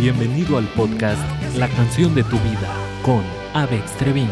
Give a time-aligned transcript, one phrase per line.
[0.00, 1.20] Bienvenido al podcast
[1.58, 4.30] La canción de tu vida con Avex Treviño.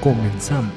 [0.00, 0.72] Comenzamos.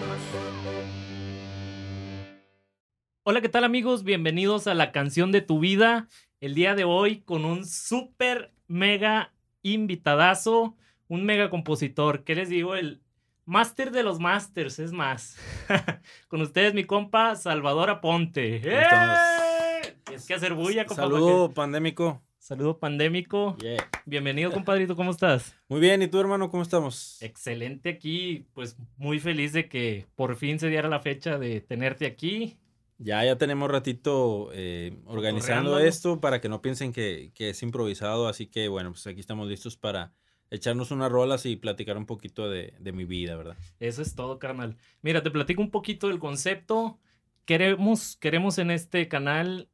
[3.22, 4.04] Hola, ¿qué tal amigos?
[4.04, 6.08] Bienvenidos a La canción de tu vida.
[6.40, 10.76] El día de hoy con un súper mega invitadazo,
[11.08, 12.24] un mega compositor.
[12.24, 12.74] ¿Qué les digo?
[12.74, 13.04] El
[13.46, 15.38] máster de los masters, es más.
[16.28, 18.62] con ustedes mi compa Salvador Aponte.
[18.64, 19.96] ¡Eh!
[20.12, 21.04] Es que hacer bulla, compa.
[21.04, 22.24] Saludo pandémico.
[22.48, 23.58] Saludo pandémico.
[24.06, 25.54] Bienvenido, compadrito, ¿cómo estás?
[25.68, 27.22] Muy bien, ¿y tú, hermano, cómo estamos?
[27.22, 32.06] Excelente aquí, pues muy feliz de que por fin se diera la fecha de tenerte
[32.06, 32.58] aquí.
[33.00, 38.48] Ya, ya tenemos ratito eh, organizando esto para que no piensen que, es improvisado, así
[38.48, 40.14] que bueno, pues aquí estamos listos para
[40.50, 43.58] echarnos unas rolas y platicar un poquito de, de mi vida, ¿verdad?
[43.82, 44.78] Eso es todo, carnal.
[45.02, 46.98] Mira, te platico un poquito del concepto.
[47.44, 49.68] Queremos, queremos en este canal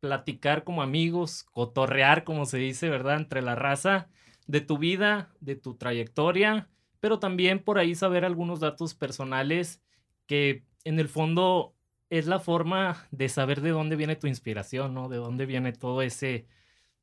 [0.00, 3.16] platicar como amigos, cotorrear, como se dice, ¿verdad?
[3.16, 4.08] Entre la raza,
[4.46, 6.68] de tu vida, de tu trayectoria,
[7.00, 9.82] pero también por ahí saber algunos datos personales
[10.26, 11.74] que en el fondo
[12.10, 15.08] es la forma de saber de dónde viene tu inspiración, ¿no?
[15.08, 16.46] De dónde viene todo ese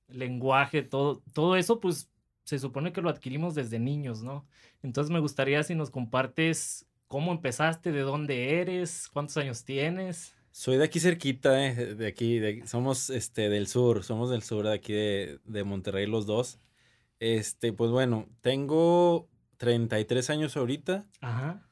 [0.08, 2.10] lenguaje, todo, todo eso, pues
[2.44, 4.48] se supone que lo adquirimos desde niños, ¿no?
[4.84, 10.35] Entonces me gustaría si nos compartes cómo empezaste, de dónde eres, cuántos años tienes.
[10.58, 14.66] Soy de aquí cerquita, eh, de aquí, de, somos este, del sur, somos del sur,
[14.66, 16.60] de aquí de, de, Monterrey los dos.
[17.20, 21.08] Este, pues bueno, tengo 33 años ahorita.
[21.20, 21.68] Ajá.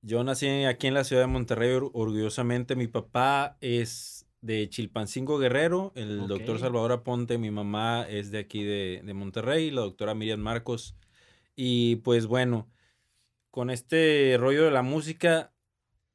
[0.00, 2.74] Yo nací aquí en la ciudad de Monterrey orgullosamente.
[2.74, 8.64] Mi papá es de Chilpancingo Guerrero, el doctor Salvador Aponte, mi mamá es de aquí
[8.64, 10.96] de, de Monterrey, la doctora Miriam Marcos.
[11.54, 12.66] Y pues bueno,
[13.50, 15.52] con este rollo de la música,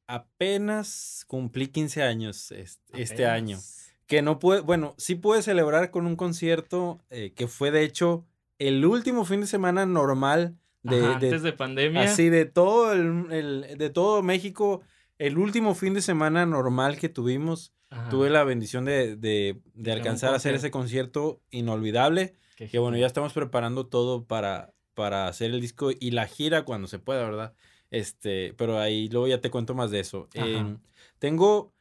[0.08, 3.58] apenas cumplí 15 años este, año.
[4.06, 8.24] Que no puede, bueno, sí pude celebrar con un concierto eh, que fue de hecho
[8.58, 12.02] el último fin de semana normal de, antes de pandemia.
[12.02, 14.80] Así de todo el, de todo México,
[15.18, 17.72] el último fin de semana normal que tuvimos.
[18.10, 22.34] Tuve la bendición de, de, de alcanzar a hacer ese concierto inolvidable.
[22.56, 26.86] que bueno, ya estamos preparando todo para, para hacer el disco y la gira cuando
[26.86, 27.54] se pueda, ¿verdad?
[27.90, 30.28] Este, pero ahí luego ya te cuento más de eso.
[30.34, 30.78] Em,
[31.18, 31.72] tengo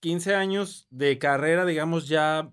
[0.00, 2.52] 15 años de carrera, digamos, ya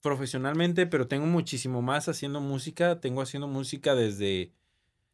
[0.00, 3.00] profesionalmente, pero tengo muchísimo más haciendo música.
[3.00, 4.52] Tengo haciendo música desde,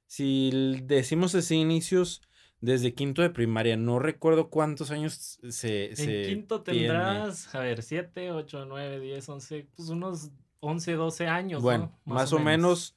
[0.06, 0.50] si
[0.84, 2.20] decimos así, inicios,
[2.60, 3.76] desde quinto de primaria.
[3.76, 5.92] No recuerdo cuántos años se...
[6.02, 11.62] En quinto tendrás, a ver, 7, 8, 9, 10, 11, pues unos 11, 12 años.
[11.62, 12.96] Bueno, más, o, menos.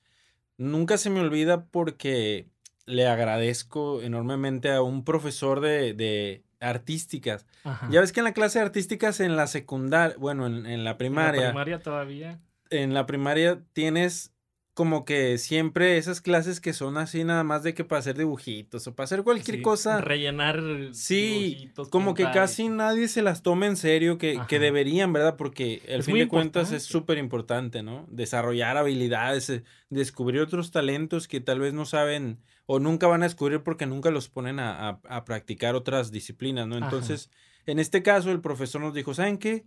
[0.58, 2.48] Nunca se me olvida porque
[2.86, 7.46] le agradezco enormemente a un profesor de, de artísticas.
[7.90, 10.98] Ya ves que en la clase de artísticas en la secundaria, bueno, en, en la
[10.98, 11.42] primaria.
[11.42, 12.40] En la primaria todavía.
[12.70, 14.34] En la primaria tienes
[14.76, 18.86] como que siempre esas clases que son así nada más de que para hacer dibujitos
[18.86, 20.02] o para hacer cualquier cosa.
[20.02, 20.62] Rellenar.
[20.92, 25.38] Sí, como que casi nadie se las toma en serio, que, que deberían, ¿verdad?
[25.38, 28.06] Porque al fin de cuentas es súper importante, ¿no?
[28.12, 33.28] Desarrollar habilidades, eh, descubrir otros talentos que tal vez no saben o nunca van a
[33.28, 36.76] descubrir porque nunca los ponen a, a, practicar otras disciplinas, ¿no?
[36.76, 37.32] Entonces,
[37.66, 39.64] en este caso, el profesor nos dijo, ¿saben qué?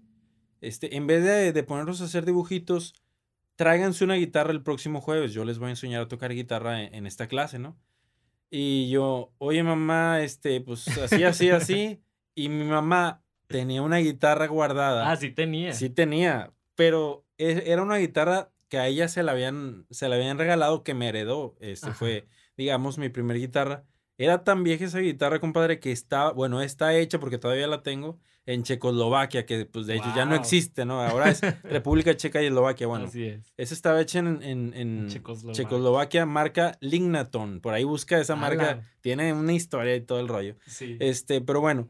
[0.60, 2.94] Este, en vez de, de ponerlos a hacer dibujitos,
[3.58, 7.08] tráiganse una guitarra el próximo jueves, yo les voy a enseñar a tocar guitarra en,
[7.08, 7.76] esta clase, ¿no?
[8.50, 12.00] Y yo, oye mamá, este, pues así, así, así.
[12.36, 15.10] Y mi mamá tenía una guitarra guardada.
[15.10, 15.72] Ah, sí tenía.
[15.72, 20.14] Sí tenía, pero e, era una guitarra que a ella se la habían, se la
[20.14, 21.56] habían regalado que me heredó.
[21.58, 23.84] Este fue, digamos, mi primer guitarra.
[24.18, 28.18] Era tan vieja esa guitarra, compadre, que está, bueno, está hecha porque todavía la tengo
[28.46, 31.00] en Checoslovaquia, que pues de hecho ya no existe, ¿no?
[31.00, 33.06] Ahora es República Checa y Eslovaquia, bueno.
[33.06, 33.52] Así es.
[33.56, 34.42] Esa estaba hecha en,
[34.74, 35.08] en,
[35.52, 36.26] Checoslovaquia.
[36.26, 37.60] marca Lignaton.
[37.60, 40.56] Por ahí busca esa marca, tiene una historia y todo el rollo.
[40.66, 40.96] Sí.
[40.98, 41.88] Este, pero bueno,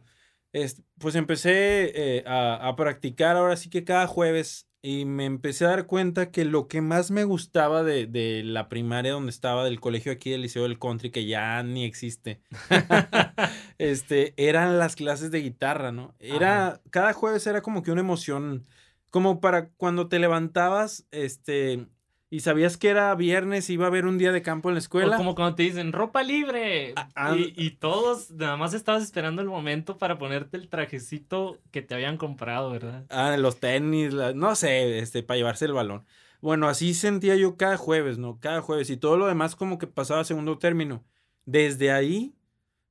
[0.98, 5.70] pues empecé eh, a, a practicar ahora sí que cada jueves y me empecé a
[5.70, 9.80] dar cuenta que lo que más me gustaba de, de, la primaria donde estaba, del
[9.80, 12.40] colegio aquí del Liceo del Country, que ya ni existe,
[13.78, 16.14] este, eran las clases de guitarra, ¿no?
[16.20, 18.66] Era, cada jueves era como que una emoción,
[19.10, 21.86] como para cuando te levantabas, este,
[22.30, 24.80] y sabías que era viernes y iba a haber un día de campo en la
[24.80, 25.16] escuela.
[25.16, 26.92] como cuando te dicen ropa libre.
[26.96, 31.80] Ah, ah, y, todos, nada más estabas esperando el momento para ponerte el trajecito que
[31.80, 33.06] te habían comprado, ¿verdad?
[33.08, 36.04] Ah, los tenis, no sé, este, para llevarse el balón.
[36.40, 38.38] Bueno, así sentía yo cada jueves, ¿no?
[38.40, 38.90] Cada jueves.
[38.90, 41.04] Y todo lo demás como que pasaba a segundo término.
[41.46, 42.34] Desde ahí,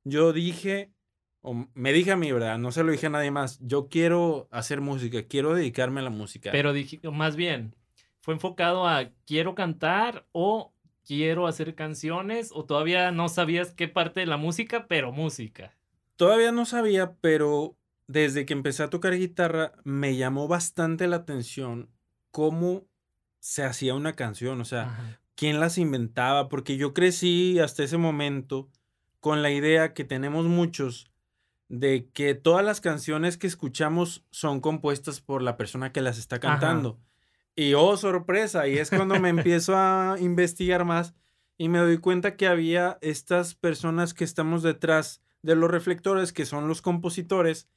[0.02, 0.90] yo dije,
[1.42, 2.58] o me dije a mí, ¿verdad?
[2.58, 3.60] No se lo dije a nadie más.
[3.62, 6.50] Yo quiero hacer música, quiero dedicarme a la música.
[6.50, 7.74] Pero dije, más bien,
[8.28, 14.20] fue enfocado a quiero cantar o quiero hacer canciones o todavía no sabías qué parte
[14.20, 15.74] de la música, pero música?
[16.16, 21.88] Todavía no sabía, pero desde que empecé a tocar guitarra me llamó bastante la atención
[22.30, 22.84] cómo
[23.38, 28.68] se hacía una canción, o sea, quién las inventaba, porque yo crecí hasta ese momento
[29.20, 31.10] con la idea que tenemos muchos
[31.70, 36.38] de que todas las canciones que escuchamos son compuestas por la persona que las está
[36.40, 37.00] cantando.
[37.58, 41.14] Y oh, sorpresa, y es cuando me empiezo a investigar más
[41.56, 46.46] y me doy cuenta que había estas personas que estamos detrás de los reflectores, que
[46.46, 47.68] son los compositores,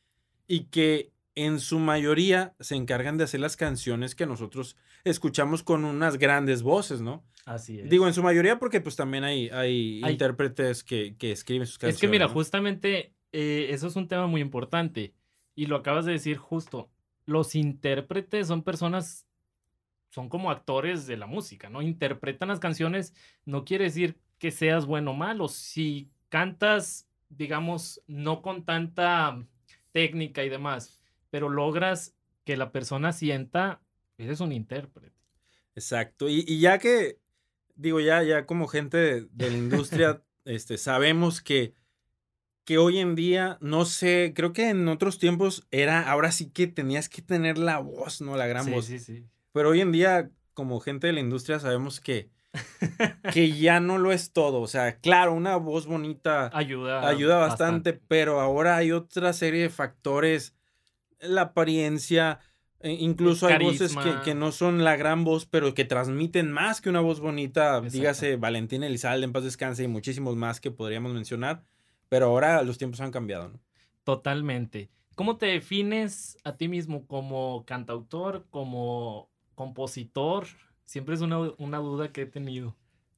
[0.48, 5.84] y que en su mayoría se encargan de hacer las canciones que nosotros escuchamos con
[5.84, 7.24] unas grandes voces, ¿no?
[7.46, 7.90] Así es.
[7.90, 11.96] Digo, en su mayoría porque pues también hay, hay, intérpretes que, que, escriben sus canciones.
[11.96, 15.16] Es que mira, justamente eh, eso es un tema muy importante
[15.56, 16.92] y lo acabas de decir justo.
[17.26, 19.26] Los intérpretes son personas,
[20.12, 21.82] son como actores de la música, ¿no?
[21.82, 23.14] Interpretan las canciones,
[23.46, 25.48] no quiere decir que seas bueno o malo.
[25.48, 29.42] Si cantas, digamos, no con tanta
[29.94, 32.14] técnica y demás, pero logras
[32.44, 33.82] que la persona sienta,
[34.18, 35.16] eres un intérprete.
[35.76, 36.28] Exacto.
[36.28, 37.20] Y, ya que,
[37.76, 41.74] digo, ya, ya como gente de, la industria, este, sabemos que,
[42.66, 46.68] que hoy en día, no sé, creo que en otros tiempos era, ahora sí que
[46.68, 48.36] tenías que tener la voz, ¿no?
[48.36, 48.88] La gran voz.
[48.88, 49.26] Sí, sí.
[49.52, 52.30] Pero hoy en día, como gente de la industria, sabemos que,
[53.34, 54.62] que ya no lo es todo.
[54.62, 59.70] O sea, claro, una voz bonita ayuda, ayuda bastante, pero ahora hay otra serie de
[59.70, 60.56] factores,
[61.20, 62.40] la apariencia,
[62.84, 66.90] e incluso hay voces que, no son la gran voz, pero que transmiten más que
[66.90, 67.80] una voz bonita.
[67.82, 71.64] Dígase Valentín Elizalde, en paz descanse, y muchísimos más que podríamos mencionar.
[72.10, 73.60] Pero ahora los tiempos han cambiado, ¿no?
[74.04, 74.90] Totalmente.
[75.16, 80.48] ¿Cómo te defines a ti mismo como cantautor, como compositor?
[80.86, 82.76] Siempre es una, duda que he tenido.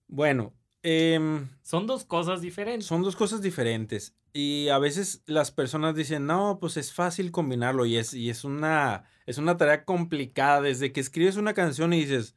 [0.07, 0.53] Bueno,
[0.83, 2.85] em, son dos cosas diferentes.
[2.85, 4.15] Son dos cosas diferentes.
[4.33, 8.43] Y a veces las personas dicen, no, pues es fácil combinarlo y es, y es,
[8.43, 10.61] una, es una tarea complicada.
[10.61, 12.35] Desde que escribes una canción y dices,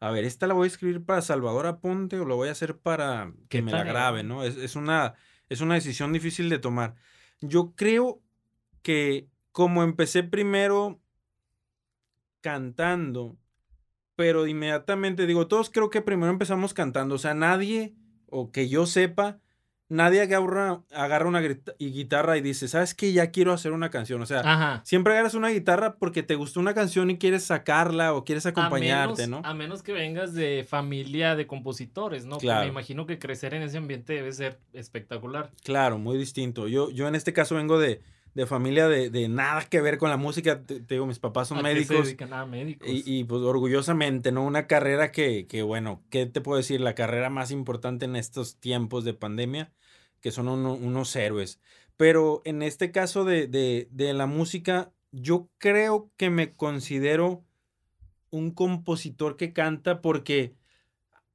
[0.00, 2.78] a ver, esta la voy a escribir para Salvador Aponte o lo voy a hacer
[2.78, 4.44] para que me la grabe, ¿no?
[4.44, 5.14] Es, es, una,
[5.48, 6.96] es una decisión difícil de tomar.
[7.40, 8.22] Yo creo
[8.82, 11.00] que como empecé primero
[12.46, 13.36] cantando,
[14.14, 17.96] pero inmediatamente digo, todos creo que primero empezamos cantando, o sea, nadie,
[18.26, 19.40] o que yo sepa,
[19.88, 23.12] nadie agarra, agarra una guitarra y dice, ¿sabes qué?
[23.12, 24.22] Ya quiero hacer una canción.
[24.22, 28.24] O sea, siempre agarras una guitarra porque te gustó una canción y quieres sacarla o
[28.24, 29.40] quieres acompañarte, ¿no?
[29.42, 32.38] A menos que vengas de familia de compositores, ¿no?
[32.38, 32.62] Claro.
[32.62, 35.50] Me imagino que crecer en ese ambiente debe ser espectacular.
[35.64, 36.68] Claro, muy distinto.
[36.68, 38.02] Yo, yo en este caso vengo de,
[38.36, 40.62] de familia de, de, nada que ver con la música.
[40.62, 42.14] Te, digo, mis papás son médicos.
[42.50, 42.86] médicos.
[42.86, 44.44] Y, y, pues orgullosamente, ¿no?
[44.44, 46.82] Una carrera que, que, bueno, ¿qué te puedo decir?
[46.82, 49.72] La carrera más importante en estos tiempos de pandemia,
[50.20, 51.62] que son unos héroes.
[51.96, 57.42] Pero en este caso de, de, de la música, yo creo que me considero
[58.28, 60.54] un compositor que canta porque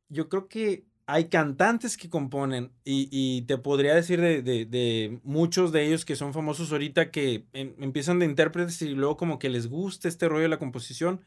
[0.07, 6.05] yo creo que hay cantantes que componen y, te podría decir de, muchos de ellos
[6.05, 10.07] que son famosos ahorita que em, empiezan de intérpretes y luego como que les gusta
[10.07, 11.21] este rollo de la composición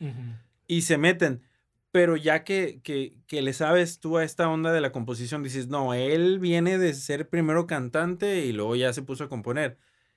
[0.66, 1.42] y se meten.
[1.90, 5.92] Pero ya que, que, le sabes tú a esta onda de la composición, dices, no,
[5.92, 9.76] él viene de ser primero cantante y luego ya se puso a componer.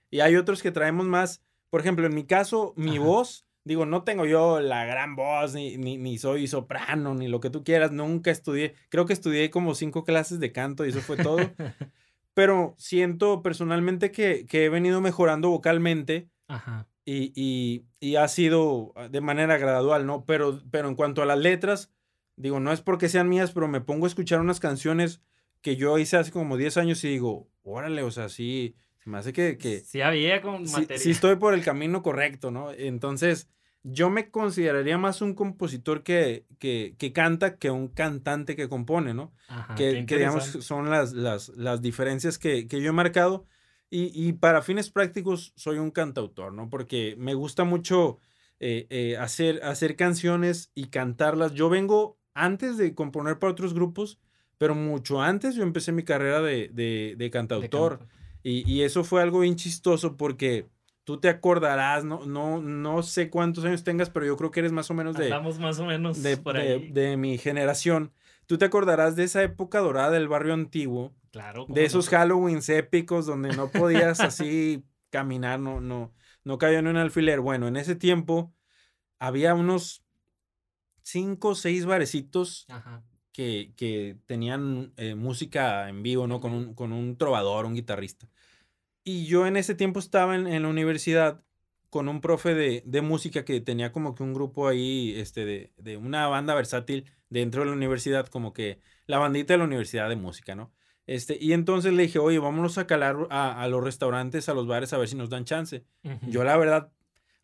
[0.09, 4.03] Y hay otros que traemos más, por ejemplo, en mi caso, mi voz Digo, no
[4.03, 7.91] tengo yo la gran voz, ni, ni, soy soprano, ni lo que tú quieras.
[7.91, 8.75] Nunca estudié.
[8.87, 11.37] Creo que estudié como cinco clases de canto y eso fue todo.
[12.33, 16.29] Pero siento personalmente que, he venido mejorando vocalmente.
[16.47, 16.87] Ajá.
[17.03, 20.23] Y, y, ha sido de manera gradual, ¿no?
[20.25, 21.91] Pero, pero en cuanto a las letras,
[22.37, 25.21] digo, no es porque sean mías, pero me pongo a escuchar unas canciones
[25.61, 28.75] que yo hice hace como 10 años y digo, órale, o sea, sí,
[29.07, 29.57] me hace que...
[29.57, 30.99] que sí había con material.
[30.99, 32.71] sí estoy por el camino correcto, ¿no?
[32.71, 33.49] Entonces,
[33.89, 39.13] yo me consideraría más un compositor que, que, que, canta que un cantante que compone,
[39.13, 39.31] ¿no?
[39.77, 43.45] que, que, digamos son las, las, las diferencias que, que, yo he marcado.
[43.89, 46.69] Y, y, para fines prácticos soy un cantautor, ¿no?
[46.69, 48.19] Porque me gusta mucho
[48.59, 51.53] eh, eh, hacer, hacer canciones y cantarlas.
[51.53, 54.19] Yo vengo antes de componer para otros grupos,
[54.57, 58.05] pero mucho antes yo empecé mi carrera de, de, de cantautor.
[58.43, 60.67] y, y, eso fue algo bien chistoso porque
[61.07, 64.73] tú te acordarás, no, no, no sé cuántos años tengas, pero yo creo que eres
[64.73, 65.23] más o menos de.
[65.23, 66.91] Estamos más o menos de, por ahí.
[66.91, 68.11] De, mi generación.
[68.45, 71.15] Tú te acordarás de esa época dorada del barrio antiguo.
[71.31, 71.65] Claro.
[71.69, 76.11] De esos Halloweens épicos donde no podías así caminar, no, no,
[76.43, 77.39] no cabía en un alfiler.
[77.39, 78.53] Bueno, en ese tiempo
[79.17, 80.03] había unos
[81.03, 83.01] cinco o seis barecitos Ajá.
[83.31, 86.41] que, que tenían eh, música en vivo, ¿no?
[86.41, 88.27] Con un, con un trovador, un guitarrista.
[89.07, 91.41] Y yo en ese tiempo estaba en, en la universidad
[91.89, 95.71] con un profe de, de música que tenía como que un grupo ahí, este, de,
[95.77, 100.09] de una banda versátil dentro de la universidad, como que la bandita de la universidad
[100.09, 100.73] de música, ¿no?
[101.05, 104.67] Este, y entonces le dije, oye, vámonos a calar a, a los restaurantes, a los
[104.67, 105.85] bares, a ver si nos dan chance.
[106.27, 106.91] Yo la verdad,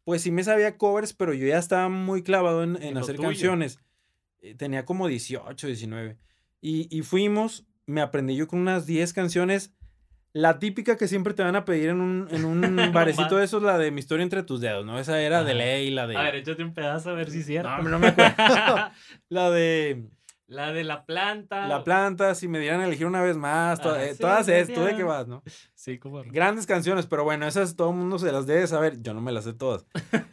[0.03, 3.15] pues sí me sabía covers, pero yo ya estaba muy clavado en, en En hacer
[3.15, 3.79] canciones.
[4.41, 6.17] Eh, Tenía como 18, 19.
[6.59, 9.73] Y, y fuimos, me aprendí yo con unas 10 canciones.
[10.33, 13.39] La típica que siempre te van a pedir en un, en un barecito bar.
[13.39, 14.97] de esos, la de Mi historia entre tus dedos, ¿no?
[14.99, 16.17] Esa era de ley, la de...
[16.17, 17.69] A ver, échate un pedazo a ver si es cierto.
[17.83, 18.35] no, no me acuerdo.
[19.29, 20.09] la de
[20.47, 21.67] La de la planta.
[21.67, 24.45] La planta, si me dieran a elegir una vez más, to- Ah, eh, sí, todas
[24.47, 24.97] sí, esas, ¿tú de ya.
[24.97, 25.43] qué vas, no?
[25.75, 26.23] Sí, como.
[26.23, 29.01] Grandes canciones, pero bueno, esas todo el mundo se las debe saber.
[29.03, 29.85] Yo no me las sé todas.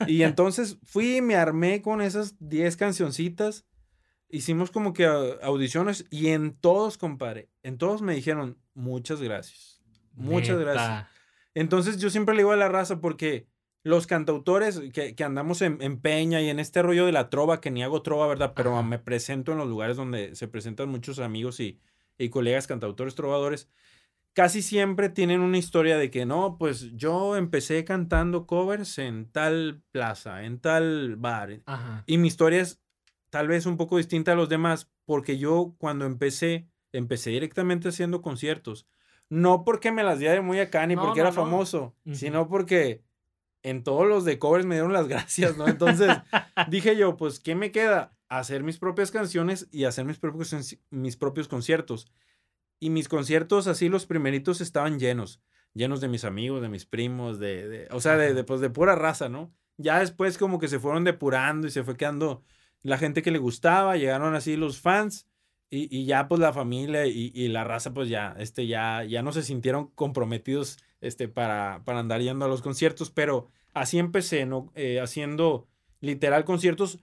[0.06, 3.66] Y entonces fui y me armé con esas 10 cancioncitas.
[4.30, 9.69] Hicimos como que au- audiciones y en todos, compadre, en todos me dijeron muchas gracias.
[10.14, 11.06] Muchas gracias.
[11.54, 13.48] Entonces yo siempre le digo a la raza porque
[13.82, 17.60] los cantautores que, que andamos en, en Peña y en este rollo de la trova,
[17.60, 18.52] que ni hago trova, ¿verdad?
[18.54, 18.82] Pero Ajá.
[18.82, 21.80] me presento en los lugares donde se presentan muchos amigos y,
[22.18, 23.68] y colegas cantautores trovadores.
[24.32, 29.82] Casi siempre tienen una historia de que no, pues yo empecé cantando covers en tal
[29.90, 31.62] plaza, en tal bar.
[31.66, 32.04] Ajá.
[32.06, 32.80] Y mi historia es
[33.30, 38.22] tal vez un poco distinta a los demás, porque yo cuando empecé, empecé directamente haciendo
[38.22, 38.86] conciertos.
[39.30, 41.42] No porque me las di de muy acá ni No, porque no, era no.
[41.42, 43.02] famoso, sino porque
[43.62, 45.66] en todos los de covers me dieron las gracias, ¿no?
[45.68, 46.10] Entonces
[46.68, 48.16] dije yo, pues, ¿qué me queda?
[48.28, 50.54] Hacer mis propias canciones y hacer mis propios,
[50.90, 52.10] mis propios conciertos.
[52.80, 55.40] Y mis conciertos, así los primeritos, estaban llenos.
[55.74, 58.70] Llenos de mis amigos, de mis primos, de, de- o sea, de, de, pues, de
[58.70, 59.52] pura raza, ¿no?
[59.76, 62.42] Ya después como que se fueron depurando y se fue quedando
[62.82, 65.26] la gente que le gustaba, llegaron así los fans
[65.70, 69.22] y, y ya pues la familia y, y la raza pues ya, este, ya, ya
[69.22, 74.46] no se sintieron comprometidos este, para, para andar yendo a los conciertos, pero así empecé,
[74.46, 74.70] ¿no?
[74.74, 75.68] Eh, haciendo
[76.00, 76.98] literal conciertos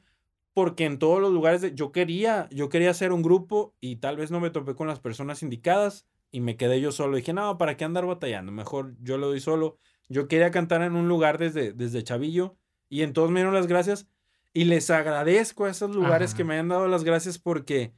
[0.53, 4.17] porque en todos los lugares de- yo quería, yo quería hacer un grupo y tal
[4.17, 7.15] vez no me topé con las personas indicadas y me quedé yo solo.
[7.15, 8.51] Dije, no, ¿para qué andar batallando?
[8.51, 9.77] Mejor yo lo doy solo.
[10.09, 12.57] Yo quería cantar en un lugar desde, desde Chavillo
[12.89, 14.07] y en todos me dieron las gracias
[14.53, 17.93] y les agradezco a esos lugares que me hayan dado las gracias porque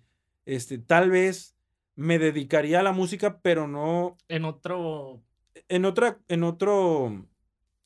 [0.55, 1.55] este, tal vez
[1.95, 5.21] me dedicaría a la música, pero no En otro.
[5.67, 7.25] en otra, en otro,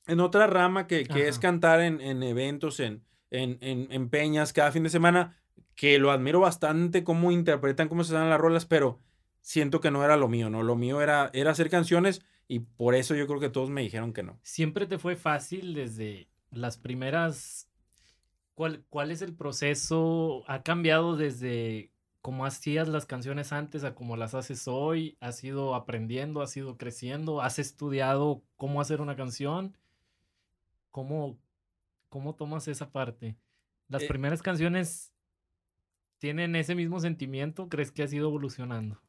[0.07, 4.53] en otra rama que, que es cantar en, en eventos, en, en, en, en peñas
[4.53, 5.37] cada fin de semana,
[5.75, 8.99] que lo admiro bastante cómo interpretan, cómo se dan las rolas, pero
[9.41, 10.63] siento que no era lo mío, ¿no?
[10.63, 14.13] Lo mío era, era hacer canciones y por eso yo creo que todos me dijeron
[14.13, 14.39] que no.
[14.43, 17.67] Siempre te fue fácil desde las primeras.
[18.53, 20.43] ¿Cuál, cuál es el proceso?
[20.47, 21.89] ¿Ha cambiado desde
[22.23, 25.17] cómo hacías las canciones antes a cómo las haces hoy?
[25.21, 26.41] ¿Has ido aprendiendo?
[26.43, 27.41] ¿Has ido creciendo?
[27.43, 29.77] ¿Has estudiado cómo hacer una canción?
[30.91, 31.39] ¿Cómo,
[32.09, 33.37] cómo tomas esa parte?
[33.89, 35.13] ¿Las Eh, primeras canciones
[36.17, 37.69] tienen ese mismo sentimiento?
[37.69, 39.03] ¿Crees que has ido evolucionando?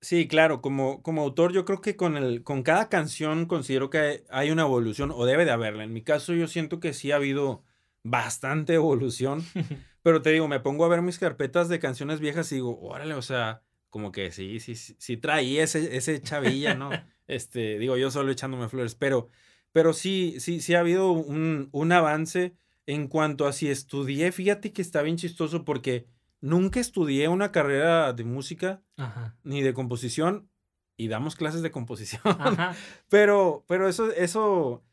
[0.00, 4.24] Sí, claro, como, como autor yo creo que con, el, con cada canción considero que
[4.28, 5.82] hay una evolución o debe de haberla.
[5.84, 7.64] En mi caso yo siento que sí ha habido
[8.04, 9.44] bastante evolución.
[10.02, 13.14] Pero te digo, me pongo a ver mis carpetas de canciones viejas y digo, órale,
[13.14, 16.90] o sea, como que sí, sí, sí, sí traía ese, ese chavilla, ¿no?
[17.26, 19.30] Este, digo, yo solo echándome flores, pero,
[19.72, 24.30] pero sí, sí, sí ha habido un, un avance en cuanto a si estudié.
[24.30, 26.06] Fíjate que está bien chistoso porque
[26.42, 29.38] nunca estudié una carrera de música Ajá.
[29.42, 30.50] ni de composición
[30.98, 32.20] y damos clases de composición.
[32.24, 32.76] Ajá.
[33.08, 34.84] Pero, pero eso, eso,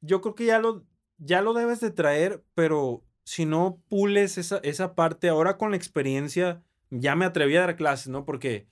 [0.00, 0.84] yo creo que ya lo,
[1.24, 5.76] ya lo debes de traer, pero si no pules esa, esa parte, ahora con la
[5.76, 8.24] experiencia, ya me atreví a dar clases, ¿no?
[8.24, 8.66] Porque,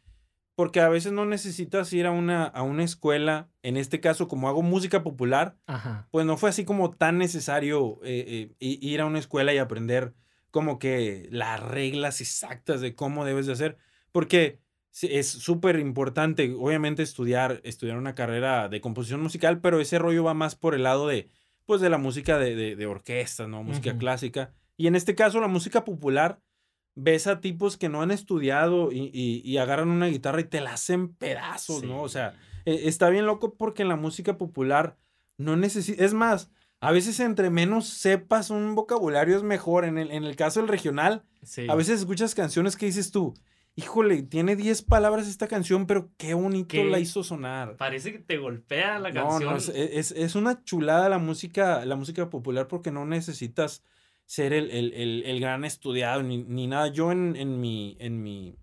[0.57, 4.49] porque a veces no necesitas ir a una, a una escuela, en este caso, como
[4.49, 6.09] hago música popular, Ajá.
[6.11, 10.15] pues no fue así como tan necesario eh, eh, ir a una escuela y aprender
[10.51, 13.79] como que las reglas exactas de cómo debes de hacer,
[14.11, 14.59] porque
[15.03, 20.35] es súper importante, obviamente, estudiar, estudiar una carrera de composición musical, pero ese rollo va
[20.35, 21.31] más por el lado de,
[21.67, 23.63] pues, de la música de, de, de orquesta, ¿no?
[23.63, 24.53] Música clásica.
[24.77, 26.41] Y en este caso, la música popular,
[26.95, 30.61] ves a tipos que no han estudiado y, y- y agarran una guitarra y te
[30.61, 32.03] la hacen pedazos, ¿no?
[32.03, 34.97] O sea, eh, está bien loco porque en la música popular
[35.39, 36.51] no necesita, es más,
[36.81, 39.85] a veces entre menos sepas un vocabulario es mejor.
[39.85, 41.67] En el, en el caso del regional, Sí.
[41.69, 43.35] a veces escuchas canciones que dices tú,
[43.81, 46.85] híjole, tiene 10 palabras esta canción, pero qué bonito ¿Qué?
[46.85, 47.77] la hizo sonar.
[47.77, 49.51] Parece que te golpea la No, canción.
[49.51, 53.83] no, es, es- es una chulada la música, la música popular porque no necesitas
[54.27, 56.89] ser el, el, el, el gran estudiado ni, ni, nada.
[56.89, 58.57] Yo en, en mi, en mi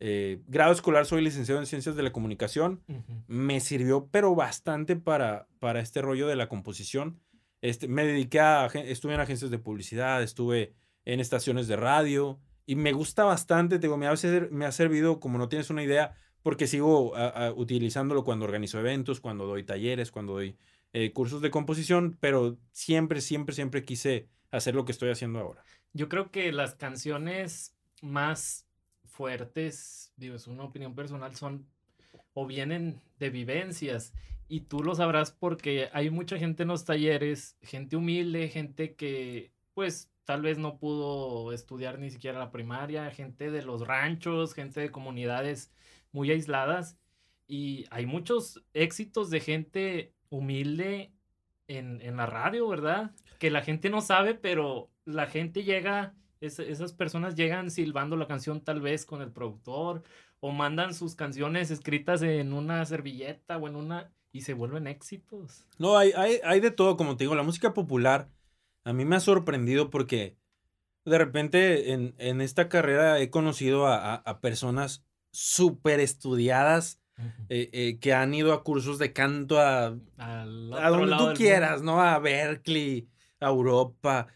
[0.00, 2.82] eh, grado escolar soy licenciado en Ciencias de la Comunicación.
[2.88, 3.24] Uh -huh.
[3.26, 7.20] Me sirvió, pero bastante para, para este rollo de la composición.
[7.62, 10.74] Este, me dediqué a, estuve en agencias de publicidad, estuve
[11.06, 15.48] en estaciones de radio y me gusta bastante, te digo, me ha, servido, como no
[15.48, 20.34] tienes una idea, porque sigo a, a, utilizándolo cuando organizo eventos, cuando doy talleres, cuando
[20.34, 20.56] doy
[20.92, 25.64] eh, cursos de composición, pero siempre, siempre, siempre quise hacer lo que estoy haciendo ahora.
[25.92, 28.68] Yo creo que las canciones más
[29.04, 31.66] fuertes, digo, es una opinión personal, son
[32.32, 34.12] o vienen de vivencias.
[34.46, 39.50] Y tú lo sabrás porque hay mucha gente en los talleres, gente humilde, gente que
[39.72, 44.80] pues tal vez no pudo estudiar ni siquiera la primaria, gente de los ranchos, gente
[44.80, 45.72] de comunidades
[46.12, 46.98] muy aisladas.
[47.46, 51.12] Y hay muchos éxitos de gente humilde
[51.68, 53.12] en, en la radio, ¿verdad?
[53.38, 58.26] Que la gente no sabe, pero la gente llega es, esas personas llegan silbando la
[58.26, 60.02] canción tal vez con el productor
[60.40, 65.64] o mandan sus canciones escritas en una servilleta o en una y se vuelven éxitos.
[65.78, 68.28] No, hay, hay, hay de todo, como te digo, la música popular
[68.84, 70.36] a mí me ha sorprendido porque
[71.04, 77.22] de repente en, en esta carrera he conocido a, a, a personas súper estudiadas uh
[77.22, 77.46] -huh.
[77.48, 81.92] eh, eh, que han ido a cursos de canto a, a donde tú quieras, mundo.
[81.92, 82.02] ¿no?
[82.02, 83.08] A Berkeley,
[83.40, 84.28] a Europa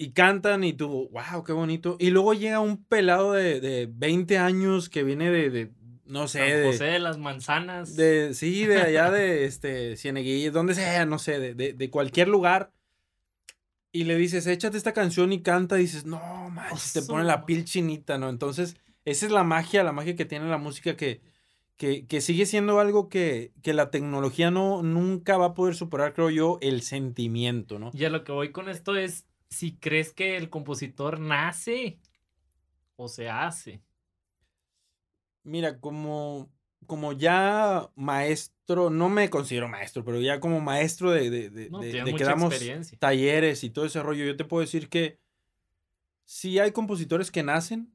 [0.00, 1.96] y cantan y tú, wow, qué bonito.
[2.00, 5.72] Y luego llega un pelado de, de 20 años que viene de, de
[6.06, 7.96] no sé, San José de, de las manzanas.
[7.96, 12.28] De, sí, de allá de este, Cieneguillas, donde sea, no sé, de, de, de, cualquier
[12.28, 12.72] lugar.
[13.92, 17.44] Y le dices, échate esta canción y canta, y dices, no, manches, te pone la
[17.44, 18.28] piel chinita, ¿no?
[18.28, 21.20] Entonces, esa es la magia, la magia que tiene la música que,
[21.76, 26.12] que, que sigue siendo algo que, que, la tecnología no, nunca va a poder superar,
[26.12, 27.90] creo yo, el sentimiento, ¿no?
[27.92, 31.98] Y a lo que voy con esto es, si crees que el compositor nace
[32.96, 33.82] o se hace.
[35.42, 36.50] Mira, como,
[36.86, 38.59] como ya maestro,
[38.90, 42.24] no me considero maestro, pero ya como maestro de, de, de, no, de, de que
[42.24, 42.54] damos
[42.98, 45.18] talleres y todo ese rollo, yo te puedo decir que
[46.24, 47.92] si hay compositores que nacen,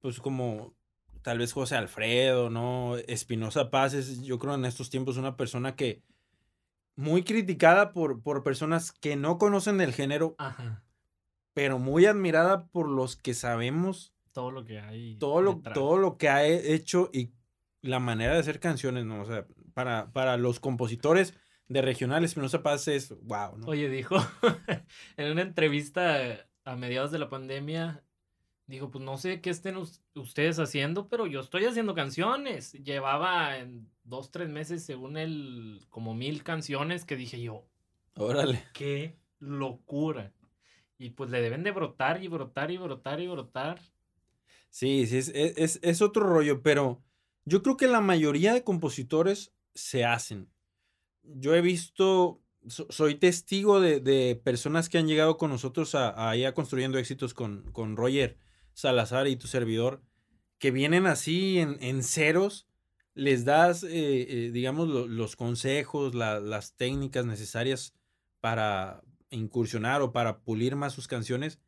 [0.00, 0.74] pues como
[1.22, 2.96] tal vez José Alfredo, ¿no?
[3.08, 6.02] Espinosa Paz es, yo creo, en estos tiempos una persona que
[6.94, 10.84] muy criticada por, por personas que no conocen el género, Ajá.
[11.52, 15.16] pero muy admirada por los que sabemos todo lo que hay.
[15.16, 17.32] Todo lo, todo lo que ha hecho y
[17.82, 19.22] la manera de hacer canciones, ¿no?
[19.22, 21.34] O sea, para, para los compositores
[21.68, 23.66] de regionales, Espinosa Paz es wow, ¿no?
[23.66, 24.16] Oye, dijo
[25.18, 28.02] en una entrevista a mediados de la pandemia,
[28.66, 32.72] dijo, pues no sé qué estén ustedes haciendo, pero yo estoy haciendo canciones.
[32.72, 37.66] Llevaba en dos, tres meses, según él, como mil canciones que dije yo.
[38.14, 38.64] Órale.
[38.72, 40.32] Qué locura.
[40.96, 43.78] Y pues le deben de brotar y brotar y brotar y brotar.
[44.70, 47.02] Sí, sí, es, es, es otro rollo, pero
[47.44, 50.50] yo creo que la mayoría de compositores se hacen.
[51.22, 56.10] Yo he visto, so, soy testigo de, de, personas que han llegado con nosotros a,
[56.10, 58.38] a, a construyendo éxitos con, con Roger
[58.72, 60.02] Salazar y tu servidor,
[60.58, 62.66] que vienen así en, en ceros,
[63.14, 67.94] les das, eh, eh, digamos, lo, los consejos, la, las técnicas necesarias
[68.40, 71.60] para incursionar o para pulir más sus canciones,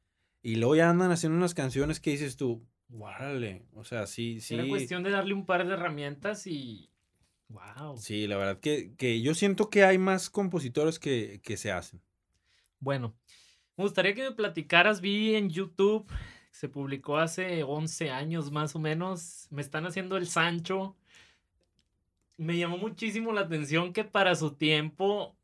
[0.43, 4.55] y luego ya andan haciendo unas canciones que dices tú, Guárale, o sea, sí, sí.
[4.55, 6.88] Era cuestión de darle un par de herramientas y.
[7.49, 7.97] ¡Wow!
[7.97, 12.01] Sí, la verdad que, que yo siento que hay más compositores que, que, se hacen.
[12.79, 13.15] Bueno,
[13.77, 15.01] me gustaría que me platicaras.
[15.01, 16.07] Vi en YouTube,
[16.51, 19.49] se publicó hace 11 años más o menos.
[19.51, 20.97] Me están haciendo el Sancho.
[22.37, 25.35] Me llamó muchísimo la atención que para su tiempo.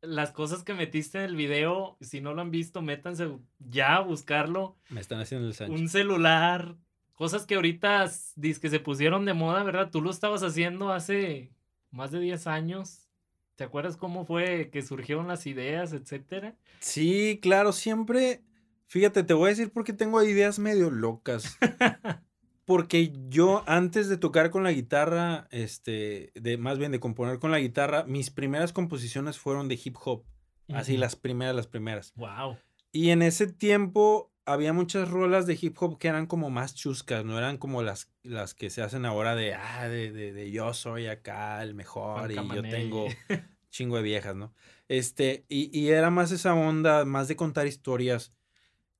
[0.00, 4.00] Las cosas que metiste en el video, si no lo han visto, métanse ya a
[4.00, 4.78] buscarlo.
[4.88, 5.74] Me están haciendo el Sancho.
[5.74, 6.76] Un celular,
[7.20, 9.90] cosas que ahorita que se pusieron de moda, ¿verdad?
[9.90, 11.52] Tú lo estabas haciendo hace
[11.90, 13.10] más de 10 años.
[13.56, 16.56] ¿Te acuerdas cómo fue que surgieron las ideas, etcétera?
[16.78, 18.40] Sí, claro, siempre.
[18.86, 21.58] Fíjate, te voy a decir porque tengo ideas medio locas.
[22.64, 27.50] porque yo antes de tocar con la guitarra, este, de más bien de componer con
[27.50, 30.24] la guitarra, mis primeras composiciones fueron de hip hop.
[30.68, 30.76] Uh -huh.
[30.78, 32.14] Así las primeras, las primeras.
[32.16, 32.56] Wow.
[32.92, 37.24] Y en ese tiempo había muchas rolas de hip hop que eran como más chuscas,
[37.24, 40.74] no eran como las, las que se hacen ahora de, ah, de, de, de yo
[40.74, 43.06] soy acá el mejor y yo tengo
[43.70, 44.52] chingo de viejas, ¿no?
[44.88, 48.32] Este, y, y, era más esa onda, más de contar historias.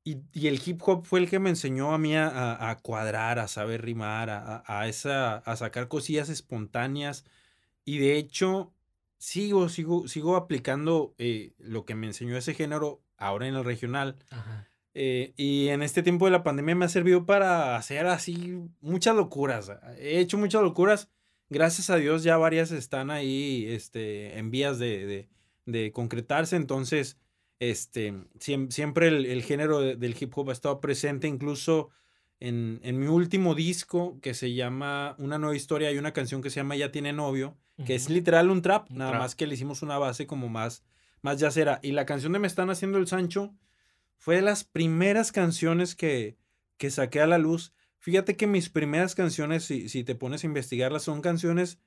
[0.04, 3.38] Y, y, el hip hop fue el que me enseñó a mí a, a cuadrar,
[3.38, 7.24] a saber rimar, a, a, esa, a sacar cosillas espontáneas.
[7.84, 8.72] Y de hecho,
[9.18, 14.16] sigo, sigo, sigo aplicando eh, lo que me enseñó ese género ahora en el regional.
[14.30, 18.58] Ajá Eh, y en este tiempo de la pandemia me ha servido para hacer así
[18.80, 19.72] muchas locuras.
[19.98, 21.10] He hecho muchas locuras.
[21.48, 25.28] Gracias a Dios ya varias están ahí este, en vías de,
[25.66, 26.56] de, concretarse.
[26.56, 27.18] Entonces,
[27.58, 31.28] este, siempre el, género del hip hop ha estado presente.
[31.28, 31.90] Incluso
[32.38, 36.50] en, en, mi último disco que se llama Una nueva historia, hay una canción que
[36.50, 39.82] se llama Ya tiene novio, que es literal un trap, nada más que le hicimos
[39.82, 40.84] una base como más,
[41.22, 41.80] más yacera.
[41.82, 43.54] Y la canción de Me están haciendo el Sancho
[44.20, 46.36] fue de las primeras canciones que,
[46.76, 47.72] que saqué a la luz.
[47.98, 51.80] Fíjate que mis primeras canciones, si, si te pones a investigarlas, son canciones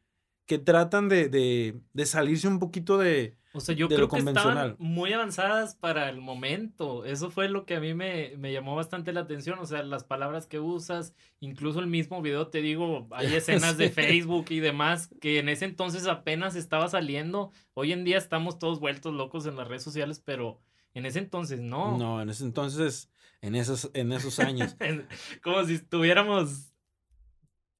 [0.47, 4.75] que tratan de, de, de salirse un poquito de, o sea, yo creo que estaban
[4.79, 7.05] muy avanzadas para el momento.
[7.05, 9.59] Eso fue lo que a mí me, me, llamó bastante la atención.
[9.59, 13.91] O sea, las palabras que usas, incluso el mismo video, te digo, hay escenas de
[13.91, 17.51] Facebook y demás que en ese entonces apenas estaba saliendo.
[17.75, 20.59] Hoy en día estamos todos vueltos locos en las redes sociales, pero
[20.93, 21.97] en ese entonces no.
[21.97, 23.09] No, en ese entonces,
[23.41, 24.75] en esos, en esos años.
[25.43, 26.73] Como si estuviéramos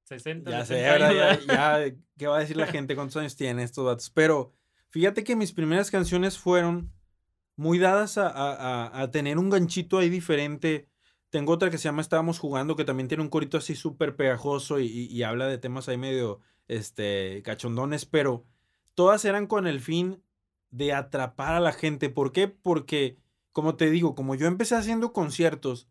[0.05, 0.49] 60.
[0.49, 2.95] Ya sé, ahora ya, ya, ¿qué va a decir la gente?
[2.95, 4.09] ¿Cuántos años tiene estos datos?
[4.09, 4.53] Pero
[4.89, 6.91] fíjate que mis primeras canciones fueron
[7.55, 10.89] muy dadas a, a, a, tener un ganchito ahí diferente.
[11.29, 14.79] Tengo otra que se llama Estábamos jugando, que también tiene un corito así súper pegajoso
[14.79, 18.45] y, y, y, habla de temas ahí medio este, cachondones, pero
[18.95, 20.22] todas eran con el fin
[20.73, 22.09] de atrapar a la gente.
[22.09, 22.47] ¿Por qué?
[22.47, 23.17] Porque,
[23.51, 25.87] como te digo, como yo empecé haciendo conciertos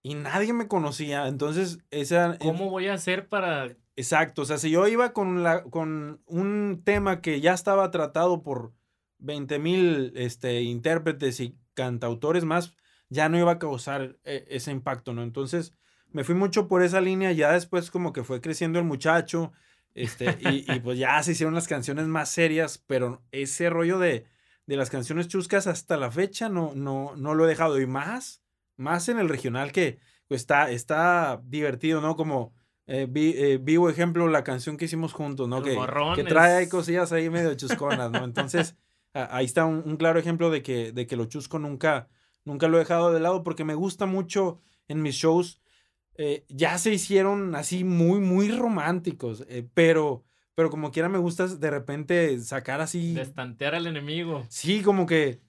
[0.00, 2.38] y nadie me conocía, entonces esa...
[2.38, 3.76] ¿Cómo voy a hacer para...?
[3.96, 8.42] Exacto, o sea, si yo iba con, la, con un tema que ya estaba tratado
[8.42, 8.74] por
[9.18, 12.74] 20 mil este, intérpretes y cantautores más,
[13.08, 15.22] ya no iba a causar eh, ese impacto, ¿no?
[15.22, 15.72] Entonces
[16.10, 19.52] me fui mucho por esa línea, ya después como que fue creciendo el muchacho,
[19.96, 24.26] este, y, y, pues ya se hicieron las canciones más serias, pero ese rollo de,
[24.66, 27.80] de las canciones chuscas hasta la fecha no, no, no lo he dejado.
[27.80, 28.42] Y más,
[28.76, 32.14] más en el regional que pues, está, está divertido, ¿no?
[32.14, 32.52] Como
[32.86, 35.62] eh, eh, vivo ejemplo la canción que hicimos juntos, ¿no?
[35.62, 35.78] Que,
[36.14, 38.22] que, trae ahí cosillas ahí medio chusconas, ¿no?
[38.22, 38.76] Entonces,
[39.14, 42.08] ahí está un, un, claro ejemplo de que, de que lo chusco nunca,
[42.44, 45.62] nunca lo he dejado de lado porque me gusta mucho en mis shows
[46.18, 50.24] eh, ya se hicieron así muy, muy románticos, eh, pero,
[50.54, 53.14] pero como quiera me gusta de repente sacar así...
[53.14, 54.44] Destantear al enemigo.
[54.48, 55.40] Sí, como que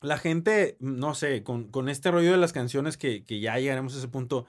[0.00, 3.94] la gente, no sé, con, con este rollo de las canciones que, que, ya llegaremos
[3.94, 4.46] a ese punto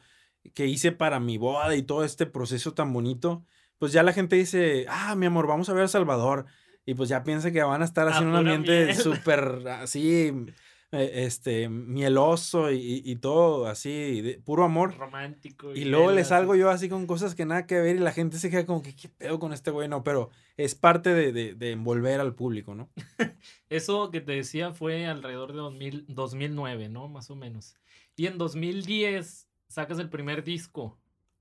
[0.54, 3.44] que hice para mi boda y todo este proceso tan bonito,
[3.80, 6.46] pues ya la gente dice, ah, mi amor, vamos a ver a Salvador.
[6.86, 10.46] Y pues ya piensa que van a estar haciendo un ambiente súper así eh,
[10.95, 14.97] este, mieloso y, y, todo así, de puro amor.
[14.97, 15.73] Romántico.
[15.75, 18.38] Y, luego le salgo yo así con cosas que nada que ver y la gente
[18.38, 19.88] se queda como que, ¿qué pedo con este güey?
[19.88, 22.89] No, pero es parte de, de, de envolver al público, ¿no?
[23.69, 27.08] Eso que te decía fue alrededor de 2000, 2009, ¿no?
[27.08, 27.75] Más o menos.
[28.15, 30.97] Y en 2010 sacas el primer disco.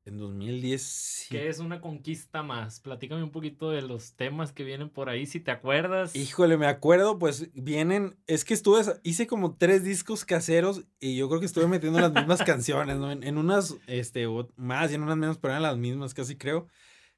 [0.06, 0.82] En 2010.
[0.82, 1.28] Sí.
[1.30, 2.80] Que es una conquista más.
[2.80, 6.14] Platícame un poquito de los temas que vienen por ahí, si te acuerdas.
[6.14, 8.16] Híjole, me acuerdo, pues vienen.
[8.26, 12.12] Es que estuve, hice como tres discos caseros y yo creo que estuve metiendo las
[12.12, 13.10] mismas canciones, ¿no?
[13.10, 16.66] En, unas, este, más y en unas menos, pero eran las mismas, casi creo.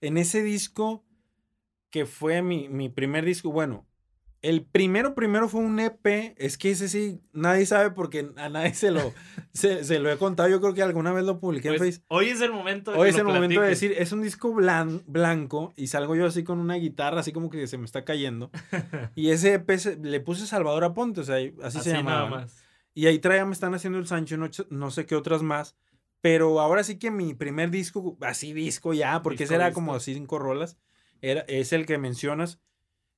[0.01, 1.05] En ese disco,
[1.91, 3.85] que fue mi, mi primer disco, bueno,
[4.43, 6.35] el primero, primero fue un EP.
[6.37, 9.13] Es que ese sí, nadie sabe porque a nadie se lo,
[9.53, 10.49] se, lo he contado.
[10.49, 12.07] Yo creo que alguna vez lo publiqué en pues, Facebook.
[12.09, 15.73] Hoy es el momento de Hoy es el momento de decir, es un disco blanco
[15.77, 18.51] y salgo yo así con una guitarra, así como que se me está cayendo.
[19.15, 19.69] y ese EP
[20.03, 22.47] le puse Salvador Aponte, o sea, así, se llamaba.
[22.95, 24.39] Y ahí traía, me están haciendo el Sancho,
[24.71, 25.77] no, sé qué otras más.
[26.23, 30.15] Pero ahora sí que mi primer disco, así disco ya, porque ese era como así
[30.15, 30.79] cinco rolas,
[31.21, 32.59] era, es el que mencionas.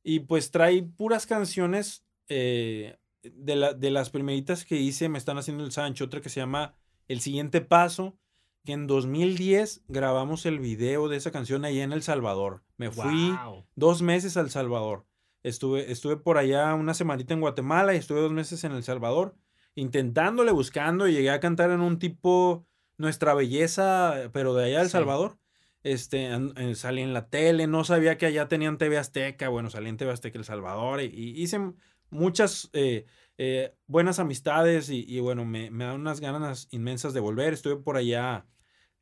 [0.02, 5.38] Y pues trae puras canciones eh, de, la, de las primeritas que hice, me están
[5.38, 6.74] haciendo el Sancho, otra que se llama
[7.08, 8.16] El siguiente paso,
[8.64, 12.62] que en 2010 grabamos el video de esa canción ahí en El Salvador.
[12.76, 13.36] Me fui
[13.74, 15.06] dos meses al Salvador.
[15.42, 19.36] Estuve, estuve por allá una semanita en Guatemala y estuve dos meses en El Salvador,
[19.74, 24.90] intentándole, buscando, y llegué a cantar en un tipo Nuestra Belleza, pero de allá El
[24.90, 25.38] Salvador
[25.82, 29.88] este, eh, salí en la tele, no sabía que allá tenían TV Azteca, bueno, salí
[29.88, 31.06] en TV Azteca El Salvador y,
[31.40, 31.72] hice
[32.10, 37.52] muchas eh, eh, buenas amistades y, bueno, me, me dan unas ganas inmensas de volver.
[37.52, 38.46] Estuve por allá,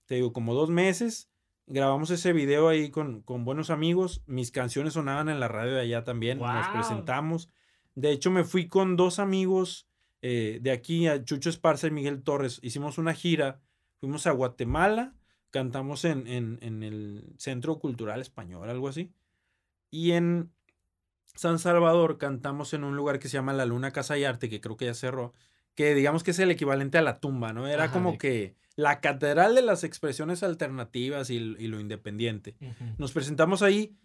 [0.07, 1.31] te digo, como dos meses.
[1.69, 4.23] Grabamos ese video ahí con, con buenos amigos.
[4.27, 6.39] Mis canciones sonaban en la radio de allá también.
[6.39, 7.51] Nos presentamos.
[7.95, 9.89] De hecho, me fui con dos amigos
[10.21, 12.59] de aquí, a Chucho Esparza y Miguel Torres.
[12.63, 13.61] Hicimos una gira.
[14.01, 15.16] Fuimos a Guatemala
[15.57, 19.11] cantamos en, en, el Centro Cultural Español, algo así.
[19.91, 20.51] Y en
[21.35, 24.61] San Salvador cantamos en un lugar que se llama La Luna Casa y Arte, que
[24.61, 25.33] creo que ya cerró,
[25.75, 27.67] que digamos que es el equivalente a la tumba, ¿no?
[27.69, 32.55] Era como que la catedral de las expresiones alternativas y, lo independiente.
[32.99, 33.97] Nos presentamos ahí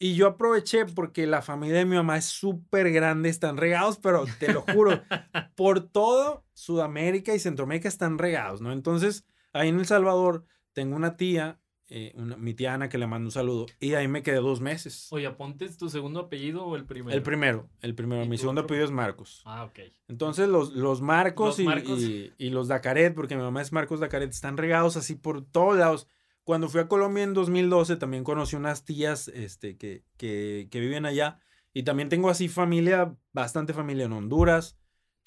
[0.00, 4.24] y yo aproveché porque la familia de mi mamá es súper grande, están regados, pero
[4.40, 5.00] te lo juro,
[5.54, 8.72] por todo Sudamérica y Centroamérica están regados, ¿no?
[8.72, 10.44] Entonces, ahí en El Salvador
[10.78, 11.58] tengo una tía
[11.90, 13.66] eh, mi tía Ana, que le mando un saludo.
[13.80, 15.08] Y ahí me quedé dos meses.
[15.10, 17.16] Oye, ¿apontes tu segundo apellido o el primero?
[17.16, 18.26] El primero, el primero.
[18.26, 19.42] Mi segundo apellido es Marcos.
[19.44, 19.80] Ah, ok.
[20.06, 24.56] Entonces los, los Marcos, y, Y, los Dacaret, porque mi mamá es Marcos Dacaret, están
[24.56, 26.06] regados así por todos lados.
[26.44, 31.06] Cuando fui a Colombia en 2012, también conocí unas tías este, que, que, que viven
[31.06, 31.40] allá.
[31.72, 34.77] Y también tengo así familia, bastante familia en Honduras.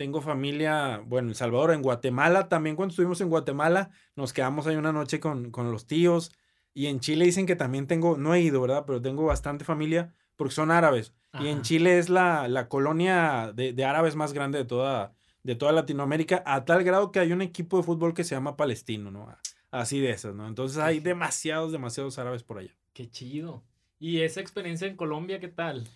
[0.02, 2.50] Tengo familia, bueno, en El Salvador, en Guatemala.
[2.50, 6.32] También cuando estuvimos en Guatemala, nos quedamos ahí una noche con, con los tíos.
[6.74, 8.86] Y en Chile dicen que también tengo, no he ido, ¿verdad?
[8.88, 11.14] Pero tengo bastante familia porque son árabes.
[11.40, 15.54] Y en Chile es la, la colonia de, de, árabes más grande de toda, de
[15.54, 19.12] toda Latinoamérica, a tal grado que hay un equipo de fútbol que se llama Palestino,
[19.12, 19.28] ¿no?
[19.70, 20.48] Así de esas, ¿no?
[20.48, 22.76] Entonces hay demasiados, demasiados árabes por allá.
[22.94, 23.64] Qué chido.
[24.00, 25.88] ¿Y esa experiencia en Colombia qué tal?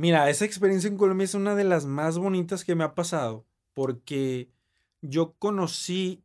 [0.00, 3.44] Mira, esa experiencia en Colombia es una de las más bonitas que me ha pasado
[3.74, 4.50] porque
[5.02, 6.24] yo conocí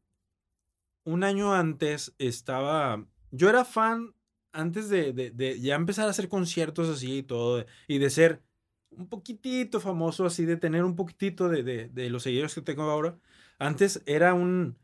[1.04, 4.16] un año antes, estaba yo era fan
[4.54, 8.42] antes de, ya empezar a hacer conciertos así y todo, y de ser
[8.92, 13.20] un poquitito famoso, así de tener un poquitito de, los seguidores que tengo ahora.
[13.60, 14.78] Antes era un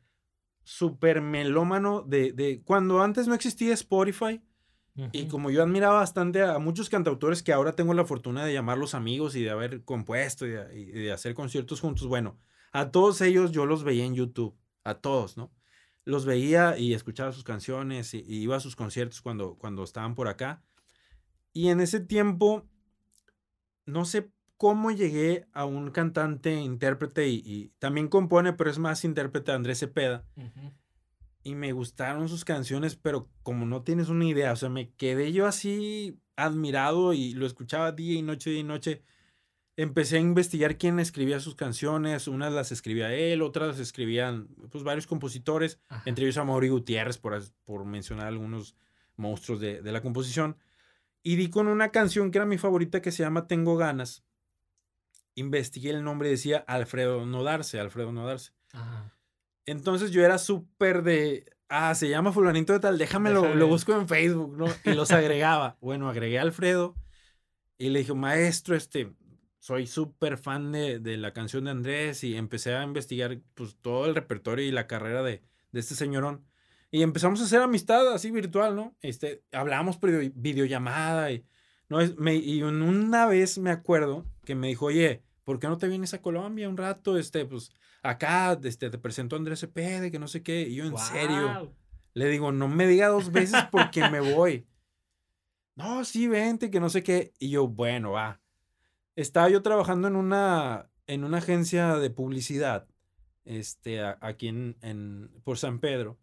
[0.65, 4.41] super melómano de, cuando antes no existía Spotify.
[5.13, 8.93] Y como yo admiraba bastante a muchos cantautores que ahora tengo la fortuna de llamarlos
[8.93, 12.37] amigos y de haber compuesto y de hacer conciertos juntos, bueno,
[12.71, 15.51] a todos ellos yo los veía en YouTube, a todos, ¿no?
[16.05, 20.27] los veía y escuchaba sus canciones y, iba a sus conciertos cuando, cuando estaban por
[20.27, 20.63] acá.
[21.53, 22.65] Y en ese tiempo,
[23.85, 29.51] no sé cómo llegué a un cantante, intérprete y, también compone, pero es más intérprete
[29.51, 30.23] Andrés Cepeda.
[31.43, 35.31] Y me gustaron sus canciones, pero como no tienes una idea, o sea, me quedé
[35.31, 39.03] yo así admirado y lo escuchaba día y noche, día y noche
[39.75, 42.27] empecé a investigar quién escribía sus canciones.
[42.27, 47.17] Unas las escribía él, otras las escribían pues, varios compositores, entre ellos a Mauri Gutiérrez,
[47.17, 48.75] por, por mencionar algunos
[49.15, 50.57] monstruos de, de, la composición.
[51.23, 54.23] Y di con una canción que era mi favorita que se llama Tengo ganas.
[55.35, 58.51] Investigué el nombre y decía Alfredo Nodarse, Alfredo Nodarse.
[59.71, 64.07] Entonces yo era súper de, ah, se llama fulanito de tal, déjamelo, lo busco en
[64.07, 64.65] Facebook, ¿no?
[64.83, 65.77] Y los agregaba.
[65.79, 66.95] bueno, agregué a Alfredo
[67.77, 69.13] y le dije, maestro, este,
[69.59, 74.05] soy súper fan de, de, la canción de Andrés y empecé a investigar pues, todo
[74.05, 76.45] el repertorio y la carrera de, de este señorón.
[76.91, 78.97] Y empezamos a hacer amistad así virtual, ¿no?
[78.99, 81.45] Este, hablamos por videollamada y,
[81.87, 85.77] no es, me, y una vez me acuerdo que me dijo, oye, ¿por qué no
[85.77, 87.17] te vienes a Colombia un rato?
[87.17, 87.71] Este, pues
[88.03, 90.61] acá este, te presento a Andrés Cepede, que no sé qué.
[90.61, 91.73] Y yo, en serio,
[92.13, 94.67] le digo, no me diga dos veces porque me voy.
[95.75, 97.33] No, sí, vente, que no sé qué.
[97.39, 98.41] Y yo, bueno, va
[99.15, 102.87] estaba yo trabajando en una, en una agencia de publicidad
[103.45, 106.17] este, aquí en, por San Pedro.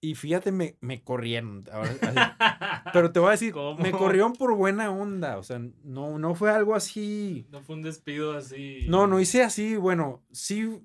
[0.00, 1.64] Y fíjate, me, me corrieron.
[2.92, 5.38] pero te voy a decir, me corrieron por buena onda.
[5.38, 7.46] O sea, no, no fue algo así.
[7.50, 8.86] No fue un despido así.
[8.88, 9.76] No, no hice así.
[9.76, 10.82] Bueno, sí.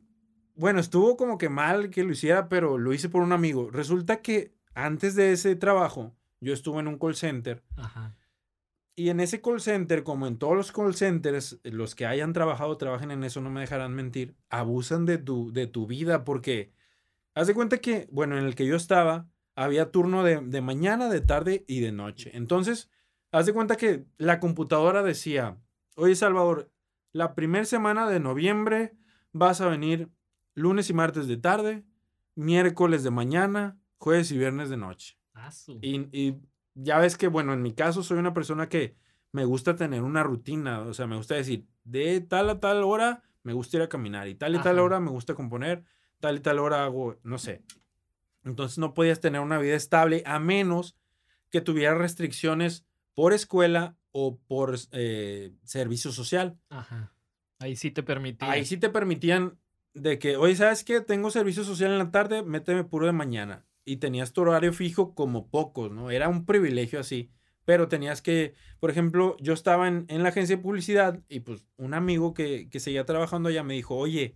[0.55, 3.69] Bueno, estuvo como que mal que lo hiciera, pero lo hice por un amigo.
[3.71, 7.63] Resulta que antes de ese trabajo, yo estuve en un call center.
[7.75, 8.15] Ajá.
[8.95, 12.77] Y en ese call center, como en todos los call centers, los que hayan trabajado,
[12.77, 16.71] trabajen en eso, no me dejarán mentir, abusan de tu, de tu vida porque
[17.35, 21.09] haz de cuenta que, bueno, en el que yo estaba, había turno de, de mañana,
[21.09, 22.31] de tarde y de noche.
[22.33, 22.89] Entonces,
[23.31, 25.57] haz de cuenta que la computadora decía,
[25.95, 26.71] oye Salvador,
[27.13, 28.93] la primera semana de noviembre
[29.33, 30.09] vas a venir
[30.53, 31.85] lunes y martes de tarde,
[32.35, 35.17] miércoles de mañana, jueves y viernes de noche.
[35.81, 36.37] y, y
[36.75, 38.95] ya ves que, bueno, en mi caso soy una persona que
[39.31, 43.23] me gusta tener una rutina, o sea, me gusta decir, de tal a tal hora
[43.43, 45.83] me gusta ir a caminar y tal y tal hora me gusta componer,
[46.21, 47.61] tal y tal hora hago, no sé.
[48.43, 50.95] Entonces no podías tener una vida estable a menos
[51.49, 56.57] que tuviera restricciones por escuela o por eh, servicio social.
[56.69, 57.13] Ajá.
[57.59, 58.49] Ahí sí te permitían.
[58.49, 59.59] Ahí sí te permitían
[59.93, 61.01] de que, oye, ¿sabes qué?
[61.01, 65.13] Tengo servicio social en la tarde, méteme puro de mañana y tenías tu horario fijo
[65.13, 66.11] como pocos, ¿no?
[66.11, 67.29] Era un privilegio así,
[67.65, 71.93] pero tenías que, por ejemplo, yo estaba en, la agencia de publicidad y pues un
[71.93, 74.35] amigo que, que seguía trabajando allá me dijo, oye,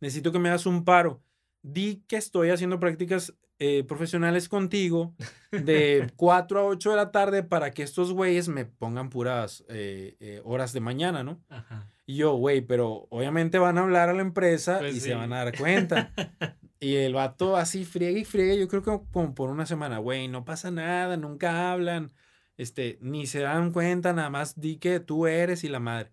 [0.00, 1.22] necesito que me hagas un paro.
[1.62, 5.14] Di que estoy haciendo prácticas eh, profesionales contigo
[5.52, 10.16] de 4 a 8 de la tarde para que estos güeyes me pongan puras eh,
[10.20, 11.40] eh, horas de mañana, ¿no?
[12.04, 15.08] Y yo, güey, pero obviamente van a hablar a la empresa Pues y sí.
[15.08, 16.12] se van a dar cuenta.
[16.80, 20.28] y el vato así friega y friega, yo creo que como por una semana, güey,
[20.28, 22.12] no pasa nada, nunca hablan,
[22.58, 26.12] este, ni se dan cuenta, nada más di que tú eres y la madre.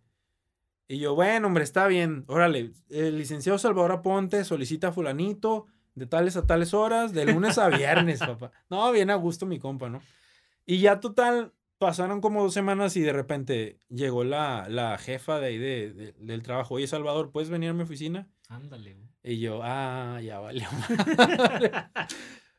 [0.91, 6.05] Y yo, bueno, hombre, está bien, órale, el licenciado Salvador Aponte solicita a fulanito de
[6.05, 8.51] tales a tales horas, de lunes a viernes, papá.
[8.69, 10.01] No, bien a gusto mi compa, ¿no?
[10.65, 15.47] Y ya total, pasaron como dos semanas y de repente llegó la, la jefa de
[15.47, 16.73] ahí de- de- del trabajo.
[16.75, 18.27] Oye, Salvador, ¿puedes venir a mi oficina?
[18.49, 19.07] Ándale, güey.
[19.23, 20.65] Y yo, ah, ya madre".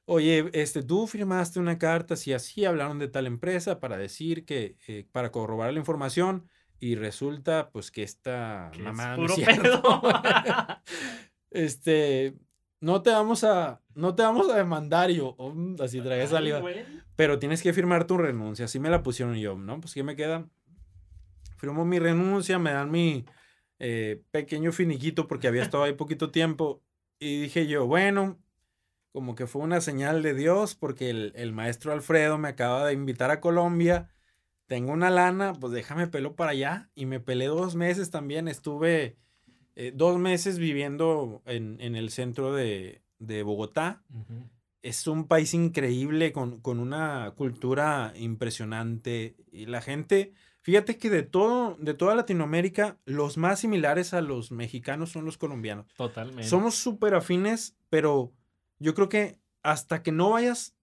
[0.07, 4.77] Oye, este, tú firmaste una carta, si así hablaron de tal empresa para decir que,
[4.89, 6.49] eh, para corroborar la información
[6.83, 10.03] y resulta, pues, que esta es mamá no puro es pedo.
[11.53, 12.35] este,
[12.81, 16.59] no te vamos a, no te vamos a demandar y yo, "Mm", así Ay, saliva.
[16.59, 16.85] güey.
[17.15, 18.65] Pero tienes que firmar tu renuncia.
[18.65, 19.81] Así me la pusieron yo, ¿no?
[19.81, 20.49] Pues ¿qué me queda?
[21.57, 23.27] Firmo mi renuncia, me dan mi
[23.79, 26.83] eh, pequeño finiquito porque había estado ahí poquito tiempo.
[27.21, 28.41] Y dije yo, bueno,
[29.13, 32.95] como que fue una señal de Dios porque el, el maestro Alfredo me acaba de
[32.95, 34.12] invitar a Colombia.
[34.73, 36.89] Tengo una lana, pues déjame pelo para allá.
[36.95, 38.49] Y me pelé dos meses también.
[38.49, 39.19] Estuve
[39.77, 44.03] eh, dos meses viviendo en, en el centro de, de Bogotá
[44.81, 50.33] es un país increíble con, con una cultura impresionante y la gente,
[50.63, 55.37] fíjate que de todo, de toda Latinoamérica, los más similares a los mexicanos son los
[55.37, 55.87] colombianos.
[55.99, 56.45] Totalmente.
[56.45, 58.33] Somos súper afines, pero
[58.79, 60.75] yo creo que hasta que no vayas,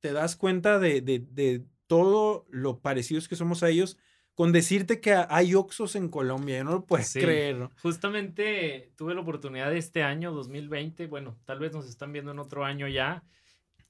[0.00, 3.98] te das cuenta de, de, de todo lo parecidos que somos a ellos,
[4.34, 7.18] con decirte que hay Oxos en Colombia, no lo puedes Sí.
[7.18, 7.70] creer, ¿no?
[7.82, 12.38] Justamente tuve la oportunidad de este año, 2020, bueno, tal vez nos están viendo en
[12.38, 13.24] otro año ya,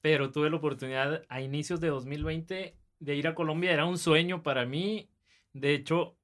[0.01, 4.41] pero tuve la oportunidad a inicios de 2020 de ir a Colombia, era un sueño
[4.41, 5.09] para mí.
[5.53, 6.15] De hecho,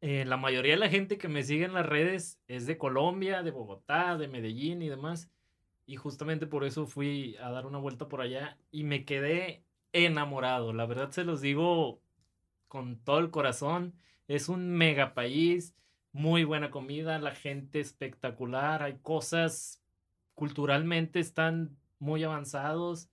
[0.00, 3.42] eh, la mayoría de la gente que me sigue en las redes es de Colombia,
[3.42, 5.28] de Bogotá, de Medellín y demás.
[5.86, 9.62] Y justamente por eso fui a dar una vuelta por allá y me quedé
[9.94, 10.72] enamorado.
[10.72, 12.02] La verdad se los digo
[12.68, 13.94] con todo el corazón.
[14.28, 15.74] Es un mega país,
[16.12, 19.82] muy buena comida, la gente espectacular, hay cosas
[20.34, 23.08] culturalmente están muy avanzados.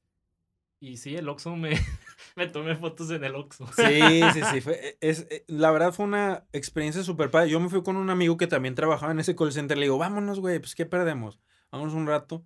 [0.80, 1.72] Y sí, el Oxxo me,
[2.36, 3.67] me tomé fotos en el Oxxo.
[3.74, 4.62] Sí, sí, sí.
[4.62, 7.50] fue- es, eh, la verdad fue una experiencia súper padre.
[7.52, 9.78] Yo me fui con un amigo que también trabajaba en ese call center.
[9.78, 11.39] Le digo, vámonos, güey, pues ¿qué perdemos?
[11.72, 12.44] Vámonos un rato.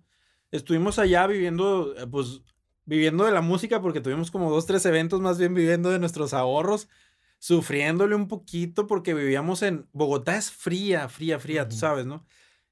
[0.50, 2.42] Estuvimos allá viviendo, eh, pues,
[2.86, 6.32] viviendo de la música porque tuvimos como dos, tres eventos, más bien viviendo de nuestros
[6.32, 6.88] ahorros,
[7.38, 9.86] sufriéndole un poquito porque vivíamos en...
[9.92, 12.24] Bogotá es fría, fría, fría, tú sabes, ¿no?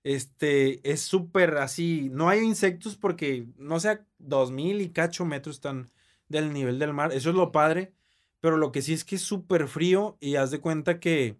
[0.05, 5.57] Este, es súper así, no hay insectos porque, no sé, dos mil y cacho metros
[5.57, 5.91] están
[6.29, 7.95] del nivel del mar, eso es lo padre,
[8.41, 11.39] pero lo que sí es que es súper frío y haz de cuenta que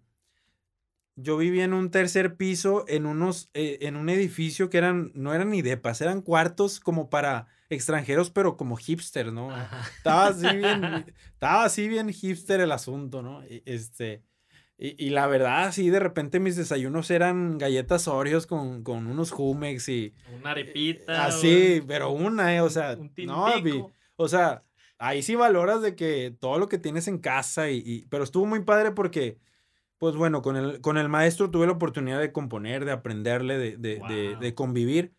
[1.15, 5.33] yo vivía en un tercer piso en unos, eh, en un edificio que eran, no
[5.33, 9.51] eran ni depas, eran cuartos como para extranjeros, pero como hipster, ¿no?
[9.51, 9.81] Ajá.
[9.97, 13.43] Estaba así bien, estaba así bien hipster el asunto, ¿no?
[13.47, 14.23] Y, Este,
[14.77, 19.31] y, y la verdad, sí, de repente mis desayunos eran galletas Oreos con, con unos
[19.31, 21.25] Jumex y Una arepita.
[21.25, 23.83] así, un- pero una, eh, o sea, un no, vi-
[24.17, 24.63] o sea,
[24.97, 28.45] ahí sí valoras de que todo lo que tienes en casa y, y- pero estuvo
[28.45, 29.37] muy padre porque,
[29.97, 33.77] pues bueno, con el, con el maestro tuve la oportunidad de componer, de aprenderle, de,
[33.77, 35.15] de, de- convivir.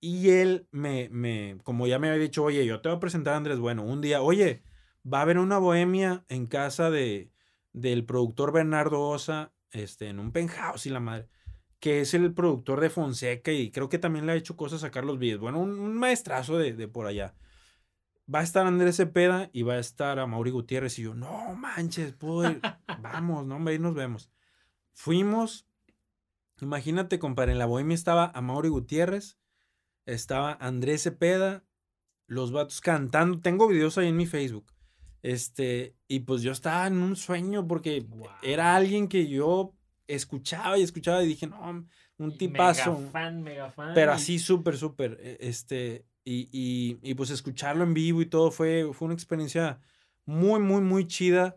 [0.00, 3.34] Y él me, me, como ya me había dicho, oye, yo te voy a presentar
[3.34, 4.62] a Andrés Bueno, un día, oye,
[5.10, 7.32] va a haber una bohemia en casa de,
[7.72, 11.28] del productor Bernardo Osa, este, en un penthouse y la madre,
[11.80, 14.90] que es el productor de Fonseca y creo que también le ha hecho cosas a
[14.90, 15.38] Carlos Vives.
[15.40, 17.34] Bueno, un, un maestrazo de, de por allá.
[18.32, 20.98] Va a estar Andrés Cepeda y va a estar a Mauri Gutiérrez.
[20.98, 22.60] Y yo, no manches, puedo ir.
[23.00, 24.30] Vamos, no, hombre, ahí nos vemos.
[24.92, 25.66] Fuimos.
[26.60, 29.38] Imagínate, compadre, en la bohemia estaba a Mauri Gutiérrez,
[30.06, 31.64] estaba Andrés Cepeda,
[32.26, 33.40] los vatos cantando.
[33.40, 34.72] Tengo videos ahí en mi Facebook.
[35.22, 38.06] Este, y pues yo estaba en un sueño porque
[38.42, 39.74] era alguien que yo
[40.06, 41.86] escuchaba y escuchaba y dije, no,
[42.18, 42.98] un tipazo.
[42.98, 43.92] Mega fan, mega fan.
[43.94, 45.18] Pero así súper, súper.
[45.20, 49.80] e- Este, y, y, y pues escucharlo en vivo y todo fue, fue una experiencia
[50.24, 51.56] muy, muy, muy chida.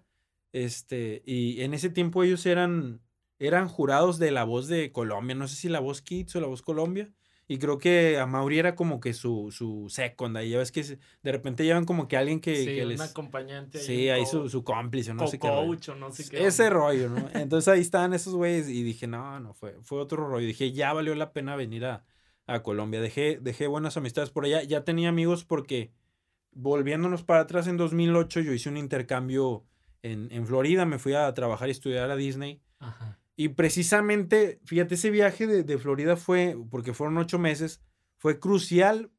[0.51, 3.01] Este, y en ese tiempo ellos eran,
[3.39, 5.36] eran jurados de La Voz de Colombia.
[5.36, 7.11] No sé si La Voz Kids o La Voz Colombia.
[7.49, 10.36] Y creo que a Mauri era como que su, su second.
[10.36, 12.99] Ahí ya ves que de repente llevan como que alguien que, sí, que un les.
[12.99, 13.80] acompañante.
[13.80, 15.47] Sí, un ahí su, su cómplice, no sé qué.
[15.47, 16.45] co-coach o no sé qué.
[16.45, 17.30] Ese rollo, ¿no?
[17.34, 20.45] Entonces ahí estaban esos güeyes y dije, no, no, fue, fue otro rollo.
[20.45, 22.03] Dije, ya valió la pena venir a,
[22.47, 23.01] a Colombia.
[23.01, 24.63] Dejé, dejé buenas amistades por allá.
[24.63, 25.91] Ya tenía amigos porque,
[26.51, 29.65] volviéndonos para atrás, en 2008 yo hice un intercambio
[30.01, 30.85] en, en Florida.
[30.85, 32.61] Me fui a trabajar y estudiar a Disney.
[32.79, 33.19] Ajá.
[33.35, 37.83] Y precisamente, fíjate, ese viaje de, de Florida fue, porque fueron ocho meses,
[38.17, 39.11] fue crucial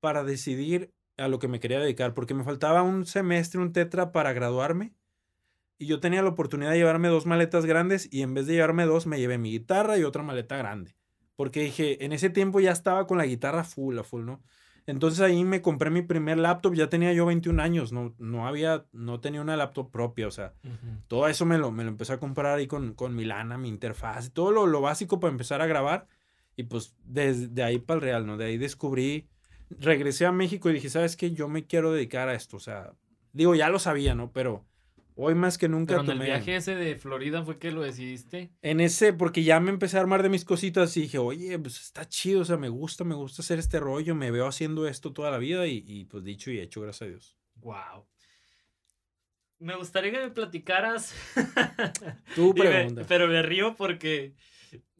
[0.00, 4.12] para decidir a lo que me quería dedicar, porque me faltaba un semestre, un tetra
[4.12, 4.92] para graduarme.
[5.78, 8.84] Y yo tenía la oportunidad de llevarme dos maletas grandes y en vez de llevarme
[8.84, 10.94] dos me llevé mi guitarra y otra maleta grande.
[11.36, 14.42] Porque dije, en ese tiempo ya estaba con la guitarra full, a full, ¿no?
[14.86, 18.84] Entonces ahí me compré mi primer laptop, ya tenía yo 21 años, no, no había,
[18.92, 20.52] no tenía una laptop propia, o sea,
[21.08, 23.68] todo eso me lo, me lo empecé a comprar ahí con, con mi lana, mi
[23.68, 26.06] interfaz, todo lo, lo básico para empezar a grabar.
[26.56, 28.36] Y pues desde ahí para el real, ¿no?
[28.36, 29.28] De ahí descubrí,
[29.70, 31.32] regresé a México y dije, ¿sabes qué?
[31.32, 32.92] Yo me quiero dedicar a esto, o sea,
[33.32, 34.32] digo, ya lo sabía, ¿no?
[34.32, 34.64] Pero
[35.14, 38.52] hoy más que nunca Pero en el viaje ese de Florida fue que lo decidiste.
[38.62, 41.80] En ese, porque ya me empecé a armar de mis cositas y dije, oye, pues
[41.80, 45.12] está chido, o sea, me gusta, me gusta hacer este rollo, me veo haciendo esto
[45.12, 47.36] toda la vida y, y pues dicho y hecho, gracias a Dios.
[47.56, 48.06] Wow.
[49.58, 51.14] Me gustaría que me platicaras.
[52.36, 53.04] Me- pregunta.
[53.08, 54.34] pero me río porque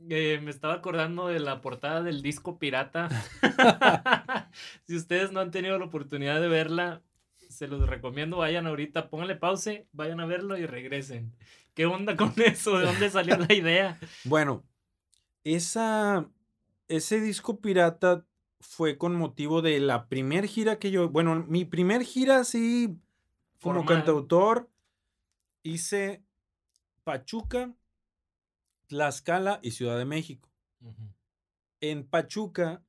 [0.08, 3.08] eh, me estaba acordando de la portada del disco Pirata.
[4.86, 7.02] si ustedes no han tenido la oportunidad de verla,
[7.55, 8.38] se los recomiendo.
[8.38, 11.34] Vayan ahorita, pónganle pause, vayan a verlo y regresen.
[11.74, 12.78] ¿Qué onda con eso?
[12.78, 13.98] ¿De dónde salió la idea?
[14.24, 14.64] Bueno,
[15.44, 16.28] esa,
[16.88, 18.26] ese disco pirata
[18.61, 22.98] fue con motivo de la primer gira que yo, bueno, mi primer gira así
[23.61, 23.96] como Formal.
[23.96, 24.70] cantautor
[25.62, 26.24] hice
[27.05, 27.74] Pachuca,
[28.86, 30.48] Tlaxcala y Ciudad de México.
[31.80, 32.82] En Pachuca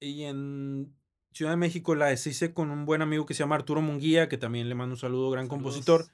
[0.00, 0.94] y en
[1.38, 4.38] Ciudad de México la hice con un buen amigo que se llama Arturo Munguía, que
[4.38, 6.10] también le mando un saludo, gran compositor.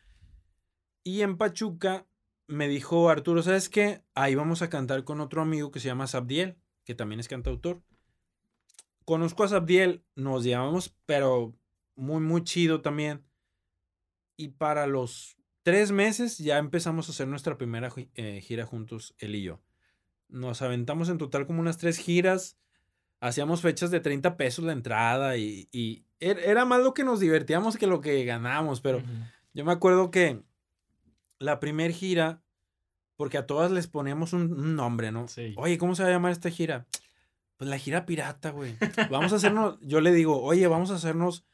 [1.03, 2.07] Y en Pachuca
[2.47, 4.03] me dijo Arturo, ¿sabes qué?
[4.15, 7.81] Ahí vamos a cantar con otro amigo que se llama Sabdiel, que también es cantautor.
[9.07, 11.57] Conozco a Sabdiel, nos llevamos, pero
[11.97, 13.25] muy, muy chido también.
[14.37, 19.37] Y para los tres meses ya empezamos a hacer nuestra primera eh, gira juntos, él
[19.37, 19.63] y yo.
[20.29, 22.59] Nos aventamos en total como unas tres giras.
[23.27, 27.21] Hacíamos fechas de 30 pesos la entrada y, y er- era más lo que nos
[27.21, 29.03] divertíamos que lo que ganábamos, pero...
[29.57, 30.43] Yo me acuerdo que
[31.39, 32.43] la primer gira,
[33.17, 35.29] porque a todas les poníamos un, un nombre, ¿no?
[35.29, 35.55] Sí.
[35.57, 36.87] Oye, ¿cómo se va a llamar esta gira?
[37.57, 38.75] Pues la gira pirata, güey.
[39.11, 41.45] Vamos a hacernos, yo le digo, oye, vamos a hacernos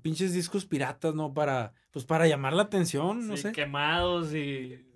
[0.00, 1.34] pinches discos piratas, ¿no?
[1.34, 3.52] Para, pues para llamar la atención, no Sí, sé.
[3.52, 4.86] Quemados y.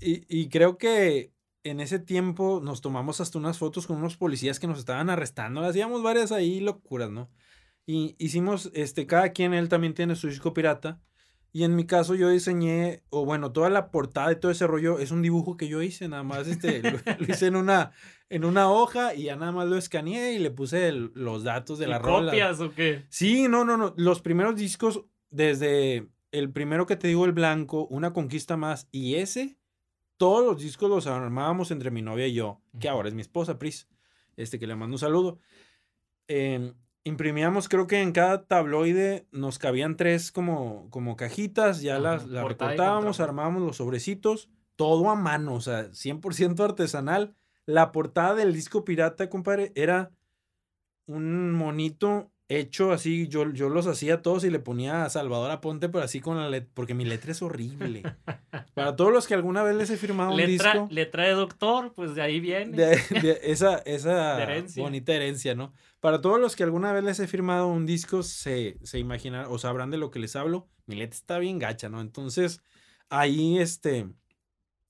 [0.00, 1.32] Y, y creo que
[1.64, 5.62] en ese tiempo nos tomamos hasta unas fotos con unos policías que nos estaban arrestando.
[5.62, 7.30] Hacíamos varias ahí locuras, ¿no?
[7.86, 11.00] Y hicimos, este, cada quien, él también tiene su disco pirata.
[11.50, 14.98] Y en mi caso yo diseñé, o bueno, toda la portada y todo ese rollo
[14.98, 17.92] es un dibujo que yo hice, nada más, este, lo, lo hice en una,
[18.28, 21.78] en una hoja y ya nada más lo escaneé y le puse el- los datos
[21.78, 22.32] de ¿Y la rola.
[22.32, 23.06] copias o qué?
[23.08, 23.94] Sí, no, no, no.
[23.96, 29.14] Los primeros discos, desde el primero que te digo, el blanco, Una Conquista Más, y
[29.14, 29.57] ese,
[30.18, 33.58] todos los discos los armábamos entre mi novia y yo, que ahora es mi esposa,
[33.58, 33.88] Pris,
[34.36, 35.38] este que le mando un saludo.
[36.26, 42.26] Em, imprimíamos, creo que en cada tabloide nos cabían tres como, como cajitas, ya las,
[42.26, 47.34] las recortábamos, armábamos los sobrecitos, todo a mano, o sea, 100% artesanal.
[47.64, 50.12] La portada del disco pirata, compadre, era
[51.06, 55.88] un monito hecho así, yo, yo los hacía todos y le ponía a Salvador Aponte,
[55.88, 58.02] pero así con la letra, porque mi letra es horrible.
[58.74, 61.92] Para todos los que alguna vez les he firmado un Letra, disco, letra de doctor,
[61.94, 62.76] pues de ahí viene.
[62.76, 64.82] de, de esa, esa herencia.
[64.82, 65.72] bonita herencia, ¿no?
[66.00, 69.58] Para todos los que alguna vez les he firmado un disco, se, se imaginarán o
[69.58, 70.68] sabrán de lo que les hablo.
[70.86, 72.00] Mi letra está bien gacha, ¿no?
[72.00, 72.62] Entonces,
[73.10, 74.08] ahí, este,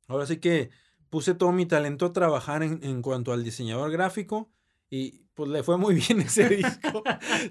[0.06, 0.70] ahora sí que
[1.10, 4.50] puse todo mi talento a trabajar en, en cuanto al diseñador gráfico
[4.90, 7.02] y pues le fue muy bien ese disco.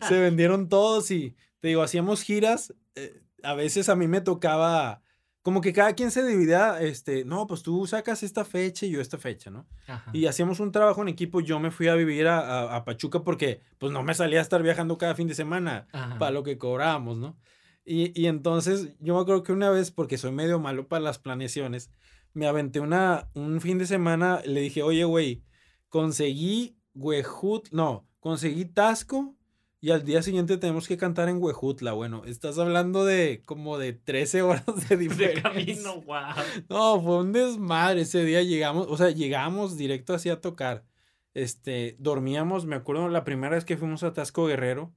[0.07, 2.73] se vendieron todos y te digo, hacíamos giras.
[2.95, 5.01] eh, a veces a mí me tocaba,
[5.43, 8.99] como que cada quien se dividía, este, no, pues tú sacas esta fecha y yo
[8.99, 9.67] esta fecha, ¿no?
[9.87, 10.09] Ajá.
[10.11, 11.39] Y hacíamos un trabajo en equipo.
[11.39, 14.41] Yo me fui a vivir a, a- a Pachuca porque pues no me salía a
[14.41, 16.17] estar viajando cada fin de semana Ajá.
[16.17, 17.37] para lo que cobrábamos, ¿no?
[17.85, 21.19] Y, y entonces yo me acuerdo que una vez, porque soy medio malo para las
[21.19, 21.89] planeaciones,
[22.33, 25.43] me aventé una, un fin de semana, le dije, oye, güey,
[25.89, 29.35] conseguí Huejut, no, conseguí Tasco
[29.79, 31.93] y al día siguiente tenemos que cantar en Huejutla.
[31.93, 35.43] Bueno, estás hablando de como de 13 horas de De diferencia.
[35.43, 36.33] camino, wow.
[36.69, 38.41] No, fue un desmadre ese día.
[38.43, 40.85] Llegamos, o sea, llegamos directo así a tocar.
[41.33, 44.95] Este, dormíamos, me acuerdo la primera vez que fuimos a Tasco Guerrero,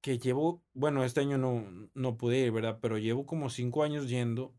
[0.00, 2.78] que llevo, bueno, este año no, no pude ir, ¿verdad?
[2.80, 4.54] Pero llevo como cinco años yendo.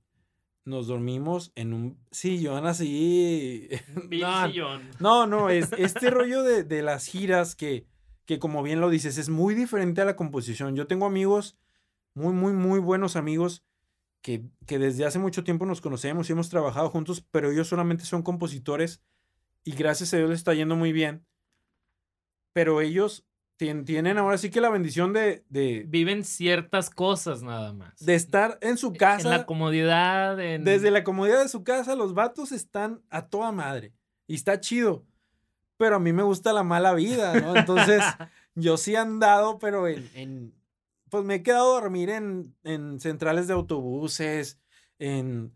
[0.64, 3.70] Nos dormimos en un sillón así.
[4.10, 4.90] No, sillón.
[5.00, 7.86] no, no, es este rollo de, de las giras que,
[8.26, 10.76] que como bien lo dices, es muy diferente a la composición.
[10.76, 11.58] Yo tengo amigos,
[12.14, 13.64] muy, muy, muy buenos amigos,
[14.22, 18.06] que, que desde hace mucho tiempo nos conocemos y hemos trabajado juntos, pero ellos solamente
[18.06, 19.02] son compositores
[19.64, 21.26] y gracias a Dios les está yendo muy bien.
[22.54, 23.26] Pero ellos
[23.86, 28.04] tienen ahora sí que la bendición de, de, Viven ciertas cosas nada más.
[28.04, 29.22] De estar en su casa.
[29.22, 30.36] En la comodidad.
[30.38, 33.94] Desde la comodidad de su casa, los vatos están a toda madre.
[34.26, 35.06] Y está chido.
[35.78, 37.56] Pero a mí me gusta la mala vida, ¿no?
[37.56, 38.02] Entonces,
[38.56, 40.54] yo sí he andado, pero en,
[41.10, 44.60] Pues me he quedado a dormir en, en centrales de autobuses,
[44.98, 45.54] en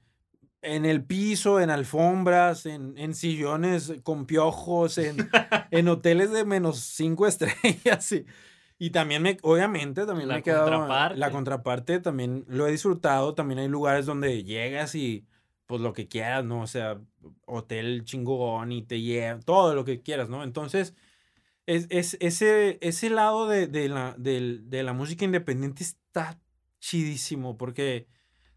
[0.66, 5.18] en el piso, en alfombras, en, en sillones con piojos, en,
[5.72, 8.12] en, hoteles de menos cinco estrellas.
[8.12, 8.26] Y,
[8.78, 10.70] y también me, obviamente, también la me he quedado.
[10.70, 11.18] Contraparte.
[11.18, 13.34] La contraparte también lo he disfrutado.
[13.34, 15.26] También hay lugares donde llegas y
[15.66, 16.62] pues lo que quieras, ¿no?
[16.62, 17.00] O sea,
[17.46, 20.44] hotel chingón y te lleva, todo lo que quieras, ¿no?
[20.44, 20.96] Entonces,
[21.66, 26.40] es, es ese, ese lado de, de, la, de, de la música independiente está
[26.80, 28.08] chidísimo porque,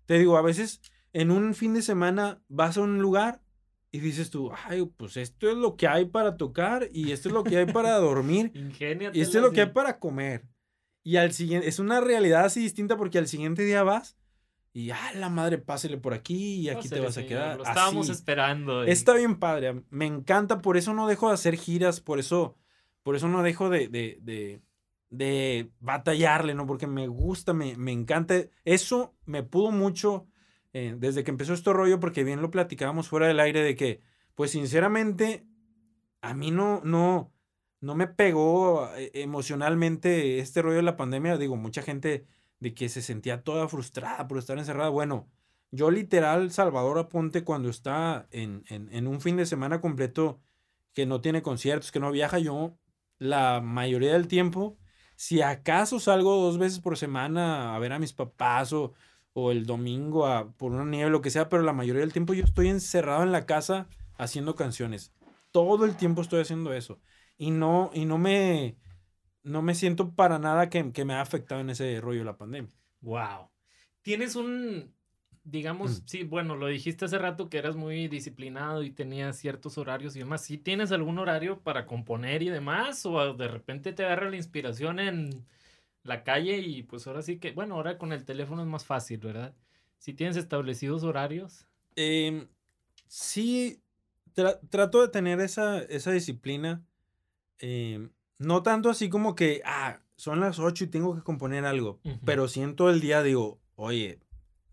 [0.06, 0.82] te digo, a veces
[1.12, 3.42] en un fin de semana vas a un lugar
[3.90, 7.34] y dices tú, ay, pues esto es lo que hay para tocar y esto es
[7.34, 10.46] lo que hay para dormir y esto es lo que hay para comer.
[11.02, 14.18] Y al siguiente, es una realidad así distinta porque al siguiente día vas
[14.74, 17.56] y, ah, la madre, pásele por aquí y aquí te vas a quedar.
[17.56, 18.84] Lo estábamos esperando.
[18.84, 22.56] Está bien padre, me encanta, por eso no dejo de hacer giras, por eso,
[23.02, 24.60] por eso no dejo de, de, de,
[25.08, 26.66] de batallarle, ¿no?
[26.66, 28.34] Porque me gusta, me, me encanta.
[28.64, 30.28] Eso me pudo mucho
[30.72, 34.00] eh, desde que empezó este rollo, porque bien lo platicábamos fuera del aire de que,
[34.34, 35.46] pues sinceramente,
[36.20, 37.32] a mí no, no,
[37.80, 41.38] no me pegó eh, emocionalmente este rollo de la pandemia.
[41.38, 42.26] Digo, mucha gente
[42.60, 44.90] de que se sentía toda frustrada por estar encerrada.
[44.90, 45.28] Bueno,
[45.70, 50.40] yo literal, Salvador Aponte, cuando está en, en, en un fin de semana completo
[50.94, 52.76] que no tiene conciertos, que no viaja, yo
[53.18, 54.78] la mayoría del tiempo,
[55.16, 58.94] si acaso salgo dos veces por semana a ver a mis papás o
[59.38, 62.34] o el domingo a, por una nieve, lo que sea, pero la mayoría del tiempo
[62.34, 65.12] yo estoy encerrado en la casa haciendo canciones.
[65.52, 66.98] Todo el tiempo estoy haciendo eso.
[67.36, 68.76] Y no, y no me,
[69.44, 72.74] no me siento para nada que, que me ha afectado en ese rollo la pandemia.
[73.00, 73.48] Wow.
[74.02, 74.92] Tienes un,
[75.44, 76.06] digamos, mm.
[76.06, 80.20] sí, bueno, lo dijiste hace rato que eras muy disciplinado y tenías ciertos horarios y
[80.20, 80.42] demás.
[80.42, 83.06] ¿Sí tienes algún horario para componer y demás?
[83.06, 85.46] ¿O de repente te agarra la inspiración en
[86.02, 89.18] la calle y pues ahora sí que, bueno, ahora con el teléfono es más fácil,
[89.18, 89.54] ¿verdad?
[89.98, 91.66] Si tienes establecidos horarios.
[91.96, 92.48] Em,
[93.06, 93.82] sí,
[94.70, 96.84] trato de tener esa, esa disciplina.
[97.58, 102.00] Em, no tanto así como que, ah, son las 8 y tengo que componer algo,
[102.24, 104.20] pero siento el día digo, oye,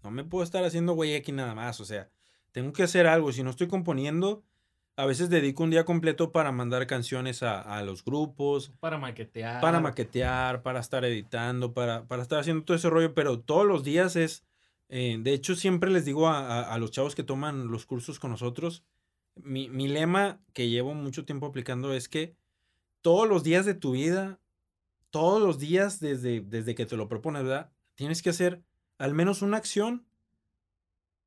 [0.03, 2.09] no me puedo estar haciendo güey aquí nada más, o sea,
[2.51, 3.31] tengo que hacer algo.
[3.31, 4.43] Si no estoy componiendo,
[4.97, 8.71] a veces dedico un día completo para mandar canciones a, los grupos.
[8.79, 9.61] Para maquetear.
[9.61, 13.83] Para maquetear, para estar editando, para, para estar haciendo todo ese rollo, pero todos los
[13.83, 14.43] días es...
[14.87, 18.83] Eh, de hecho, siempre les digo a, los chavos que toman los cursos con nosotros,
[19.35, 22.35] mi, mi lema que llevo mucho tiempo aplicando es que
[23.01, 24.39] todos los días de tu vida,
[25.09, 27.71] todos los días desde, desde que te lo propones, ¿verdad?
[27.95, 28.63] Tienes que hacer
[28.97, 30.05] al menos una acción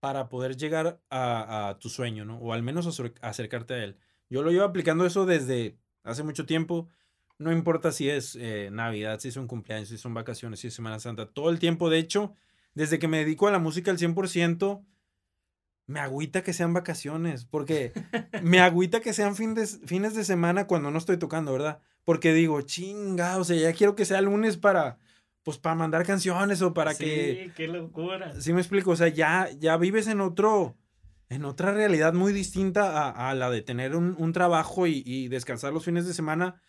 [0.01, 2.39] para poder llegar a, tu sueño, ¿no?
[2.39, 2.87] O al menos
[3.21, 3.97] acercarte a él.
[4.31, 6.89] Yo lo llevo aplicando eso desde hace mucho tiempo.
[7.39, 10.75] No importa si es eh, Navidad, si es un cumpleaños, si son vacaciones, si es
[10.75, 11.27] Semana Santa.
[11.27, 12.35] Todo el tiempo, de hecho,
[12.75, 14.85] desde que me dedico a la música al 100%,
[15.87, 17.45] me agüita que sean vacaciones.
[17.45, 17.93] Porque
[18.43, 19.81] me agüita que sean fines
[20.15, 21.81] de semana cuando no estoy tocando, ¿verdad?
[22.05, 24.99] Porque digo, chinga, o sea, ya quiero que sea lunes para
[25.49, 27.45] pues para mandar canciones o para que...
[27.47, 28.39] Sí, qué locura.
[28.39, 30.77] Sí me explico, o sea, ya, ya vives en otro,
[31.31, 36.07] en otra realidad muy distinta a, la de tener un, trabajo y, descansar los fines
[36.07, 36.61] de semana.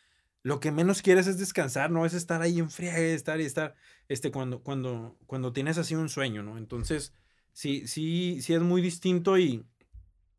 [0.44, 2.06] Lo que menos quieres es descansar, ¿no?
[2.06, 3.76] Es estar ahí en fría, estar y estar,
[4.08, 6.58] este, cuando, cuando, cuando tienes así un sueño, ¿no?
[6.58, 7.12] Entonces,
[7.52, 9.66] sí, sí, sí es muy distinto y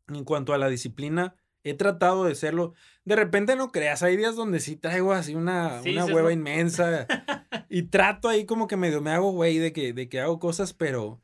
[0.07, 2.73] en cuanto a la disciplina, he tratado de serlo.
[3.05, 7.07] De repente no creas, hay días donde sí traigo así una, una hueva inmensa
[7.69, 10.73] y trato ahí como que medio me hago güey de que, de que hago cosas,
[10.73, 11.21] pero,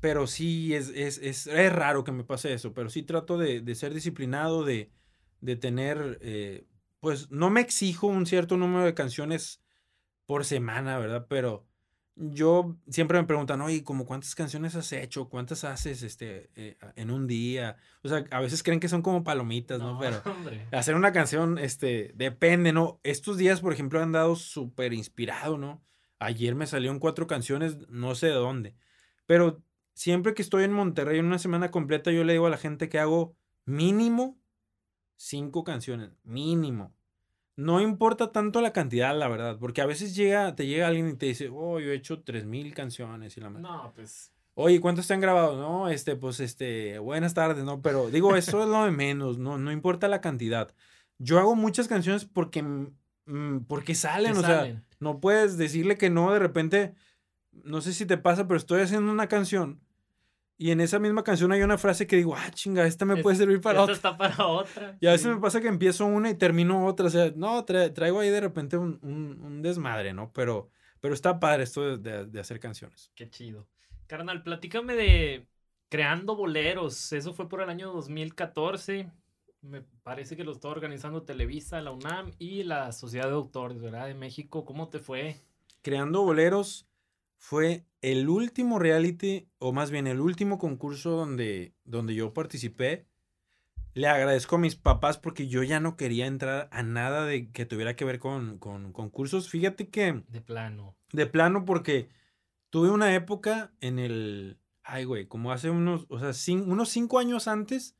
[0.00, 3.60] pero sí es, es, es, es raro que me pase eso, pero sí trato de,
[3.60, 4.90] de ser disciplinado, de,
[5.40, 6.64] de tener, eh,
[7.00, 9.62] pues no me exijo un cierto número de canciones
[10.26, 11.26] por semana, ¿verdad?
[11.28, 11.66] Pero
[12.14, 15.28] yo siempre me preguntan, oye, ¿cómo cuántas canciones has hecho?
[15.28, 17.76] ¿Cuántas haces este, eh, en un día?
[18.02, 19.98] O sea, a veces creen que son como palomitas, ¿no?
[19.98, 20.22] Pero
[20.72, 23.00] hacer una canción, este, depende, ¿no?
[23.02, 25.82] Estos días, por ejemplo, han dado súper inspirado, ¿no?
[26.18, 28.76] Ayer me salieron cuatro canciones, no sé de dónde.
[29.26, 29.62] Pero
[29.94, 32.88] siempre que estoy en Monterrey en una semana completa, yo le digo a la gente
[32.88, 33.34] que hago
[33.64, 34.38] mínimo
[35.16, 36.94] cinco canciones, mínimo
[37.56, 41.14] no importa tanto la cantidad, la verdad, porque a veces llega, te llega alguien y
[41.14, 44.32] te dice, oh, yo he hecho tres mil canciones y la No, pues.
[44.54, 45.56] Oye, ¿cuántos te han grabado?
[45.58, 47.80] No, este, pues, este, buenas tardes, ¿no?
[47.80, 50.74] Pero digo, eso es lo de menos, no, no importa la cantidad.
[51.18, 54.72] Yo hago muchas canciones porque, mm, porque salen, Que o salen.
[54.76, 56.94] sea, no puedes decirle que no de repente,
[57.64, 59.80] no sé si te pasa, pero estoy haciendo una canción
[60.68, 63.22] y en esa misma canción hay una frase que digo, ah, chinga, esta me Es-
[63.22, 63.94] puede servir para Esta otra.
[63.94, 64.96] está para otra.
[65.00, 65.34] Y a veces sí.
[65.34, 67.06] me pasa que empiezo una y termino otra.
[67.06, 70.30] O sea, no, tra- traigo ahí de repente un, un- un desmadre, ¿no?
[70.32, 70.68] Pero,
[71.00, 73.10] pero está padre esto de, de- de hacer canciones.
[73.14, 73.66] Qué chido.
[74.06, 75.46] Carnal, platícame de
[75.88, 77.12] Creando Boleros.
[77.12, 79.10] Eso fue por el año 2014.
[79.62, 84.06] Me parece que lo está organizando Televisa, la UNAM y la Sociedad de Autores, ¿verdad?
[84.06, 84.64] De México.
[84.64, 85.36] ¿Cómo te fue?
[85.82, 86.86] Creando Boleros
[87.44, 93.08] fue el último reality, o más bien el último concurso donde, donde yo participé.
[93.94, 97.66] Le agradezco a mis papás porque yo ya no quería entrar a nada de que
[97.66, 99.50] tuviera que ver con, con concursos.
[99.50, 100.96] Fíjate que De plano.
[101.12, 102.08] de plano porque
[102.70, 107.18] tuve una época en el, ay güey, como hace unos, o sea, cin- unos cinco
[107.18, 107.96] años antes,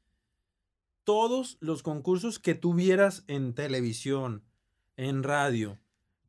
[1.02, 4.44] todos los concursos que tuvieras en televisión,
[4.96, 5.80] en radio,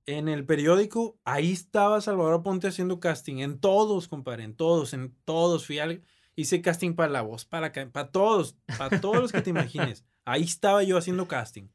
[0.05, 5.15] en el periódico, ahí estaba Salvador Aponte haciendo casting, en todos, compadre, en todos, en
[5.25, 6.03] todos, fui al,
[6.35, 10.43] hice casting para La Voz, para, para todos, para todos los que te imagines, ahí
[10.43, 11.69] estaba yo haciendo casting.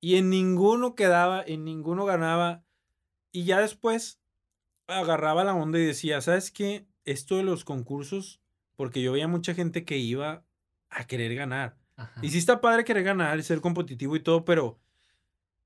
[0.00, 2.64] Y en ninguno quedaba, en ninguno ganaba.
[3.32, 4.20] Y ya después
[4.86, 6.86] agarraba la onda y decía, ¿sabes qué?
[7.04, 8.40] Esto de los concursos,
[8.76, 10.44] porque yo veía mucha gente que iba
[10.90, 11.76] a querer ganar.
[11.96, 12.20] Ajá.
[12.22, 14.78] Y sí está padre querer ganar y ser competitivo y todo, pero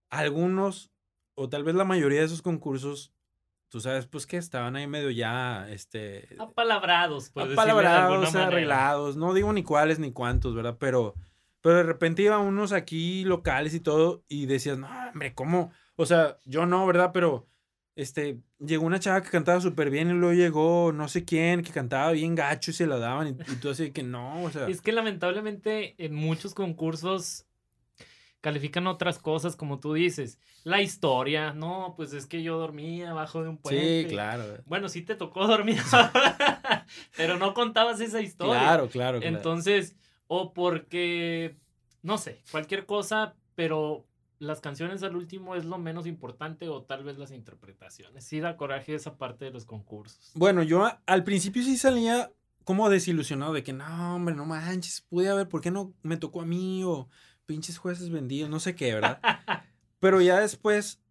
[0.09, 0.91] algunos,
[1.35, 3.12] o tal vez la mayoría de esos concursos,
[3.68, 6.28] tú sabes, pues que estaban ahí medio ya, este...
[6.39, 7.53] Apalabrados, pues.
[7.53, 10.76] apalabrados, arreglados, no digo ni cuáles ni cuántos, ¿verdad?
[10.78, 11.14] Pero,
[11.61, 15.72] pero de repente iban unos aquí locales y todo y decías, no, hombre, ¿cómo?
[15.97, 17.11] O sea, yo no, ¿verdad?
[17.12, 17.49] Pero,
[17.97, 21.72] este, llegó una chava que cantaba súper bien y luego llegó no sé quién que
[21.72, 24.51] cantaba bien gacho y se la daban y, y tú así de que no, o
[24.51, 27.47] sea, Es que lamentablemente en muchos concursos
[28.43, 30.38] califican otras cosas, como tú dices.
[30.64, 34.03] La historia, no, pues es que yo dormía abajo de un puente.
[34.03, 35.80] sí, claro, Bueno, sí te tocó dormir,
[37.16, 38.59] pero no contabas esa historia.
[38.61, 39.36] claro, claro, claro.
[39.36, 41.57] Entonces, o porque,
[42.03, 44.07] no sé, cualquier cosa, pero
[44.40, 48.24] las canciones al último es lo menos importante o tal vez las interpretaciones.
[48.24, 50.32] Sí da coraje esa parte de los concursos.
[50.34, 52.32] Bueno, yo al principio sí salía
[52.64, 56.42] como desilusionado de que no, hombre, no manches, pude haber, ¿por qué no me tocó
[56.42, 56.82] a mí?
[56.84, 57.08] O
[57.46, 59.20] pinches jueces vendidos, no sé qué, ¿verdad?
[60.00, 61.02] Pero ya después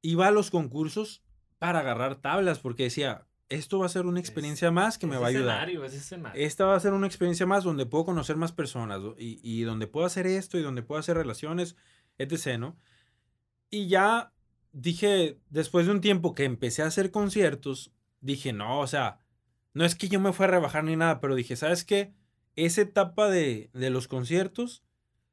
[0.00, 1.22] iba a los concursos
[1.58, 5.26] para agarrar tablas, porque decía, esto va a ser una experiencia más que me va
[5.26, 5.68] a ayudar.
[5.68, 5.84] Escenario.
[6.34, 9.86] Esta va a ser una experiencia más donde puedo conocer más personas y, y donde
[9.86, 11.76] puedo hacer esto y donde puedo hacer relaciones,
[12.18, 12.76] etc., ¿no?
[13.70, 14.32] Y ya
[14.72, 19.21] dije, después de un tiempo que empecé a hacer conciertos, dije, no, o sea,
[19.74, 22.12] no es que yo me fui a rebajar ni nada, pero dije, ¿sabes qué?
[22.56, 24.84] Esa etapa de, de los conciertos,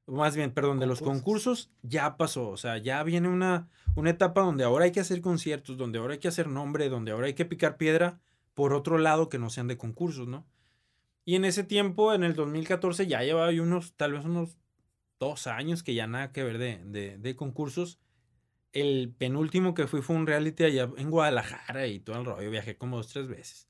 [0.08, 1.66] más bien, perdón, de los Concursos.
[1.68, 2.50] concursos, ya pasó.
[2.50, 6.14] O sea, ya viene una, una etapa donde ahora hay que hacer conciertos, donde ahora
[6.14, 8.20] hay que hacer nombre, donde ahora hay que picar piedra
[8.56, 10.48] por otro lado que no sean de concursos, ¿no?
[11.26, 14.58] Y en ese tiempo, en el 2014, ya llevaba yo unos, tal vez unos
[15.20, 18.00] dos años que ya nada que ver de, de, de concursos.
[18.74, 22.52] El penúltimo que fui fue un reality allá en Guadalajara y todo el rollo.
[22.52, 23.69] Viajé como dos, tres veces.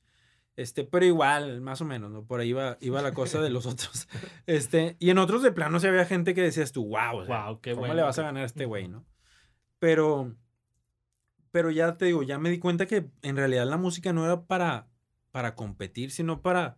[0.59, 2.25] Este, pero igual, más o menos, ¿no?
[2.25, 4.07] Por ahí iba, iba la cosa de los otros.
[4.45, 7.45] Este, y en otros de plano sí había gente que decías tú, wow, o sea,
[7.61, 9.05] qué ¿cómo bueno le vas a ganar a este güey, no?
[9.79, 10.35] Pero,
[11.51, 14.41] pero ya te digo, ya me di cuenta que en realidad la música no era
[14.45, 14.87] para,
[15.31, 16.77] para competir, sino para,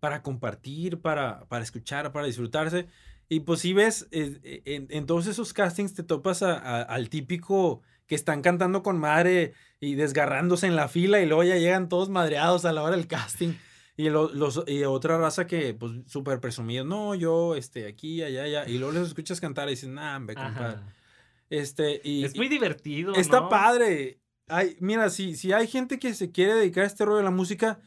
[0.00, 2.88] para compartir, para, para escuchar, para disfrutarse.
[3.28, 7.08] Y pues si ves, eh, en, en todos esos castings te topas a- a- al
[7.08, 7.80] típico
[8.12, 12.10] que están cantando con madre y desgarrándose en la fila y luego ya llegan todos
[12.10, 13.54] madreados a la hora del casting.
[13.96, 18.42] Y, lo- los, y otra raza que, pues, súper presumidos, no, yo, este, aquí, allá,
[18.42, 18.68] allá.
[18.68, 20.80] Y luego les escuchas cantar y dicen, nah, hombre, compadre.
[21.48, 23.14] Este, y, Es muy divertido.
[23.14, 23.48] Está ¿no?
[23.48, 24.18] padre.
[24.46, 27.30] Ay, mira, si, si hay gente que se quiere dedicar a este rollo de la
[27.30, 27.80] música,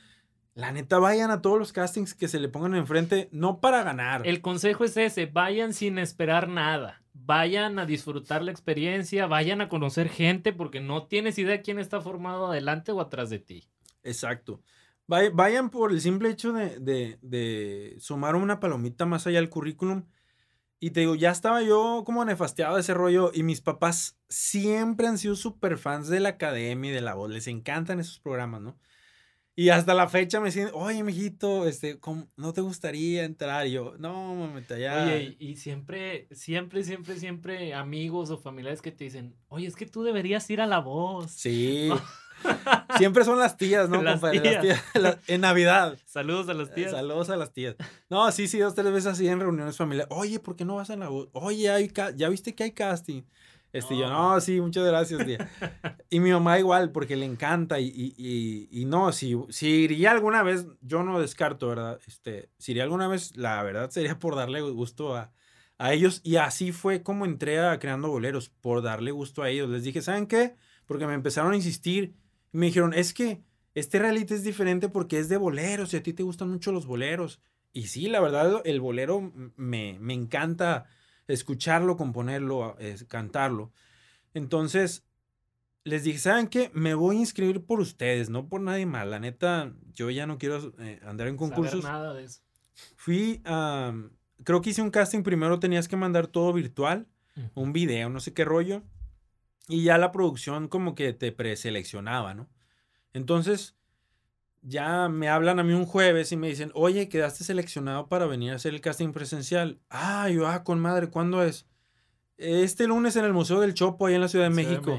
[0.55, 4.25] la neta, vayan a todos los castings que se le pongan enfrente, no para ganar.
[4.25, 7.03] El consejo es ese, vayan sin esperar nada.
[7.25, 11.99] Vayan a disfrutar la experiencia, vayan a conocer gente porque no tienes idea quién está
[12.01, 13.67] formado adelante o atrás de ti.
[14.03, 14.61] Exacto.
[15.07, 19.49] Vay- Vayan por el simple hecho de, de- de sumar una palomita más allá al
[19.49, 20.03] currículum.
[20.79, 25.07] Y te digo, ya estaba yo como nefasteado de ese rollo y mis papás siempre
[25.07, 27.31] han sido súper fans de la academia y de la voz.
[27.31, 28.77] Les encantan esos programas, ¿no?
[29.57, 33.65] Y hasta la fecha me dicen, oye, mijito, este, ¿cómo- ¿no te gustaría entrar?
[33.67, 35.03] Y yo, no, mamita, ya.
[35.05, 39.75] Oye, y y siempre, siempre, siempre, siempre amigos o familiares que te dicen, oye, es
[39.77, 41.31] que tú deberías ir a la voz.
[41.31, 41.89] Sí.
[42.97, 44.39] Siempre son las tías, ¿no, Las compadre?
[44.51, 44.83] Las tías.
[44.93, 45.97] la- en Navidad.
[46.05, 46.91] Saludos a las tías.
[46.91, 47.75] Saludos a las tías.
[48.09, 50.13] No, sí, sí, dos, tres veces así en reuniones familiares.
[50.15, 51.29] Oye, ¿por qué no vas a la voz?
[51.31, 53.23] Oye, hay ¿ya viste que hay casting?
[53.77, 54.33] Este, yo, No.
[54.35, 55.49] no, sí, muchas gracias, tía.
[56.09, 57.79] y mi mamá igual, porque le encanta.
[57.79, 61.99] Y, y, y, y no, si, si iría alguna vez, yo no descarto, ¿verdad?
[62.07, 65.31] Este, si iría alguna vez, la verdad sería por darle gusto a,
[65.77, 66.21] a ellos.
[66.23, 69.69] Y así fue como entré a Creando Boleros, por darle gusto a ellos.
[69.69, 70.55] Les dije, ¿saben qué?
[70.85, 72.15] Porque me empezaron a insistir.
[72.53, 73.41] Y me dijeron, es que
[73.73, 76.85] este reality es diferente porque es de boleros y a ti te gustan mucho los
[76.85, 77.41] boleros.
[77.73, 80.85] Y sí, la verdad, el bolero me, me encanta
[81.27, 83.71] escucharlo, componerlo, es- cantarlo.
[84.33, 85.05] Entonces,
[85.83, 86.71] les dije, ¿saben qué?
[86.73, 89.05] Me voy a inscribir por ustedes, no por nadie más.
[89.07, 91.83] La neta, yo ya no quiero eh, andar en Saber concursos.
[91.83, 92.41] nada de eso.
[92.95, 93.93] Fui a...
[94.43, 97.07] creo que hice un casting, primero tenías que mandar todo virtual,
[97.53, 98.81] un video, no sé qué rollo.
[99.67, 102.49] Y ya la producción como que te preseleccionaba, ¿no?
[103.13, 103.75] Entonces,
[104.67, 108.51] ya me hablan a mí un jueves y me dicen, oye, quedaste seleccionado para venir
[108.51, 109.79] a hacer el casting presencial.
[109.89, 111.67] Ah, yo, ah, con madre, ¿cuándo es?
[112.37, 114.97] Este lunes en el Museo del Chopo, ahí en la Ciudad de Ciudad México.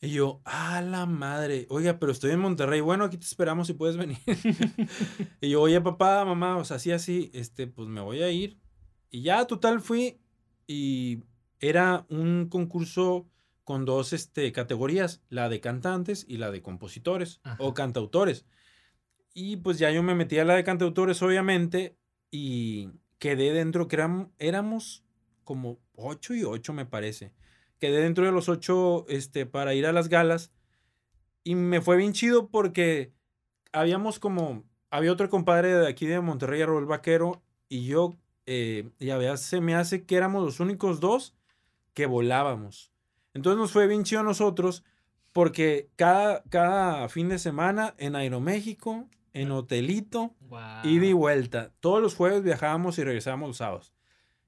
[0.00, 2.80] Y yo, ah, la madre, oiga, pero estoy en Monterrey.
[2.80, 4.18] Bueno, aquí te esperamos si puedes venir.
[5.40, 8.58] y yo, oye, papá, mamá, o sea, así, así, este, pues me voy a ir.
[9.10, 10.20] Y ya, total, fui
[10.66, 11.22] y
[11.60, 13.28] era un concurso
[13.62, 18.44] con dos este, categorías, la de cantantes y la de compositores o cantautores.
[19.34, 21.96] Y pues ya yo me metí a la de cantautores, obviamente,
[22.30, 25.04] y quedé dentro, que eram- éramos
[25.44, 27.32] como ocho y ocho, me parece.
[27.78, 30.52] Quedé dentro de los ocho este, para ir a las galas.
[31.44, 33.12] Y me fue bien chido porque
[33.72, 38.16] habíamos como, había otro compadre de aquí de Monterrey, Raúl Vaquero, y yo,
[38.46, 41.34] eh, y se me hace que éramos los únicos dos
[41.94, 42.92] que volábamos.
[43.34, 44.84] Entonces nos fue bien chido a nosotros
[45.32, 49.08] porque cada, cada fin de semana en Aeroméxico,
[49.40, 50.86] en Hotelito, Guau.
[50.86, 51.72] ida y vuelta.
[51.80, 53.92] Todos los jueves viajábamos y regresábamos los sábados.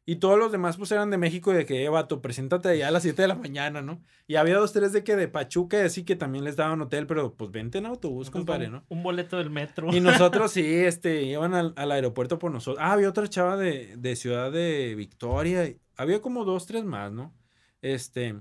[0.06, 2.88] Y todos los demás pues eran de México y de que, eh, vato, preséntate allá
[2.88, 4.00] a las 7 de la mañana, ¿no?
[4.26, 7.06] Y había dos, tres de que de Pachuca y así que también les daban hotel,
[7.06, 8.84] pero pues vente en autobús, Entonces, compadre, un- ¿no?
[8.88, 9.94] Un boleto del metro.
[9.94, 12.82] Y nosotros sí, este, iban al, al aeropuerto por nosotros.
[12.84, 15.72] Ah, había otra chava de, de Ciudad de Victoria.
[15.96, 17.32] Había como dos, tres más, ¿no?
[17.82, 18.34] Este,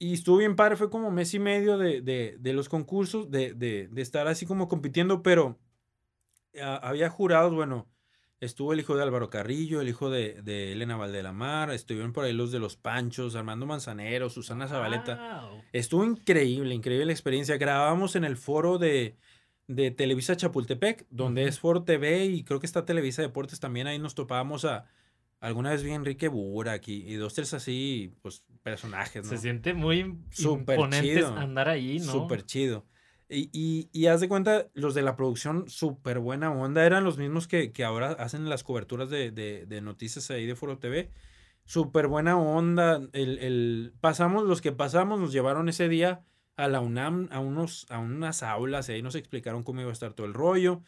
[0.00, 3.52] y estuvo bien padre, fue como mes y medio de, de, de los concursos, de,
[3.54, 5.56] de, de estar así como compitiendo, pero
[6.62, 7.88] había jurados, bueno,
[8.40, 12.32] estuvo el hijo de Álvaro Carrillo, el hijo de, de Elena Valdelamar, estuvieron por ahí
[12.32, 15.42] los de los Panchos, Armando Manzanero, Susana Zabaleta.
[15.42, 15.62] Wow.
[15.72, 17.56] Estuvo increíble, increíble la experiencia.
[17.56, 19.16] Grabábamos en el foro de,
[19.66, 23.86] de Televisa Chapultepec, donde es Foro TV y creo que está Televisa Deportes también.
[23.86, 24.86] Ahí nos topábamos a
[25.40, 29.30] alguna vez vi a Enrique Burak y, y dos, tres así, pues personajes, ¿no?
[29.30, 31.36] Se siente muy Súper imponente chido.
[31.36, 32.12] andar ahí, ¿no?
[32.12, 32.86] Súper chido.
[33.28, 36.84] Y, y, y haz de cuenta, los de la producción, súper buena onda.
[36.86, 40.78] Eran los mismos que, que ahora hacen las coberturas de, de, noticias ahí de Foro
[40.78, 41.10] TV.
[41.64, 43.00] Súper buena onda.
[43.12, 46.24] El, el- pasamos, los que pasamos, nos llevaron ese día
[46.56, 49.92] a la UNAM, a, unos, a unas aulas, y ahí nos explicaron cómo iba a
[49.92, 50.82] estar todo el rollo.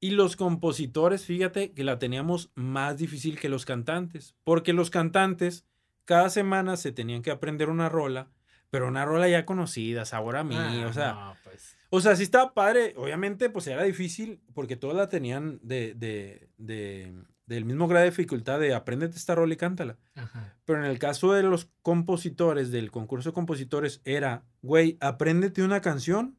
[0.00, 5.66] Y los compositores, fíjate que la teníamos más difícil que los cantantes, porque los cantantes
[6.04, 8.30] cada semana se tenían que aprender una rola,
[8.74, 11.76] pero una rola ya conocida, sabor a mí, Ah, o sea, no, pues.
[11.90, 16.48] o sea, sí estaba padre, obviamente pues era difícil porque todos la tenían de, de,
[16.58, 17.14] de-
[17.46, 19.96] del mismo grado de dificultad de apréndete esta rola y cántala.
[20.16, 20.56] Ajá.
[20.64, 25.80] Pero en el caso de los compositores, del concurso de compositores, era, güey, apréndete una
[25.80, 26.36] canción,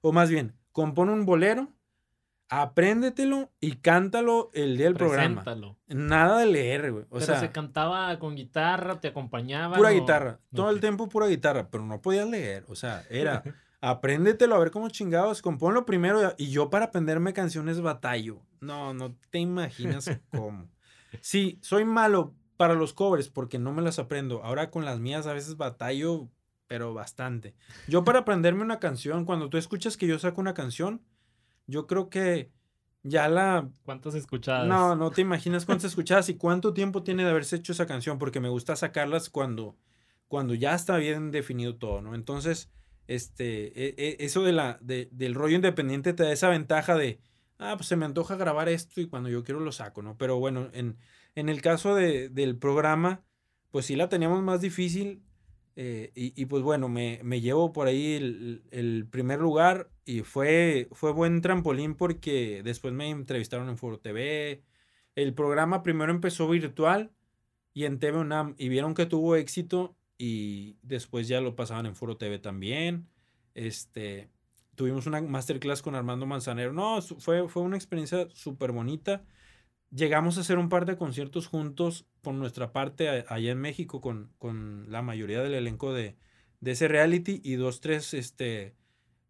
[0.00, 1.72] o más bien, compone un bolero,
[2.48, 5.42] apréndetelo y cántalo el día del programa.
[5.42, 5.78] Preséntalo.
[5.88, 7.04] Nada de leer, güey.
[7.04, 9.76] O Pero sea, se cantaba con guitarra, te acompañaba.
[9.76, 10.40] pura guitarra.
[10.54, 12.64] Todo el tiempo pura guitarra, pero no podías leer.
[12.68, 13.42] O sea, era,
[13.80, 16.34] apréndetelo a ver cómo chingados, componlo primero.
[16.38, 18.42] Y yo para aprenderme canciones batallo.
[18.60, 20.68] No, no te imaginas cómo.
[21.20, 24.42] Sí, soy malo para los covers porque no me las aprendo.
[24.44, 26.28] Ahora con las mías a veces batallo,
[26.66, 27.54] pero bastante.
[27.86, 31.02] Yo para aprenderme una canción, cuando tú escuchas que yo saco una canción,
[31.66, 32.50] yo creo que
[33.02, 34.68] ya la ¿Cuántas escuchadas?
[34.68, 38.18] no, no te imaginas cuántas escuchadas y cuánto tiempo tiene de haberse hecho esa canción,
[38.18, 39.76] porque me gusta sacarlas cuando,
[40.28, 42.14] cuando ya está bien definido todo, ¿no?
[42.14, 42.70] Entonces,
[43.06, 47.20] este, e- e- eso de la, de- del rollo independiente te da esa ventaja de,
[47.58, 50.16] ah, pues se me antoja grabar esto y cuando yo quiero lo saco, ¿no?
[50.16, 50.98] Pero bueno, en,
[51.36, 53.22] en el caso de- del programa,
[53.70, 55.22] pues sí la teníamos más difícil.
[55.78, 60.22] Eh, y, y, pues bueno, me, me llevo por ahí el, el primer lugar y
[60.22, 64.64] fue, fue buen trampolín porque después me entrevistaron en Foro TV.
[65.14, 67.12] El programa primero empezó virtual
[67.74, 71.94] y en TV UNAM y vieron que tuvo éxito y después ya lo pasaban en
[71.94, 73.10] Foro TV también.
[73.52, 74.30] Este,
[74.76, 76.72] tuvimos una masterclass con Armando Manzanero.
[76.72, 79.24] No, fue, fue una experiencia súper bonita.
[79.96, 84.30] Llegamos a hacer un par de conciertos juntos por nuestra parte allá en México con,
[84.36, 86.18] con la mayoría del elenco de,
[86.60, 88.74] de ese reality y dos, tres este,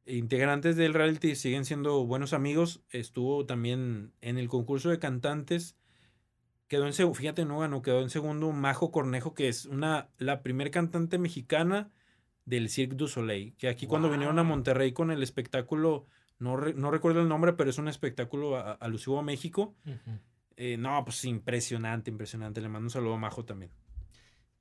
[0.06, 2.82] integrantes del reality siguen siendo buenos amigos.
[2.90, 5.76] Estuvo también en el concurso de cantantes.
[6.66, 10.42] Quedó en segundo, fíjate, no ganó, quedó en segundo Majo Cornejo, que es una, la
[10.42, 11.90] primer cantante mexicana
[12.44, 13.54] del Cirque du Soleil.
[13.56, 16.06] Que aquí cuando vinieron a Monterrey con el espectáculo,
[16.40, 19.76] no, no recuerdo el nombre, pero es un espectáculo alusivo a México.
[20.56, 22.60] Eh, no, pues impresionante, impresionante.
[22.60, 23.70] Le mando un saludo a Majo también.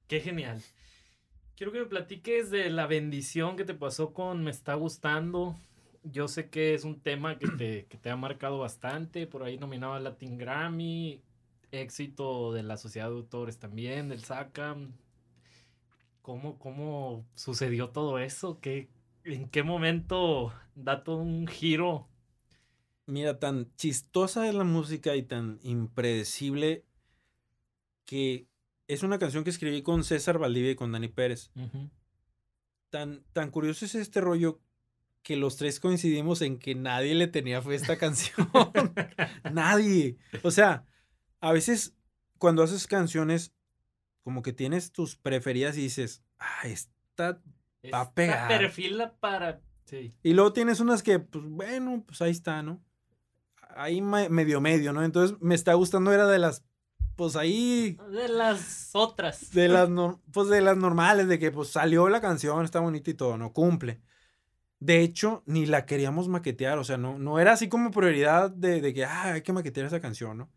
[0.08, 0.62] Qué genial.
[1.56, 5.56] Quiero que me platiques de la bendición que te pasó con Me está gustando.
[6.04, 9.26] Yo sé que es un tema que te, que te ha marcado bastante.
[9.26, 11.22] Por ahí nominaba Latin Grammy.
[11.72, 14.94] Éxito de la Sociedad de Autores también, del SACAM.
[16.22, 18.60] ¿Cómo, cómo sucedió todo eso?
[18.60, 18.90] ¿Qué,
[19.24, 22.08] ¿En qué momento da todo un giro?
[23.08, 26.86] Mira, tan chistosa es la música y tan impredecible
[28.06, 28.48] que
[28.88, 31.52] es una canción que escribí con César Valdivia y con Dani Pérez.
[32.90, 34.62] tan, tan curioso es este rollo
[35.22, 38.48] que los tres coincidimos en que nadie le tenía fe a esta canción.
[39.52, 40.18] nadie.
[40.44, 40.86] O sea,
[41.40, 41.96] a veces
[42.38, 43.54] cuando haces canciones,
[44.24, 47.42] como que tienes tus preferidas y dices, ah, esta
[47.92, 48.48] va a pegar.
[48.48, 49.62] perfila para.
[50.24, 52.84] Y luego tienes unas que, pues bueno, pues ahí está, ¿no?
[53.76, 55.04] Ahí medio medio, ¿no?
[55.04, 56.64] Entonces me está gustando, era de las
[57.16, 57.98] pues ahí.
[58.12, 59.52] De las otras.
[59.52, 59.90] De las,
[60.32, 63.54] pues de las normales, de que pues salió la canción, está bonita y todo, no
[63.54, 64.02] cumple.
[64.80, 68.82] De hecho, ni la queríamos maquetear, o sea, no, no era así como prioridad de,
[68.82, 70.52] de que, ah, hay que maquetear esa canción, ¿no?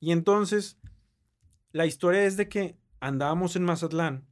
[0.00, 0.78] Y entonces,
[1.72, 4.26] la historia es de que andábamos en Mazatlán,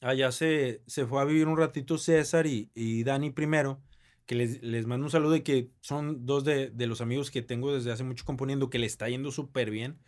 [0.00, 3.80] allá se, se fue a vivir un ratito César y, y Dani primero,
[4.26, 7.42] que les, les, mando un saludo y que son dos de, de los amigos que
[7.42, 9.98] tengo desde hace mucho componiendo, que le está yendo súper bien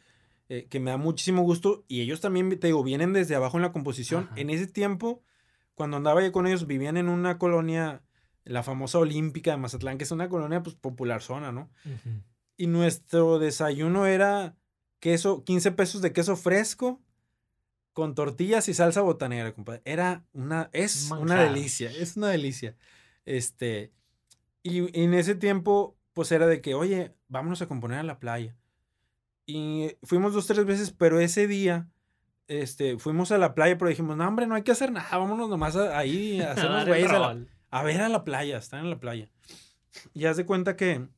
[0.51, 1.85] eh, que me da muchísimo gusto.
[1.89, 4.29] Y ellos también, te digo, vienen desde abajo en la composición.
[4.37, 5.23] En ese tiempo,
[5.75, 8.03] cuando andaba yo con ellos, vivían en una colonia,
[8.45, 11.71] la famosa Olímpica de Mazatlán, que es una colonia pues, popular zona, ¿no?
[12.57, 14.55] Y nuestro desayuno era
[15.01, 17.01] queso, 15 pesos de queso fresco
[17.95, 19.81] con tortillas y salsa botanera, compadre.
[19.85, 22.77] Era una, es una delicia, es una delicia.
[23.25, 23.93] Este,
[24.65, 28.19] y, y en ese tiempo, pues era de que, oye, vámonos a componer a la
[28.19, 28.57] playa.
[29.47, 31.89] Y fuimos dos, tres veces, pero ese día
[32.49, 35.49] este, fuimos a la playa, pero dijimos, no, hombre, no hay que hacer nada, vámonos
[35.49, 37.11] nomás ahí a hacernos güeyes.
[37.11, 37.37] A,
[37.71, 39.31] a, ver a la playa, están en la playa.
[40.13, 41.09] Y haz de cuenta que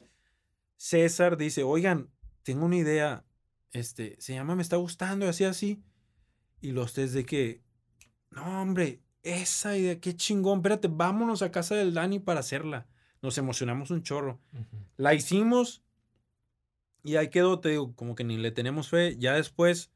[0.76, 2.10] César dice, oigan,
[2.42, 3.24] tengo una idea,
[3.72, 5.82] este, se llama Me está gustando, y así, así.
[6.60, 7.62] Y los tres de que,
[8.30, 12.86] no, hombre, esa idea, qué chingón, espérate, vámonos a casa del Dani para hacerla.
[13.22, 14.40] Nos emocionamos un chorro.
[14.96, 15.82] La hicimos
[17.06, 19.16] y ahí quedó, te digo, como que ni le tenemos fe.
[19.16, 19.92] Ya después,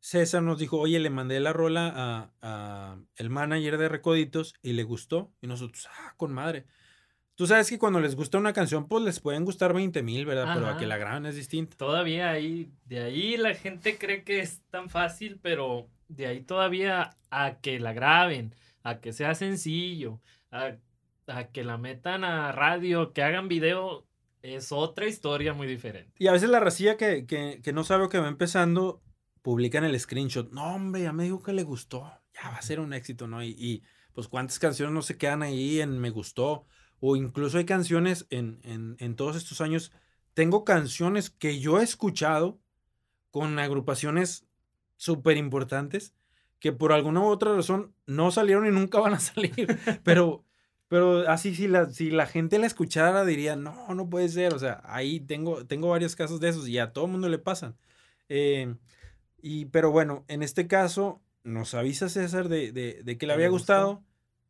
[0.00, 4.82] César nos dijo, oye, le mandé la rola a, el manager de Recoditos y le
[4.82, 5.30] gustó.
[5.42, 6.64] Y nosotros, ah, con madre.
[7.34, 10.54] Tú sabes que cuando les gusta una canción, pues les pueden gustar 20 mil, ¿verdad?
[10.54, 11.76] Pero a que la graben es distinto.
[11.76, 17.10] Todavía ahí, de ahí la gente cree que es tan fácil, pero de ahí todavía
[17.30, 20.18] a que la graben, a que sea sencillo,
[20.50, 20.76] a,
[21.28, 24.06] a que la metan a radio, que hagan video,
[24.42, 26.12] es otra historia muy diferente.
[26.18, 29.02] Y a veces la racilla que, que, no sabe o que va empezando,
[29.42, 30.50] publican el screenshot.
[30.52, 32.10] No, hombre, ya me dijo que le gustó.
[32.34, 33.42] Ya va a ser un éxito, ¿no?
[33.42, 36.66] Y, pues cuántas canciones no se quedan ahí en me gustó.
[37.00, 39.92] O incluso hay canciones en, en, en todos estos años.
[40.34, 42.58] Tengo canciones que yo he escuchado
[43.30, 44.46] con agrupaciones
[44.96, 46.14] súper importantes
[46.58, 49.78] que por alguna u otra razón no salieron y nunca van a salir.
[50.04, 50.44] Pero
[50.88, 54.54] pero así, si la, si la gente la escuchara, diría, no, no puede ser.
[54.54, 57.38] O sea, ahí tengo, tengo varios casos de esos y a todo el mundo le
[57.38, 57.76] pasan.
[58.30, 58.74] Eh,
[59.42, 64.02] y, pero bueno, en este caso, nos avisa César de, de, que le había gustado.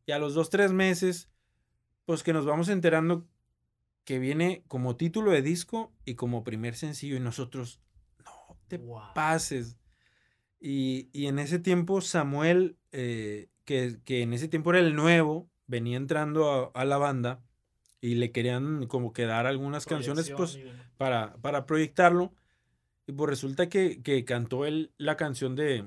[0.05, 1.29] Y a los dos, tres meses,
[2.05, 3.27] pues que nos vamos enterando
[4.05, 7.17] que viene como título de disco y como primer sencillo.
[7.17, 7.81] Y nosotros,
[8.23, 8.79] no te
[9.13, 9.77] pases.
[10.61, 15.49] Y, y, en ese tiempo, Samuel, eh, que, que en ese tiempo era el nuevo,
[15.69, 17.41] venía entrando a, la banda
[18.01, 20.59] y le querían como que dar algunas canciones pues
[20.97, 22.33] para, para proyectarlo.
[23.07, 25.85] Y pues resulta que, que cantó él la canción de,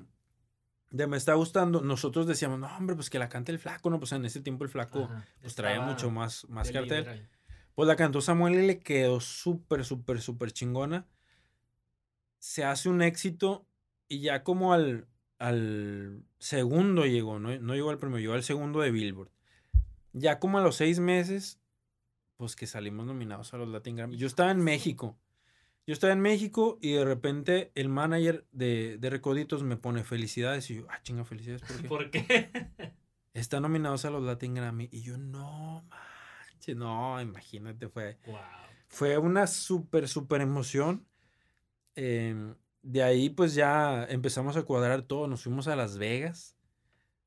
[0.90, 1.82] de Me está gustando.
[1.82, 3.98] Nosotros decíamos, no, hombre, pues que la cante el flaco, ¿no?
[3.98, 5.10] Pues en ese tiempo el flaco
[5.40, 7.28] pues traía mucho más, más cartel.
[7.74, 11.06] Pues la cantó Samuel y le quedó súper, súper, súper chingona.
[12.38, 13.66] Se hace un éxito
[14.08, 15.08] y ya como al,
[15.38, 19.30] al segundo llegó, no, no llegó al primero, llegó al segundo de Billboard.
[20.12, 21.60] Ya como a los seis meses,
[22.36, 24.16] pues que salimos nominados a los Latin Grammy.
[24.16, 25.18] Yo estaba en México.
[25.86, 30.70] Yo estaba en México y de repente el manager de, de Recoditos me pone felicidades
[30.70, 31.62] y yo, ah, chinga, felicidades.
[31.62, 31.88] ¿por qué?
[31.88, 32.50] ¿Por qué?
[33.34, 38.36] Están nominados a los Latin Grammy y yo, no, manches, no, imagínate, fue, wow.
[38.88, 41.06] fue una súper, súper emoción.
[41.94, 46.56] Em, de ahí pues ya empezamos a cuadrar todo, nos fuimos a Las Vegas.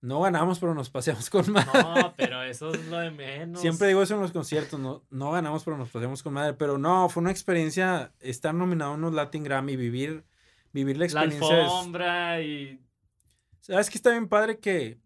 [0.05, 1.71] No ganamos, pero nos paseamos con madre.
[1.81, 3.59] No, pero eso es lo de menos.
[3.59, 6.53] Siempre digo eso en los conciertos, no, no ganamos, pero nos paseamos con madre.
[6.53, 10.23] Pero no, fue una experiencia estar nominado a unos Latin Grammy, vivir,
[10.73, 11.57] vivir la La experiencia.
[11.59, 12.79] es- alfombra y.
[13.61, 14.99] ¿Sabes que está bien padre que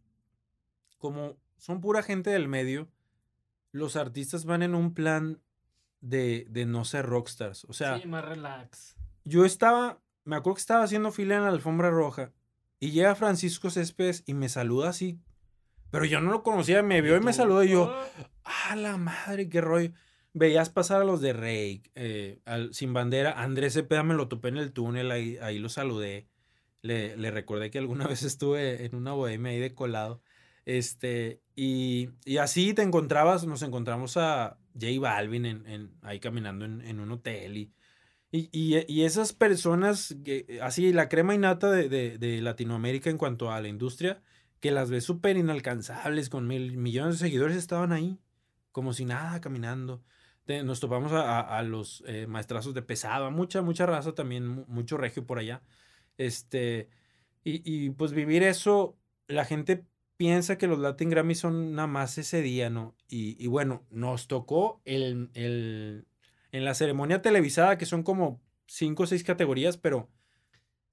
[0.97, 2.89] como son pura gente del medio,
[3.71, 5.39] los artistas van en un plan
[6.01, 7.63] de, de no ser rockstars?
[7.65, 8.97] O sea, sí, más relax.
[9.23, 12.31] yo estaba, me acuerdo que estaba haciendo fila en la alfombra roja
[12.79, 15.19] y llega Francisco Céspedes y me saluda así,
[15.91, 17.93] pero yo no lo conocía, me vio y me saludó y yo.
[18.43, 19.91] ¡ah, la madre, qué rollo!
[20.33, 24.49] Veías pasar a los de Rey, eh, al, sin bandera, Andrés Cepeda me lo topé
[24.49, 26.27] en el túnel, ahí, ahí lo saludé,
[26.83, 30.21] le, le recordé que alguna vez estuve en una bohemia ahí de colado,
[30.65, 36.65] este, y, y así te encontrabas, nos encontramos a J Balvin en, en- ahí caminando
[36.65, 37.73] en, en un hotel y,
[38.31, 43.17] y, y- y esas personas, que, así la crema innata de, de, de Latinoamérica en
[43.17, 44.21] cuanto a la industria,
[44.59, 48.19] que las ves súper inalcanzables, con mil millones de seguidores, estaban ahí,
[48.71, 50.03] como si nada, caminando.
[50.63, 54.65] Nos topamos a, a- los eh, maestrazos de pesado, a mucha, mucha raza también, mu-
[54.67, 55.61] mucho regio por allá.
[56.17, 56.89] Este,
[57.43, 59.85] y, y pues vivir eso, la gente
[60.17, 62.95] piensa que los Latin Grammy son nada más ese día, ¿no?
[63.07, 66.05] Y, y bueno, nos tocó el, el,
[66.51, 70.09] en la ceremonia televisada, que son como cinco o seis categorías, pero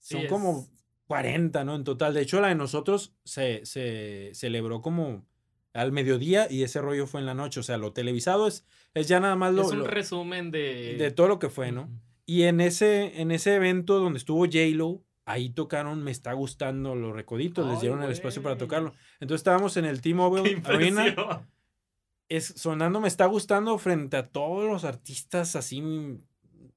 [0.01, 0.71] Sí, son como es-
[1.07, 1.75] 40, ¿no?
[1.75, 2.15] En total.
[2.15, 5.25] De hecho, la de nosotros se, se celebró como
[5.73, 7.61] al mediodía y ese rollo fue en la noche.
[7.61, 10.97] O sea, lo televisado es, es ya nada más lo, es un lo- resumen de.
[10.99, 11.83] de todo lo que fue, ¿no?
[11.83, 11.93] Ujú.
[12.27, 17.15] Y en ese, en ese evento donde estuvo J-Lo, ahí tocaron Me Está Gustando los
[17.15, 18.93] Recoditos, les Ay, dieron el espacio para tocarlo.
[19.21, 21.47] Entonces estábamos en el T-Mobile Arena.
[22.29, 26.21] Es, sonando Me Está Gustando frente a todos los artistas así, mm,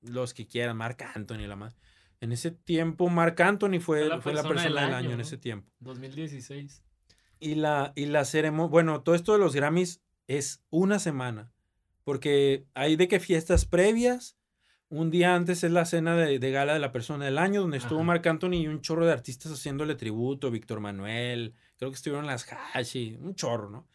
[0.03, 1.77] los que quieran, Marc Anthony, la más.
[2.21, 5.07] En ese tiempo, Marc Anthony fue, Fue la fue la persona persona del del año,
[5.07, 5.71] año, en ese tiempo.
[5.79, 6.83] 2016.
[7.39, 11.53] Y la, y la ceremonia, bueno, todo esto de los Grammys es una semana,
[12.03, 14.37] porque hay de que fiestas previas,
[14.89, 17.77] un día antes es la cena de, de gala de la persona del año, donde
[17.77, 18.07] estuvo Ajá.
[18.07, 22.45] Marc Anthony y un chorro de artistas haciéndole tributo, Víctor Manuel, creo que estuvieron las
[22.73, 23.87] Hashi, un chorro, ¿no?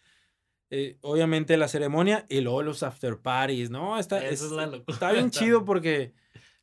[0.76, 3.96] Eh, obviamente la ceremonia y luego los after parties, ¿no?
[3.98, 4.92] Está, es- es la locura.
[4.92, 6.12] está bien chido porque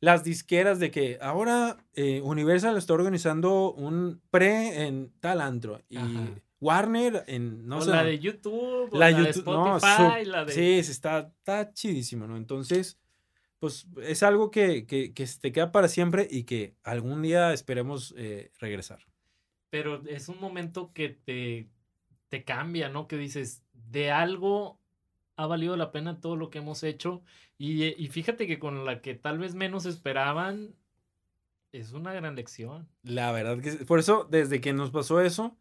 [0.01, 5.97] las disqueras de que ahora eh, Universal está organizando un pre en tal antro y
[5.97, 6.29] Ajá.
[6.59, 10.25] Warner en no o sé la de YouTube, o La la, de YouTube- no, Spotify,
[10.25, 10.51] su- la de.
[10.53, 12.35] Sí, sí, está, está chidísimo, ¿no?
[12.35, 12.99] Entonces,
[13.59, 18.13] pues es algo que, que, que te queda para siempre y que algún día esperemos
[18.17, 18.99] eh, regresar.
[19.69, 21.69] Pero es un momento que te,
[22.29, 23.07] te cambia, ¿no?
[23.07, 24.79] Que dices, de algo
[25.35, 27.23] ha valido la pena todo lo que hemos hecho.
[27.57, 30.75] Y, eh, y fíjate que con la que tal vez menos esperaban,
[31.71, 32.87] es una gran lección.
[33.03, 35.57] La verdad que por eso, desde que nos pasó eso,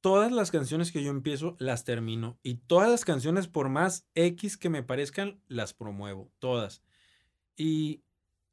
[0.00, 2.38] todas las canciones que yo empiezo las termino.
[2.42, 6.30] Y todas las canciones, por más X que me parezcan, las promuevo.
[6.38, 6.82] Todas.
[7.56, 8.02] Y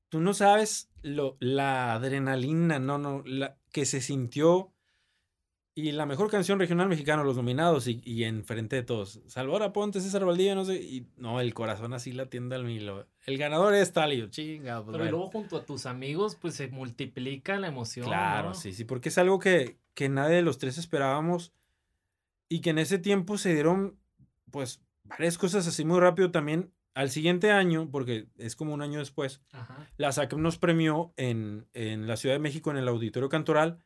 [0.10, 4.73] tú no sabes lo, la adrenalina, no, no, la, que se sintió.
[5.76, 9.22] Y la mejor canción regional mexicana, los nominados, y, y enfrente de todos.
[9.26, 10.76] Salvador Aponte, César Valdía, no sé.
[10.76, 13.08] Y no, el corazón así la tienda al milo.
[13.26, 15.12] El ganador es tal y yo, chinga, pues Pero bueno".
[15.12, 18.06] luego junto a tus amigos, pues se multiplica la emoción.
[18.06, 18.54] Claro, ¿no?
[18.54, 21.54] sí, sí, porque es algo que, que nadie de los tres esperábamos
[22.50, 23.98] y que en ese tiempo se dieron,
[24.52, 26.72] pues, varias cosas así muy rápido también.
[26.94, 29.90] Al siguiente año, porque es como un año después, Ajá.
[29.98, 33.80] la SAC nos premió en, en la Ciudad de México en el Auditorio Cantoral.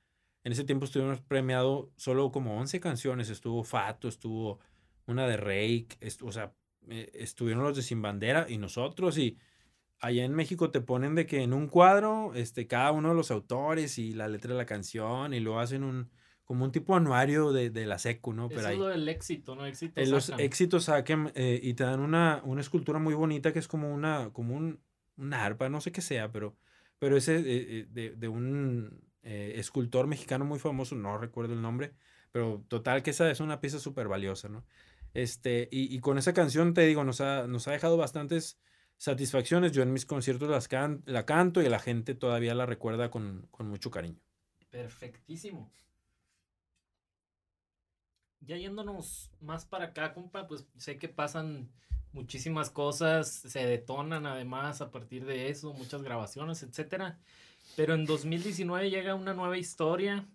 [0.47, 3.29] En ese tiempo estuvimos premiado solo como 11 canciones.
[3.29, 4.61] Estuvo Fato, estuvo
[5.05, 6.53] una de Rake, o sea,
[6.87, 9.17] eh, estuvieron los de Sin Bandera y nosotros.
[9.17, 9.37] Y
[9.99, 13.29] allá en México te ponen de que en un cuadro, este, cada uno de los
[13.29, 16.09] autores y la letra de la canción, y lo hacen un,
[16.45, 18.47] como un tipo anuario de, de la secu, ¿no?
[18.49, 18.75] Eso ahí.
[18.75, 19.65] es lo del éxito, ¿no?
[19.65, 23.59] Éxito Eh, los éxitos saquen eh, y te dan una, una escultura muy bonita que
[23.59, 24.79] es como una, como un,
[25.17, 26.55] una arpa, no sé qué sea, pero,
[26.99, 31.61] pero ese eh, eh, de, de un eh, escultor mexicano muy famoso, no recuerdo el
[31.61, 31.93] nombre,
[32.31, 34.63] pero total que esa es una pieza súper valiosa, ¿no?
[35.13, 38.59] Este, y, y con esa canción, te digo, nos ha, nos ha dejado bastantes
[38.97, 39.71] satisfacciones.
[39.71, 43.47] Yo en mis conciertos las can- la canto y la gente todavía la recuerda con,
[43.51, 44.19] con mucho cariño.
[44.69, 45.71] Perfectísimo.
[48.41, 51.69] Ya yéndonos más para acá, compa, pues sé que pasan
[52.13, 57.19] muchísimas cosas se detonan además a partir de eso, muchas grabaciones, etcétera.
[57.77, 60.27] Pero en 2019 llega una nueva historia,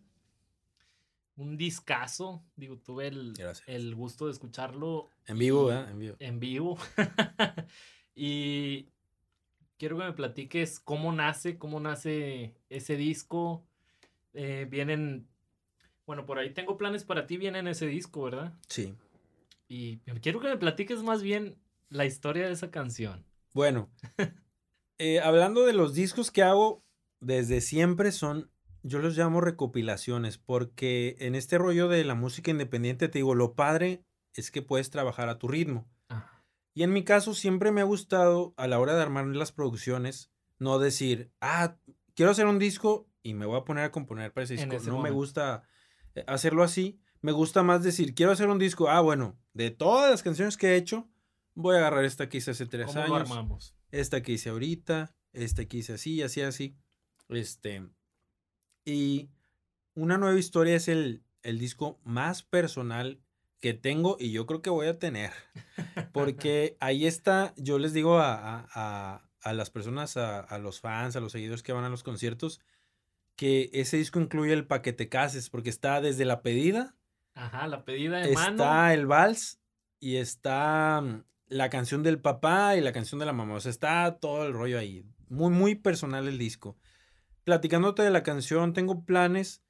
[1.35, 2.45] un discazo.
[2.55, 3.35] Digo, tuve el,
[3.67, 5.11] el gusto de escucharlo.
[5.27, 5.91] En vivo, y- ¿verdad?
[5.91, 6.17] En vivo.
[6.21, 6.79] En vivo.
[8.15, 8.87] y
[9.77, 13.67] quiero que me platiques cómo nace, cómo nace ese disco.
[14.35, 15.27] Eh, vienen,
[16.07, 18.55] bueno, por ahí tengo planes para ti, viene en ese disco, ¿verdad?
[18.69, 18.95] Sí.
[19.67, 21.57] Y quiero que me platiques más bien
[21.89, 23.27] la historia de esa canción.
[23.53, 23.91] Bueno,
[24.99, 26.85] eh, hablando de los discos que hago,
[27.23, 28.51] desde siempre son,
[28.83, 33.55] yo los llamo recopilaciones, porque en este rollo de la música independiente, te digo, lo
[33.55, 34.05] padre
[34.35, 35.89] es que puedes trabajar a tu ritmo.
[36.09, 36.45] Ajá.
[36.75, 40.31] Y en mi caso siempre me ha gustado a la hora de armar las producciones,
[40.59, 41.77] no decir, ah,
[42.15, 44.75] quiero hacer un disco y me voy a poner a componer para ese disco.
[44.75, 45.63] ese no me gusta
[46.15, 47.01] eh, hacerlo así.
[47.21, 48.89] Me gusta más decir, quiero hacer un disco.
[48.89, 51.09] Ah, bueno, de todas las canciones que he hecho,
[51.55, 53.77] voy a agarrar esta que hice hace tres ¿Cómo lo años, armamos?
[53.93, 56.77] esta que hice ahorita, esta que hice así, así, así.
[57.37, 57.83] Este.
[58.85, 59.29] Y
[59.95, 63.21] una nueva historia es el, el disco más personal
[63.61, 65.31] que tengo y yo creo que voy a tener.
[66.13, 71.17] Porque ahí está, yo les digo a, a- a- las personas, a, a los fans,
[71.17, 72.61] a los seguidores que van a los conciertos,
[73.37, 76.95] que ese disco incluye el paquete cases, porque está desde la pedida,
[77.35, 78.51] Ajá, la pedida de mano.
[78.63, 79.59] está el vals
[79.99, 83.55] y está mm, la canción del papá y la canción de la mamá.
[83.55, 85.05] O sea, está todo el rollo ahí.
[85.29, 86.77] Muy, muy personal el disco.
[87.45, 89.63] Platicándote de la canción, tengo planes.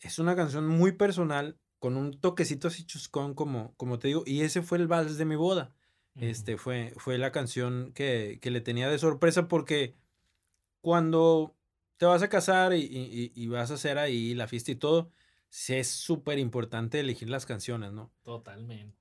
[0.00, 4.24] Es una canción muy personal, con un toquecito así chuscón, como, como te digo.
[4.26, 5.74] Y ese fue el vals de mi boda.
[6.16, 9.96] Este fue, fue la canción que, que le tenía de sorpresa porque
[10.80, 11.56] cuando
[11.98, 15.12] te vas a casar y, y- y vas a hacer ahí la fiesta y todo,
[15.68, 18.12] es súper importante elegir las canciones, ¿no?
[18.24, 18.96] Totalmente.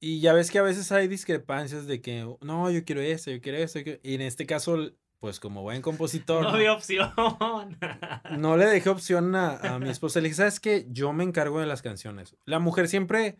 [0.00, 3.40] Y ya ves que a veces hay discrepancias de que, no, yo quiero esto, yo
[3.40, 4.00] quiero quiero-".
[4.02, 4.76] y en este caso,
[5.22, 6.56] pues como buen compositor, No ¿no?
[6.56, 7.12] había opción.
[8.38, 10.18] no le dejé opción a, a mi esposa.
[10.20, 10.84] Le dije, ¿sabes qué?
[10.90, 12.36] Yo me encargo de las canciones.
[12.44, 13.36] La mujer siempre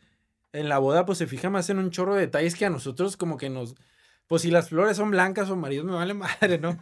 [0.52, 3.16] en la boda, pues se fija más en un chorro de detalles que a nosotros,
[3.16, 3.74] como que nos.
[4.28, 6.78] Pues si las flores son blancas o amarillas, me vale madre, ¿no?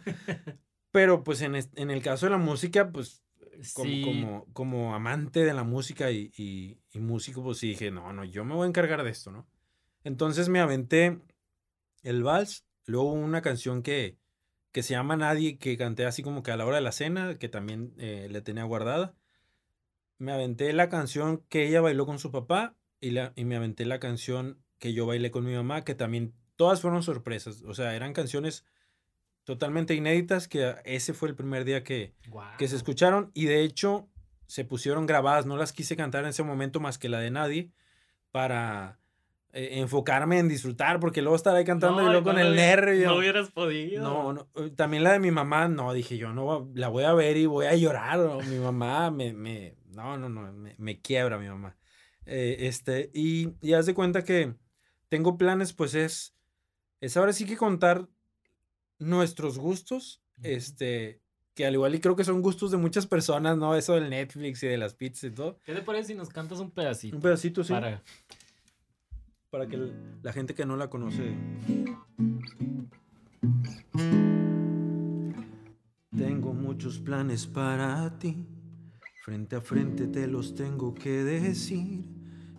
[0.91, 3.23] Pero pues en, en el caso de la música, pues
[3.73, 4.01] como, Sí.
[4.03, 8.23] como, como amante de la música y, y- y músico, pues sí dije, no, no,
[8.23, 9.47] yo me voy a encargar de esto, ¿no?
[10.03, 11.19] Entonces me aventé
[12.03, 14.17] el vals, luego una canción que,
[14.71, 17.37] que se llama Nadie, que canté así como que a la hora de la cena,
[17.37, 19.13] que también eh, le tenía guardada.
[20.17, 23.85] Me aventé la canción que ella bailó con su papá y, la, y me aventé
[23.85, 27.63] la canción que yo bailé con mi mamá, que también todas fueron sorpresas.
[27.63, 28.65] O sea, eran canciones
[29.43, 32.13] totalmente inéditas que ese fue el primer día que,
[32.57, 34.09] que se escucharon y de hecho
[34.47, 35.45] se pusieron grabadas.
[35.45, 37.71] No las quise cantar en ese momento más que la de Nadie
[38.31, 39.00] para
[39.53, 43.09] eh, enfocarme en disfrutar, porque luego estar ahí cantando y luego con no el nervio.
[43.09, 44.03] No hubieras podido.
[44.03, 47.13] No, no, eh, también la de mi mamá, no, dije yo, no, la voy a
[47.13, 51.01] ver y voy a llorar, o mi mamá me, me, no, no, no, me, me
[51.01, 51.75] quiebra mi mamá.
[52.25, 54.53] Eh, este, y, y haz de cuenta que
[55.09, 56.33] tengo planes, pues es,
[57.01, 58.07] es ahora sí que contar
[58.99, 60.47] nuestros gustos, Ujú.
[60.47, 61.19] este,
[61.53, 63.75] que al igual y creo que son gustos de muchas personas, ¿no?
[63.75, 65.57] Eso del Netflix y de las pizzas y todo.
[65.65, 67.15] ¿Qué te parece si nos cantas un pedacito?
[67.15, 68.01] Un pedacito, sí, Para...
[69.51, 69.77] para que
[70.23, 71.35] la gente que no la conoce
[76.17, 78.45] Tengo muchos planes para ti.
[79.23, 82.05] Frente a frente te los tengo que decir.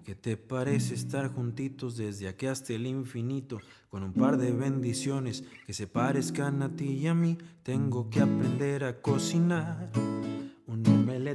[0.04, 3.60] ¿Qué te parece estar juntitos desde aquí hasta el infinito?
[3.88, 7.38] Con un par de bendiciones que se parezcan a ti y a mí.
[7.62, 9.90] Tengo que aprender a cocinar.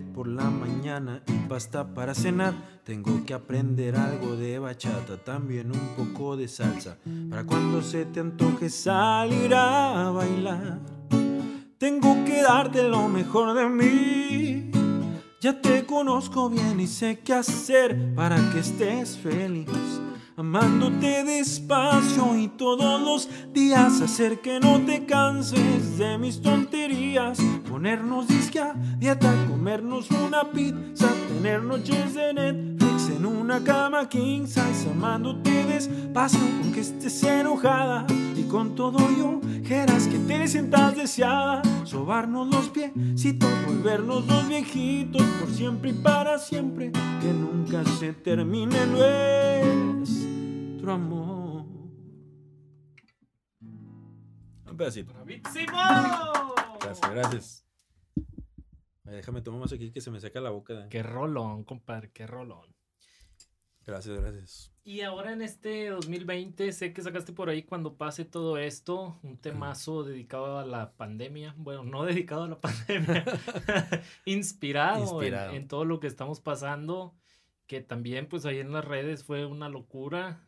[0.01, 2.53] Por la mañana y pasta para cenar.
[2.83, 6.97] Tengo que aprender algo de bachata, también un poco de salsa.
[7.29, 10.79] Para cuando se te antoje salir a bailar.
[11.77, 14.71] Tengo que darte lo mejor de mí.
[15.39, 19.67] Ya te conozco bien y sé qué hacer para que estés feliz.
[20.39, 27.39] Amándote despacio y todos los días hacer que no te canses de mis tonterías.
[27.67, 34.45] Ponernos disque a dieta, comernos una pizza, tener noches de Netflix en una cama king
[34.45, 34.91] size.
[34.91, 38.05] Amándote despacio aunque estés enojada
[38.35, 41.63] y con todo yo quieras que te sientas deseada.
[41.83, 46.91] Sobarnos los piecitos, volvernos los viejitos por siempre y para siempre.
[46.91, 48.85] Que nunca se termine
[50.87, 51.65] nuestro amor.
[54.69, 55.13] Un pedacito.
[55.13, 55.77] ¡Bravísimo!
[56.79, 57.65] Gracias, gracias.
[59.05, 60.87] Ay, déjame tomar más aquí que se me seca la boca.
[60.89, 62.75] Qué rolón, compadre, qué rolón.
[63.85, 64.73] Gracias, gracias.
[64.83, 69.37] Y ahora en este 2020, sé que sacaste por ahí cuando pase todo esto, un
[69.37, 71.53] temazo dedicado a la pandemia.
[71.57, 73.25] Bueno, no dedicado a la pandemia,
[74.25, 75.51] inspirado, Inspirado.
[75.51, 77.15] En, en todo lo que estamos pasando,
[77.65, 80.46] que también pues ahí en las redes fue una locura.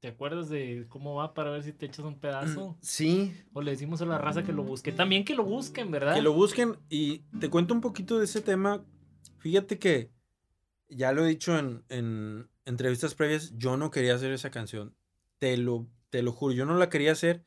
[0.00, 2.76] ¿Te acuerdas de cómo va para ver si te echas un pedazo?
[2.80, 4.92] Sí, O le decimos a la raza que lo busque.
[4.92, 6.14] También que lo busquen, ¿verdad?
[6.14, 8.84] que lo busquen y te cuento un poquito de ese tema.
[9.38, 10.10] Fíjate que
[10.88, 14.94] ya lo he dicho en, en entrevistas previas, yo no quería hacer esa canción.
[15.38, 17.44] Te lo, te lo juro, yo no la quería hacer.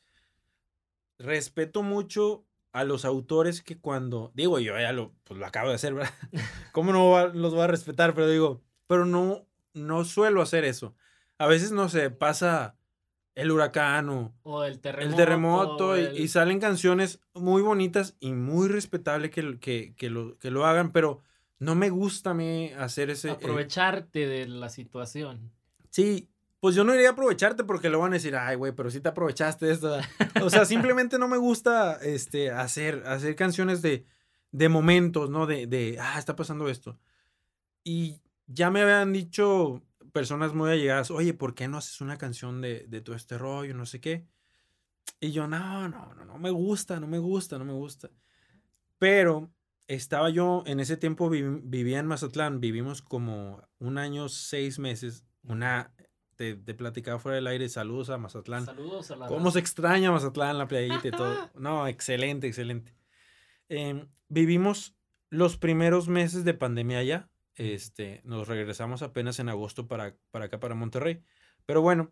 [1.19, 5.75] Respeto mucho a los autores que cuando, digo, yo ya lo, pues lo acabo de
[5.75, 6.13] hacer, ¿verdad?
[6.71, 8.13] ¿Cómo no va- los voy a respetar?
[8.13, 10.95] Pero digo, pero no, no suelo hacer eso.
[11.39, 12.75] A veces, no sé, pasa
[13.35, 15.09] el huracán o, O el terremoto.
[15.09, 19.93] el terremoto y, el- y salen canciones muy bonitas y muy respetable que, lo- que,
[19.95, 21.21] que lo, que lo hagan, pero
[21.57, 23.29] no me gusta a mí hacer ese...
[23.29, 25.51] eh, aprovecharte de la situación.
[25.89, 26.29] sí,
[26.61, 28.99] pues yo no iría a aprovecharte porque lo van a decir, ay, güey, pero sí
[28.99, 29.97] te aprovechaste de esto.
[30.43, 34.03] O sea, simplemente no me gusta este, hacer, hacer canciones de,
[34.51, 35.45] de momentos, ¿no?
[35.47, 36.99] De, de, ah, está pasando esto.
[37.85, 42.61] Y ya me habían dicho personas muy allegadas, oye, ¿por qué no haces una canción
[42.61, 44.27] de, de todo este rollo, no sé qué?
[45.19, 48.09] Y yo, no, no, no, no me gusta, no me gusta, no me gusta.
[48.97, 49.49] Pero
[49.87, 55.93] estaba yo, en ese tiempo vivía en Mazatlán, vivimos como un año, seis meses, una,
[56.35, 58.65] te, te platicaba fuera del aire, saludos a Mazatlán.
[58.65, 61.49] Saludos a la ¿Cómo se extraña Mazatlán, la playita y todo?
[61.55, 62.93] No, excelente, excelente.
[63.67, 64.95] Em, vivimos
[65.29, 67.29] los primeros meses de pandemia allá.
[67.59, 71.21] Este, nos regresamos apenas en agosto para, para acá, para Monterrey.
[71.65, 72.11] Pero bueno,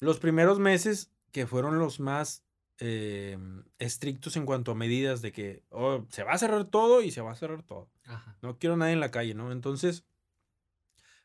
[0.00, 2.44] los primeros meses que fueron los más
[2.78, 7.10] em, estrictos en cuanto a medidas de que oh, se va a cerrar todo y
[7.10, 7.90] se va a cerrar todo.
[8.04, 8.38] Ajá.
[8.40, 9.50] No quiero nadie en la calle, ¿no?
[9.50, 10.04] Entonces,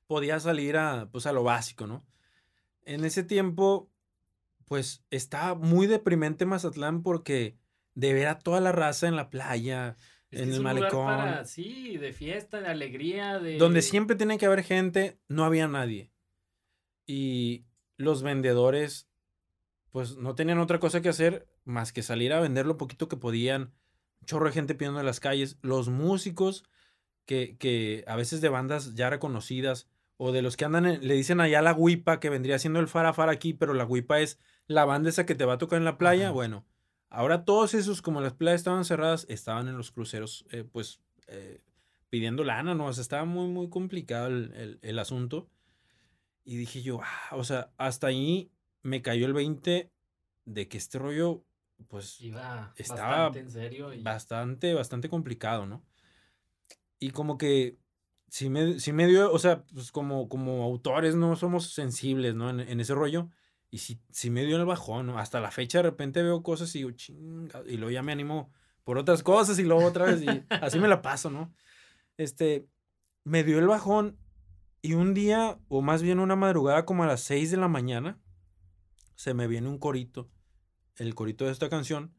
[0.08, 2.04] podía salir a, pues, a lo básico, ¿no?
[2.86, 3.92] En ese tiempo,
[4.66, 7.56] pues, estaba muy deprimente Mazatlán porque
[7.94, 9.96] de ver a toda la raza en la playa,
[10.32, 13.58] En el malecón, para, sí, de fiesta, de alegría, de...
[13.58, 16.12] donde siempre tiene que haber gente, no había nadie.
[17.06, 17.66] Y
[17.98, 19.10] los vendedores,
[19.92, 23.18] pues, no tenían otra cosa que hacer más que salir a vender lo poquito que
[23.18, 23.74] podían.
[24.22, 25.58] Un chorro de gente pidiendo en las calles.
[25.62, 26.64] Los músicos,
[27.26, 31.14] que, que a veces de bandas ya reconocidas, o de los que andan, en- le
[31.16, 34.38] dicen allá la huipa, que vendría siendo el farafara aquí, pero la huipa es
[34.68, 36.26] la banda esa que te va a tocar en la playa.
[36.26, 36.34] Ajá.
[36.34, 36.66] Bueno,
[37.10, 41.62] ahora todos esos, como las playas estaban cerradas, estaban en los cruceros, eh, pues, eh,
[42.10, 42.88] pidiendo lana, ¿no?
[42.88, 45.50] O sea, estaba muy, muy complicado el, el- el asunto.
[46.44, 49.92] Y dije yo, ah, o sea, hasta ahí me cayó el 20
[50.46, 51.44] de que este rollo,
[51.88, 53.94] pues, Iba Estaba bastante en serio.
[53.94, 54.02] Y...
[54.02, 55.84] bastante, bastante complicado, ¿no?
[57.00, 57.78] Y como que
[58.30, 62.50] sí me, sí me dio, o sea, pues como, como autores no somos sensibles, ¿no?
[62.50, 63.30] En, en ese rollo.
[63.72, 65.20] Y sí, sí me dio el bajón, ¿no?
[65.20, 68.52] Hasta la fecha de repente veo cosas y digo, chinga, y luego ya me animo
[68.84, 71.54] por otras cosas y luego otra vez y así me la paso, ¿no?
[72.18, 72.68] Este,
[73.24, 74.18] me dio el bajón
[74.82, 78.18] y un día, o más bien una madrugada como a las 6 de la mañana,
[79.16, 80.30] se me viene un corito,
[80.96, 82.16] el corito de esta canción,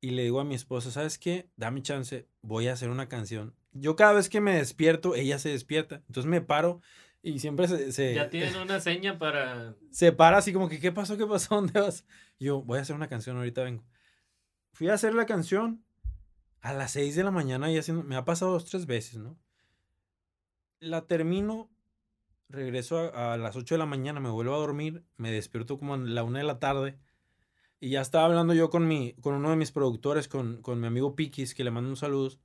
[0.00, 1.50] y le digo a mi esposa, ¿sabes qué?
[1.56, 3.54] Dame chance, voy a hacer una canción.
[3.72, 5.96] Yo cada vez que me despierto, ella se despierta.
[6.06, 6.80] Entonces me paro
[7.22, 9.74] y siempre se, se, Ya tienen una seña para...
[9.90, 11.16] se para así como que, ¿qué pasó?
[11.16, 11.54] ¿Qué pasó?
[11.56, 12.04] ¿Dónde vas?
[12.38, 13.84] Y yo, voy a hacer una canción, ahorita vengo.
[14.72, 15.84] Fui a hacer la canción
[16.60, 19.38] a las 6 de la mañana y haciendo, me ha pasado dos, tres veces, ¿no?
[20.78, 21.70] La termino,
[22.48, 25.94] regreso a, a las 8 de la mañana, me vuelvo a dormir, me despierto como
[25.94, 26.98] a la 1 de la tarde
[27.80, 30.86] y ya estaba hablando yo con, mi, con uno de mis productores, con, con mi
[30.86, 32.36] amigo Pikis, que le mando un saludo,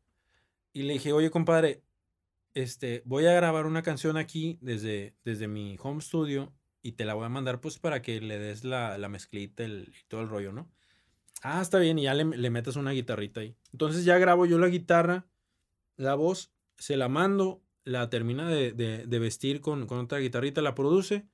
[0.72, 1.84] y le dije, oye, compadre,
[2.56, 6.52] este, voy a grabar una canción aquí desde, desde mi home studio
[6.82, 9.94] y te la voy a mandar pues para que le des la, la mezclita el-
[10.02, 10.72] y todo el rollo, ¿no?
[11.44, 13.56] Ah, está bien, y ya le, le metas una guitarrita ahí.
[13.72, 15.28] Entonces ya grabo yo la guitarra,
[15.98, 20.74] la voz, se la mando, la termina de, de- vestir con, con otra guitarrita, la
[20.76, 21.28] produce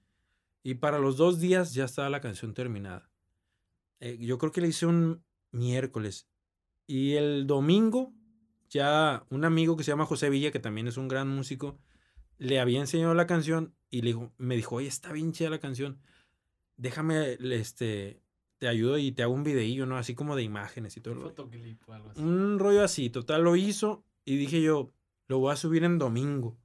[0.64, 3.10] y para los dos días ya estaba la canción terminada.
[4.00, 6.28] Eh, yo creo que la hice un miércoles
[6.88, 8.14] y el domingo
[8.72, 11.78] ya un amigo que se llama José Villa, que también es un gran músico,
[12.38, 15.60] le había enseñado la canción y le dijo, me dijo, oye, está bien chida la
[15.60, 16.00] canción.
[16.78, 18.24] Déjame, este,
[18.58, 19.98] te ayudo y te hago un videillo, ¿no?
[19.98, 21.14] Así como de imágenes y todo.
[21.14, 21.36] Un el rollo".
[21.36, 22.22] fotoclip o algo así.
[22.22, 24.94] Un rollo así, total, lo hizo y dije yo,
[25.28, 26.58] lo voy a subir en domingo.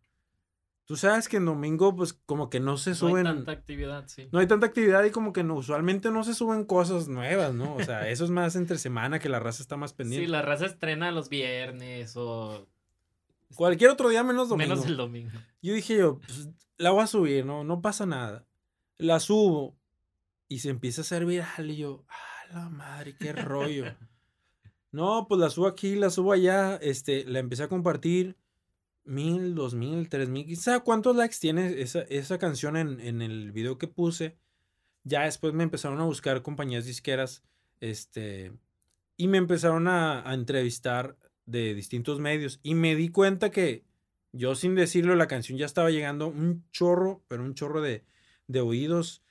[0.86, 3.24] Tú sabes que en domingo, pues como que no se No hay suben.
[3.24, 4.28] tanta actividad, sí.
[4.30, 7.74] No hay tanta actividad y como que no, usualmente no se suben cosas nuevas, ¿no?
[7.74, 10.26] O sea, eso es más entre semana que la raza está más pendiente.
[10.26, 12.68] Sí, la raza estrena los viernes o
[13.54, 14.70] Cualquier otro día menos domingo.
[14.74, 15.38] Menos el domingo.
[15.60, 16.48] Yo dije yo, pues,
[16.78, 18.44] la voy a subir, no, no pasa nada.
[18.98, 19.76] La subo
[20.48, 23.84] y se empieza a hacer viral y yo, ah, la madre, qué rollo.
[24.92, 28.36] no, pues la subo aquí, la subo allá, este, la empecé a compartir
[29.06, 33.52] mil, dos mil, tres mil, quizá cuántos likes tiene esa, esa canción en, en, el
[33.52, 34.36] video que puse.
[35.04, 37.44] Ya después me empezaron a buscar compañías disqueras,
[37.80, 38.52] este,
[39.16, 41.16] y me empezaron a, entrevistar
[41.46, 43.84] de distintos medios y me di cuenta que
[44.32, 48.04] yo sin decirlo la canción ya estaba llegando un chorro, pero un chorro de,
[48.48, 49.22] de oídos.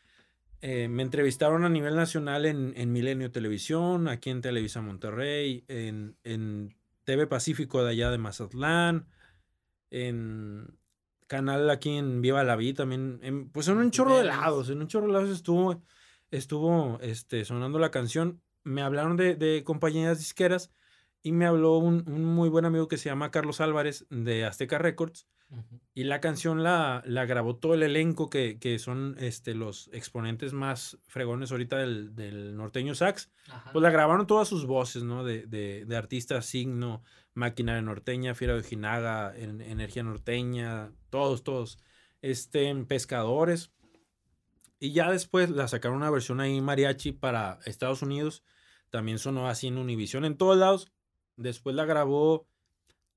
[0.62, 6.16] Eh, me entrevistaron a nivel nacional en, en, Milenio Televisión, aquí en Televisa Monterrey, en,
[6.24, 9.06] en TV Pacífico de allá de Mazatlán,
[9.92, 10.78] en
[11.28, 14.80] canal aquí en Viva la Vida también, en, pues en un chorro de lados, en
[14.82, 15.82] un chorro de lados estuvo,
[16.32, 18.42] estuvo este, sonando la canción.
[18.64, 20.72] Me hablaron de, de compañías disqueras
[21.22, 24.78] y me habló un, un, muy buen amigo que se llama Carlos Álvarez de Azteca
[24.78, 25.28] Records.
[25.50, 25.80] Uh -huh.
[25.94, 30.54] Y la canción la, la, grabó todo el elenco que, que, son este, los exponentes
[30.54, 33.32] más fregones ahorita del, del norteño sax.
[33.50, 33.72] Ajá.
[33.72, 35.24] Pues la grabaron todas sus voces, ¿no?
[35.24, 37.04] De, de, de artistas, Signo,
[37.36, 41.78] Maquinaria Norteña, Fiera de Ojinaga, en, Energía Norteña, todos, todos.
[42.22, 43.72] Este, Pescadores.
[44.80, 48.44] Y ya después la sacaron una versión ahí mariachi para Estados Unidos.
[48.90, 50.92] También sonó así en Univision, en todos lados.
[51.36, 52.48] Después la grabó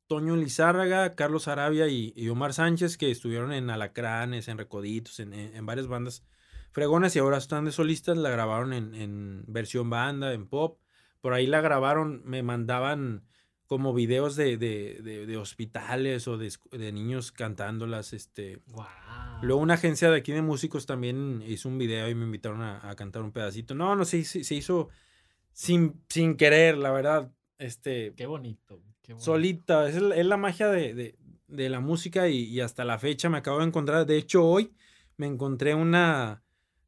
[0.08, 5.54] Toño Lizárraga, Carlos Arabia y, Omar Sánchez, que estuvieron en Alacranes, en Recoditos, en, en,
[5.54, 6.24] en, varias bandas
[6.72, 8.16] fregonas y ahora están de solistas.
[8.16, 10.80] La grabaron en, en, versión banda, en pop.
[11.20, 13.24] Por ahí la grabaron, me mandaban
[13.68, 18.12] como videos de, de, de, de hospitales o de, niños cantándolas.
[18.12, 18.58] Este.
[18.66, 18.86] Wow.
[19.42, 22.90] Luego una agencia de aquí de músicos también hizo un video y me invitaron a,
[22.90, 23.74] a cantar un pedacito.
[23.74, 24.88] No, no, sí, se hizo
[25.52, 28.82] sin, sin querer, la verdad este, qué bonito.
[29.02, 29.24] Qué bonito.
[29.24, 31.18] Solita, es, es, la magia de, de,
[31.48, 34.72] de la música y, y, hasta la fecha me acabo de encontrar, de hecho hoy
[35.16, 36.42] me encontré una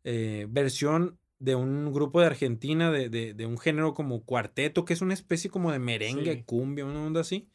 [0.05, 4.93] eh, versión de un grupo de Argentina de, de, de, un género como cuarteto, que
[4.93, 6.43] es una especie como de merengue, sí.
[6.45, 7.49] cumbia, una onda así.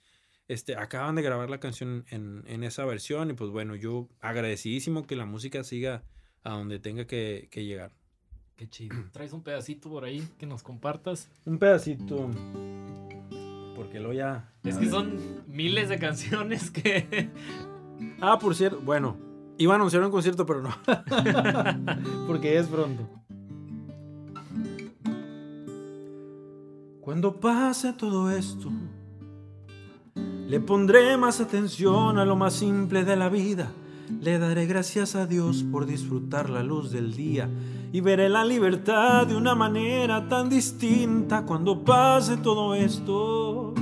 [0.48, 5.08] Este, acaban de grabar la canción en, en, esa versión y pues bueno, yo agradecidísimo
[5.08, 6.04] que la música siga
[6.44, 7.94] a donde tenga que, que llegar.
[8.56, 8.96] Qué chido.
[9.12, 11.30] ¿Traes un pedacito por ahí que nos compartas?
[11.46, 12.30] Un pedacito.
[13.76, 14.52] Porque lo ya.
[14.64, 17.30] Es que son miles de canciones que.
[18.20, 19.18] Ah, por cierto, bueno,
[19.58, 20.76] iba a anunciar un concierto, pero no.
[22.28, 23.25] Porque es pronto.
[27.06, 28.72] Cuando pase todo esto,
[30.48, 33.72] le pondré más atención a lo más simple de la vida.
[34.22, 37.48] Le daré gracias a Dios por disfrutar la luz del día
[37.94, 43.76] y veré la libertad de una manera tan distinta cuando pase todo esto.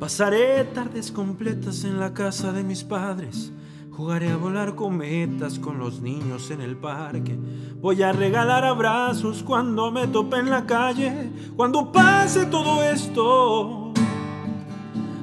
[0.00, 3.52] Pasaré tardes completas en la casa de mis padres.
[3.96, 7.38] Jugaré a volar cometas con los niños en el parque.
[7.80, 11.30] Voy a regalar abrazos cuando me tope en la calle.
[11.54, 13.92] Cuando pase todo esto,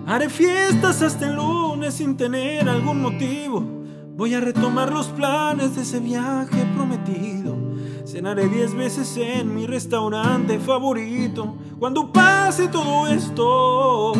[0.07, 3.61] haré fiestas hasta el lunes sin tener algún motivo.
[4.15, 7.57] Voy a retomar los planes de ese viaje prometido.
[8.06, 11.56] Cenaré diez veces en mi restaurante favorito.
[11.77, 14.14] Cuando pase todo esto,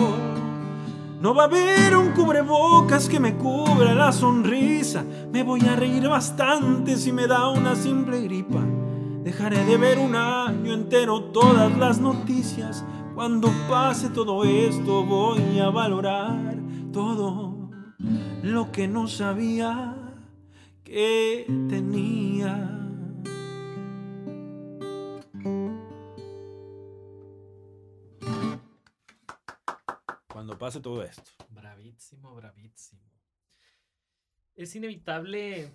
[1.22, 5.06] no va a haber un cubrebocas que me cubra la sonrisa.
[5.32, 8.62] Me voy a reír bastante si me da una simple gripa.
[9.24, 12.84] Dejaré de ver un año entero todas las noticias.
[13.14, 16.56] Cuando pase todo esto voy a valorar
[16.92, 17.70] todo
[18.42, 19.96] lo que no sabía
[20.84, 22.81] que tenía.
[30.58, 31.32] Pase todo esto.
[31.50, 33.02] Bravísimo, bravísimo.
[34.56, 35.72] Es inevitable,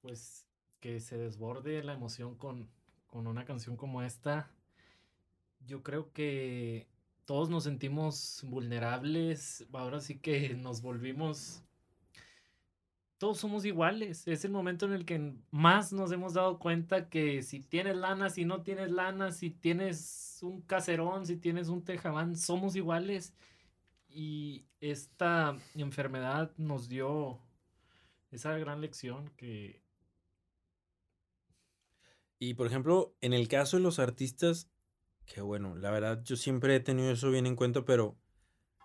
[0.00, 0.46] pues,
[0.80, 2.68] que se desborde la emoción con,
[3.06, 4.50] con una canción como esta.
[5.60, 6.88] Yo creo que
[7.24, 11.62] todos nos sentimos vulnerables, ahora sí que nos volvimos,
[13.18, 17.42] todos somos iguales, es el momento en el que más nos hemos dado cuenta que
[17.42, 22.36] si tienes lana, si no tienes lana, si tienes un caserón, si tienes un tejabán,
[22.36, 23.34] somos iguales.
[24.08, 27.40] Y esta enfermedad nos dio
[28.30, 29.82] esa gran lección que...
[32.38, 34.68] Y por ejemplo, en el caso de los artistas,
[35.24, 38.18] que bueno, la verdad yo siempre he tenido eso bien en cuenta, pero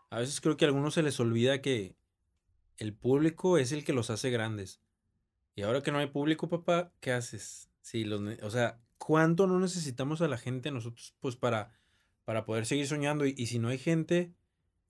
[0.09, 1.95] a veces creo que a algunos se les olvida que
[2.81, 4.81] el público es el que los hace grandes.
[5.53, 7.69] Y ahora que no hay público, papá, ¿qué haces?
[7.81, 11.71] Sí, los, o sea, ¿cuánto no necesitamos a la gente nosotros pues para,
[12.25, 13.27] para poder seguir soñando?
[13.27, 14.33] Y, y si no hay gente,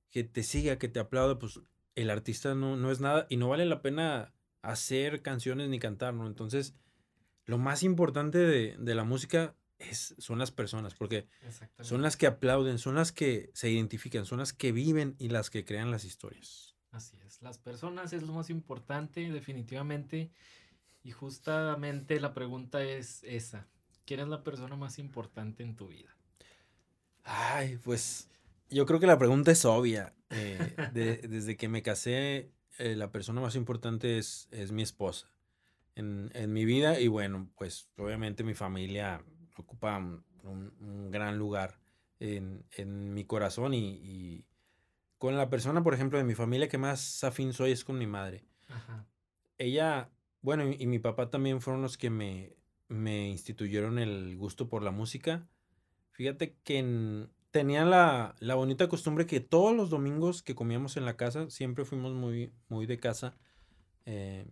[0.10, 1.60] que te siga, que te aplaude, pues
[1.96, 6.14] el artista no, no es nada y no vale la pena hacer canciones ni cantar,
[6.14, 6.28] ¿no?
[6.28, 6.76] Entonces,
[7.44, 11.28] lo más importante de, de la música es, son las personas, porque
[11.82, 15.50] son las que aplauden, son las que se identifican, son las que viven y las
[15.50, 16.71] que crean las historias.
[16.92, 20.32] Así es, las personas es lo más importante, definitivamente.
[21.04, 23.68] Y justamente la pregunta es esa.
[24.06, 26.16] ¿Quién es la persona más importante en tu vida?
[27.24, 28.30] Ay, pues
[28.70, 30.14] yo creo que la pregunta es obvia.
[30.30, 35.28] Eh, desde que me casé, eh, la persona más importante es, es mi esposa
[35.96, 39.24] en, en, mi vida y bueno, pues obviamente mi familia
[39.58, 41.80] ocupa un, un gran lugar
[42.20, 44.46] en, en mi corazón y, y,
[45.22, 48.08] con la persona, por ejemplo, de mi familia que más afín soy es con mi
[48.08, 48.44] madre.
[48.70, 49.06] Ajá.
[49.60, 50.10] Ella,
[50.42, 52.58] bueno, y, y mi papá también fueron los que me,
[52.88, 55.48] me instituyeron el gusto por la música.
[56.10, 61.06] Fíjate que en, tenía la, la, bonita costumbre que todos los domingos que comíamos en
[61.06, 63.38] la casa, siempre fuimos muy, muy de casa,
[64.08, 64.48] eh,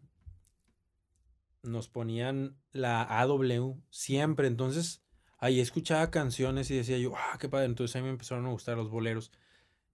[1.64, 4.46] nos ponían la AW siempre.
[4.46, 5.02] Entonces,
[5.40, 7.66] ahí escuchaba canciones y decía yo, ah, qué padre.
[7.66, 9.32] Entonces a mí me empezaron a gustar los boleros.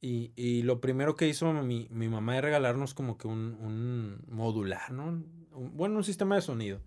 [0.02, 4.24] Y, y lo primero que hizo mi, mi mamá es regalarnos como que un, un
[4.28, 5.08] modular, ¿no?
[5.08, 6.82] Un, bueno, un sistema de sonido.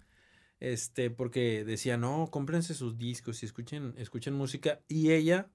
[0.60, 4.80] Este, porque decía, no, cómprense sus discos y escuchen, escuchen música.
[4.88, 5.50] Y ella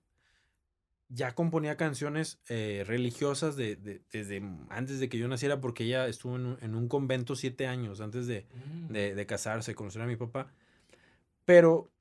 [1.09, 6.07] ya componía canciones eh, religiosas de, de, desde antes de que yo naciera, porque ella
[6.07, 8.47] estuvo en un, en un convento siete años antes de,
[8.89, 8.91] mm.
[8.91, 10.51] de, casarse, conocer a mi papá.
[11.45, 11.91] Pero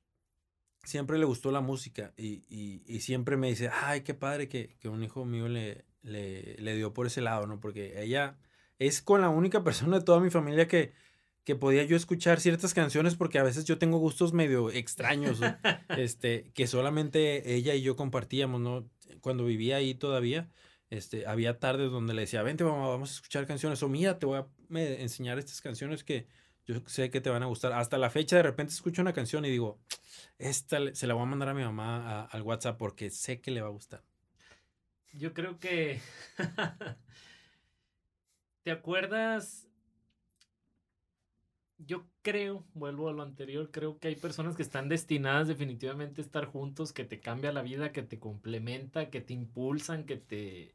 [0.85, 4.77] siempre le gustó la música y, y, y siempre me dice, ay, qué padre que,
[4.81, 7.61] que un hijo mío le, le, le, dio por ese lado, ¿no?
[7.61, 8.37] Porque ella
[8.79, 10.93] es con la única persona de toda mi familia que,
[11.45, 15.41] que podía yo escuchar ciertas canciones porque a veces yo tengo gustos medio extraños,
[15.97, 18.89] este, que solamente ella y yo compartíamos, ¿no?
[19.21, 20.51] Cuando vivía ahí todavía,
[20.91, 24.27] este, había tardes donde le decía, vente, mamá, vamos a escuchar canciones, o mira, te
[24.27, 24.47] voy a
[24.81, 26.27] enseñar estas canciones que
[26.67, 27.73] yo sé que te van a gustar.
[27.73, 29.79] Hasta la fecha, de repente escucho una canción y digo,
[30.39, 33.61] esta se la voy a mandar a mi mamá al WhatsApp porque sé que le
[33.61, 34.03] va a gustar.
[35.13, 36.01] Yo creo que...
[38.63, 39.67] ¿Te acuerdas
[41.87, 46.25] yo creo, vuelvo a lo anterior, creo que hay personas que están destinadas definitivamente a
[46.25, 50.75] estar juntos, que te cambia la vida, que te complementa, que te impulsan, que te,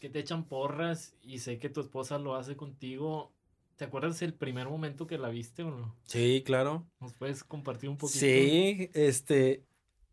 [0.00, 3.32] que te echan porras y sé que tu esposa lo hace contigo.
[3.76, 5.96] ¿Te acuerdas el primer momento que la viste o no?
[6.04, 6.86] Sí, claro.
[7.00, 8.18] ¿Nos puedes compartir un poquito?
[8.20, 9.64] Sí, este,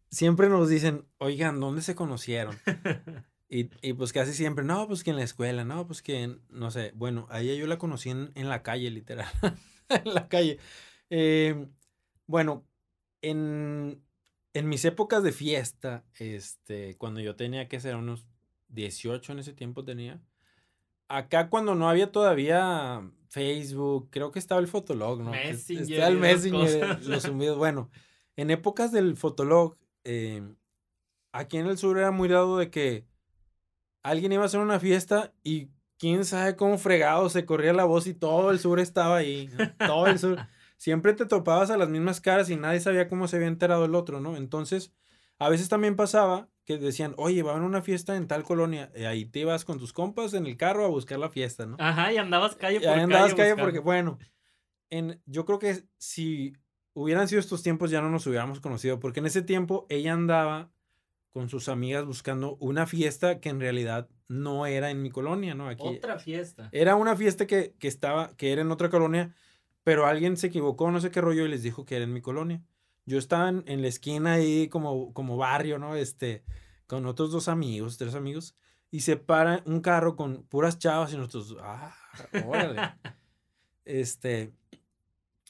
[0.10, 2.58] siempre nos dicen, oigan, ¿dónde se conocieron?
[3.50, 6.72] y, y, pues casi siempre, no, pues que en la escuela, no, pues que, no
[6.72, 9.30] sé, bueno, a ella yo la conocí en, en la calle, literal.
[9.90, 10.58] en la calle.
[11.10, 11.68] Eh,
[12.26, 12.66] bueno,
[13.22, 14.04] en,
[14.54, 18.26] en mis épocas de fiesta, este, cuando yo tenía que ser unos
[18.70, 20.22] 18 en ese tiempo tenía.
[21.12, 25.32] Acá cuando no había todavía Facebook, creo que estaba el Fotolog, ¿no?
[25.32, 25.92] Messenger.
[25.92, 27.58] Estaba el Messenger, los sumidos.
[27.58, 27.90] Bueno,
[28.38, 30.42] en épocas del Fotolog, eh,
[31.34, 33.06] aquí en el sur era muy dado de que
[34.04, 38.08] alguien iba a hacer una fiesta y quién sabe cómo fregado se corría la voz
[38.08, 40.38] y todo el sur estaba ahí, todo el sur.
[40.78, 43.96] Siempre te topabas a las mismas caras y nadie sabía cómo se había enterado el
[43.96, 44.36] otro, ¿no?
[44.36, 44.94] Entonces,
[45.40, 48.92] a veces también pasaba que decían, oye, va a haber una fiesta en tal colonia,
[48.96, 51.76] y ahí te ibas con tus compas en el carro a buscar la fiesta, ¿no?
[51.80, 54.20] Ajá, y andabas calle por y andabas calle, porque, bueno,
[54.90, 56.54] en, yo creo que si
[56.94, 60.72] hubieran sido estos tiempos ya no nos hubiéramos conocido, porque en ese tiempo ella andaba
[61.32, 65.70] con sus amigas buscando una fiesta que en realidad no era en mi colonia, ¿no?
[65.70, 66.70] Aquí otra fiesta.
[66.72, 69.34] Era una fiesta que, que, estaba, que era en otra colonia,
[69.84, 72.22] pero alguien se equivocó, no sé qué rollo, y les dijo que era en mi
[72.22, 72.62] colonia.
[73.06, 75.96] Yo estaba en, la esquina ahí como, como barrio, ¿no?
[75.96, 76.44] Este,
[76.88, 78.56] con otros dos amigos, tres amigos,
[78.92, 81.96] y se para un carro con puras chavas y nosotros, ah,
[82.46, 82.80] órale.
[83.86, 84.54] este,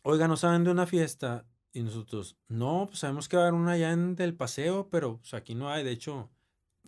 [0.03, 1.45] oiga, ¿no saben de una fiesta?
[1.73, 5.17] Y nosotros, no, pues sabemos que va a haber una allá en del paseo, pero
[5.17, 5.83] pues, aquí no hay.
[5.83, 6.29] De hecho,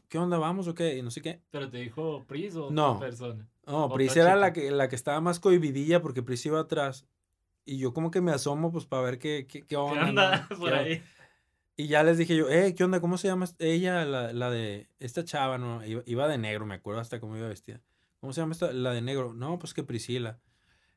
[0.10, 0.98] ¿qué onda vamos o qué?
[0.98, 1.42] Y no sé qué.
[1.50, 3.50] ¿Pero te dijo Pris o no, otra persona?
[3.66, 7.08] No, Pris era la que, la que estaba más cohibidilla porque Pris iba atrás.
[7.66, 10.04] Y yo como que me asomo pues para ver qué, qué, qué onda.
[10.04, 11.04] ¿Qué onda por ahí?
[11.76, 13.00] Y ya les dije yo, eh, ¿qué onda?
[13.00, 14.06] ¿Cómo se llama ella?
[14.06, 15.84] La, la de esta chava, ¿no?
[15.86, 17.82] Iba, iba, de negro, me acuerdo hasta cómo iba vestida.
[18.20, 18.72] ¿Cómo se llama esta?
[18.72, 19.34] La de negro.
[19.34, 20.40] No, pues que Priscila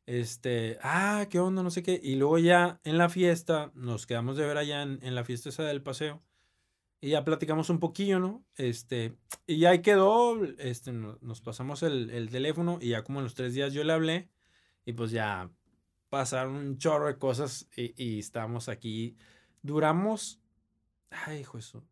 [0.06, 2.00] este, ah, qué onda, no sé qué.
[2.02, 5.48] Y luego ya en la fiesta, nos quedamos de ver allá en, en la fiesta
[5.48, 6.22] esa del paseo.
[7.00, 8.44] Y ya platicamos un poquillo, ¿no?
[8.56, 9.16] Este,
[9.46, 13.52] y ahí quedó, este, nos pasamos el, el, teléfono y ya como en los tres
[13.52, 14.30] días yo le hablé
[14.86, 15.50] y pues ya
[16.16, 19.16] pasaron un chorro de cosas y, y estábamos aquí.
[19.60, 20.40] Duramos,
[21.10, 21.86] ay, hijo eso.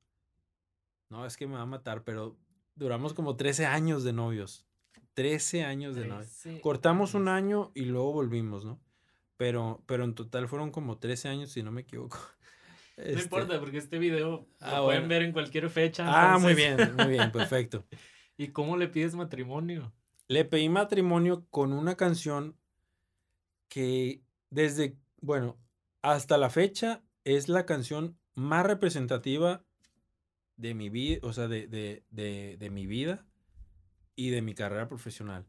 [1.11, 2.39] No, es que me va a matar, pero
[2.75, 4.67] duramos como 13 años de novios.
[5.13, 6.43] 13 años de novios.
[6.63, 8.81] Cortamos un año y luego volvimos, ¿no?
[9.37, 12.19] Pero, pero en total fueron como 13 años, si no me equivoco.
[12.97, 16.05] No este importa, porque este video ah, lo pueden ver en cualquier fecha.
[16.07, 17.85] Ah, muy bien, muy bien, perfecto.
[18.37, 19.93] ¿Y cómo le pides matrimonio?
[20.29, 22.57] Le pedí matrimonio con una canción
[23.75, 25.59] que desde, bueno,
[26.01, 29.65] hasta la fecha es la canción más representativa
[30.57, 33.27] de mi vida, o sea, de, de, de, de mi vida
[34.15, 35.45] y de mi carrera profesional.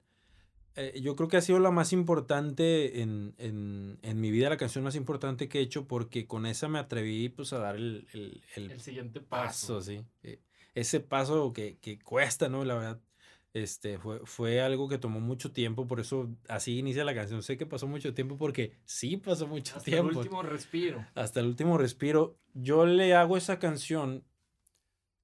[0.76, 4.58] Eh, yo creo que ha sido la más importante en, en, en, mi vida, la
[4.58, 8.08] canción más importante que he hecho, porque con esa me atreví pues a dar el,
[8.12, 9.84] el, el, siguiente paso.
[9.84, 10.04] sí.
[10.24, 10.42] Eh,
[10.74, 12.66] ese paso que, que, cuesta, ¿no?
[12.66, 13.00] La verdad,
[13.56, 17.42] este, fue, fue algo que tomó mucho tiempo, por eso así inicia la canción.
[17.42, 20.10] Sé que pasó mucho tiempo porque sí pasó mucho tiempo.
[20.10, 21.08] Hasta el último respiro.
[21.16, 22.38] Hasta el último respiro.
[22.54, 24.26] Yo le hago esa canción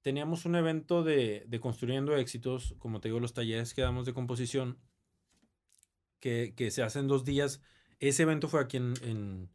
[0.00, 4.14] teníamos un evento de, de, Construyendo Éxitos, como te digo, los talleres que damos de
[4.14, 4.78] composición,
[6.18, 7.60] que, que se hacen dos días.
[8.00, 9.50] Ese evento fue aquí en, en,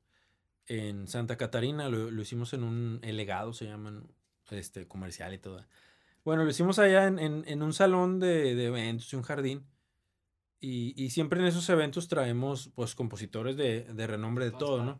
[0.68, 4.08] en Santa Catarina, lo, lo, hicimos en un legado, se llaman,
[4.52, 5.66] este, comercial y todo.
[6.28, 9.66] Bueno, lo hicimos allá en, en, en un salón de, de, eventos y un jardín.
[10.60, 15.00] Y, y, siempre en esos eventos traemos, pues, compositores de, de renombre de todo, ¿no?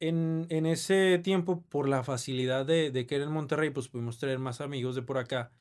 [0.00, 4.18] en, en, ese tiempo, por la facilidad de, de, que era en Monterrey, pues pudimos
[4.18, 5.52] traer más amigos de por acá.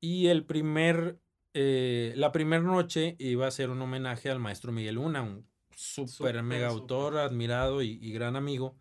[0.00, 1.20] Y el primer,
[1.52, 6.42] eh, la primera noche iba a ser un homenaje al maestro Miguel Luna, un súper
[6.42, 8.74] mega autor, admirado y, y, gran amigo.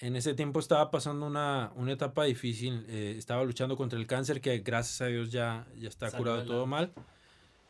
[0.00, 4.40] En ese tiempo estaba pasando una, una etapa difícil, eh, estaba luchando contra el cáncer,
[4.40, 6.92] que gracias a Dios ya, ya está curado todo mal.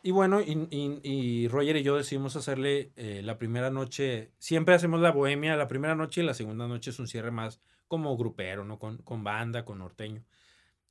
[0.03, 4.75] Y bueno, y, y, y, Roger y yo decidimos hacerle eh, la primera noche, siempre
[4.75, 8.17] hacemos la bohemia la primera noche y la segunda noche es un cierre más como
[8.17, 8.79] grupero, ¿no?
[8.79, 10.23] Con, con banda, con norteño.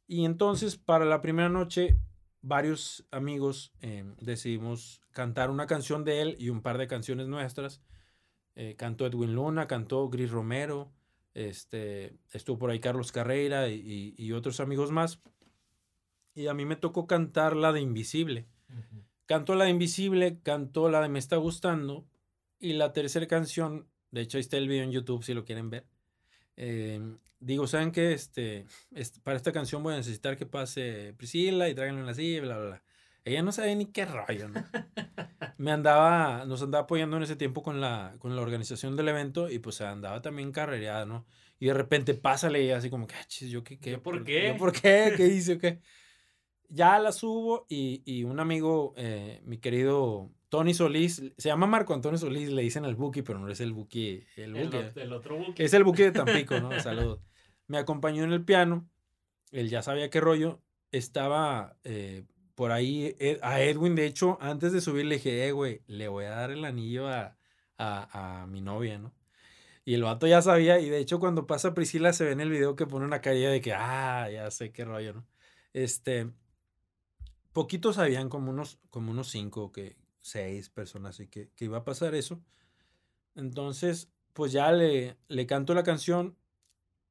[0.07, 1.97] Y entonces para la primera noche
[2.41, 7.81] varios amigos eh, decidimos cantar una canción de él y un par de canciones nuestras.
[8.55, 10.91] Eh, cantó Edwin Luna, cantó Gris Romero,
[11.37, 15.21] este, estuvo por ahí Carlos Carreira y, y, otros amigos más.
[16.33, 18.47] Y a mí me tocó cantar la de Invisible.
[19.27, 22.05] Cantó la de Invisible, cantó la de Me está gustando.
[22.59, 25.69] Y la tercera canción, de hecho ahí está el video en YouTube si lo quieren
[25.69, 25.85] ver.
[26.55, 26.99] Eh,
[27.39, 28.13] digo, ¿saben qué?
[28.13, 28.65] Este,
[28.95, 32.41] este, para esta canción voy a necesitar que pase Priscila y tráiganlo en la silla,
[32.41, 32.83] bla, bla, bla.
[33.27, 34.63] Ella no sabe ni qué rollo, ¿no?
[35.57, 39.49] Me andaba, nos andaba apoyando en ese tiempo con la, con la organización del evento
[39.49, 41.25] y pues andaba también carrereada, ¿no?
[41.59, 43.79] Y de repente pásale y así como que, ah, ¿yo qué?
[43.79, 44.55] qué ¿Por, qué?
[44.57, 45.13] ¿Por qué?
[45.17, 45.81] ¿Qué hice o qué?
[46.69, 51.93] ya la subo y, y un amigo, eh, mi querido Tony Solís, se llama Marco
[51.93, 54.23] Antonio Solís, le dicen el Buki, pero no es el Buki.
[54.35, 55.63] El, el, otro Buki.
[55.63, 56.77] Es el Buki de Tampico, ¿no?
[56.79, 57.19] Saludos.
[57.67, 58.89] Me acompañó en el piano,
[59.51, 62.23] él ya sabía qué rollo, estaba eh,
[62.57, 66.25] por ahí a Edwin, de hecho, antes de subir le dije, eh, güey, le voy
[66.25, 67.37] a dar el anillo a,
[67.77, 69.13] a, a mi novia, ¿no?
[69.85, 72.49] Y el vato ya sabía, y de hecho cuando pasa Priscila se ve en el
[72.49, 75.27] video que pone una carilla de que, ah, ya sé qué rollo, ¿no?
[75.73, 76.31] Este,
[77.53, 81.85] poquitos sabían, como unos, como unos cinco, que seis personas, y que, que iba a
[81.85, 82.41] pasar eso.
[83.35, 86.35] Entonces, pues ya le, le canto la canción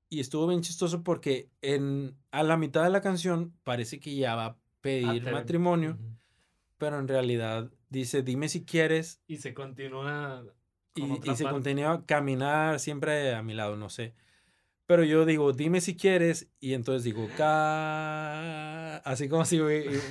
[0.09, 4.35] y estuvo bien chistoso porque en, a la mitad de la canción parece que ya
[4.35, 5.98] va pedir matrimonio,
[6.78, 9.20] pero en realidad dice, dime si quieres.
[9.26, 10.44] Y se continúa.
[10.94, 14.14] Y, y se continúa a caminar siempre a mi lado, no sé.
[14.86, 19.58] Pero yo digo, dime si quieres, y entonces digo, ca así como si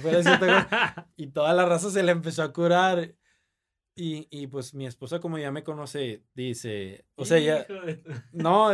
[0.02, 3.16] fuera y toda la raza se le empezó a curar.
[3.98, 7.66] Y, y pues mi esposa, como ya me conoce, dice, o sea, ya,
[8.34, 8.74] no,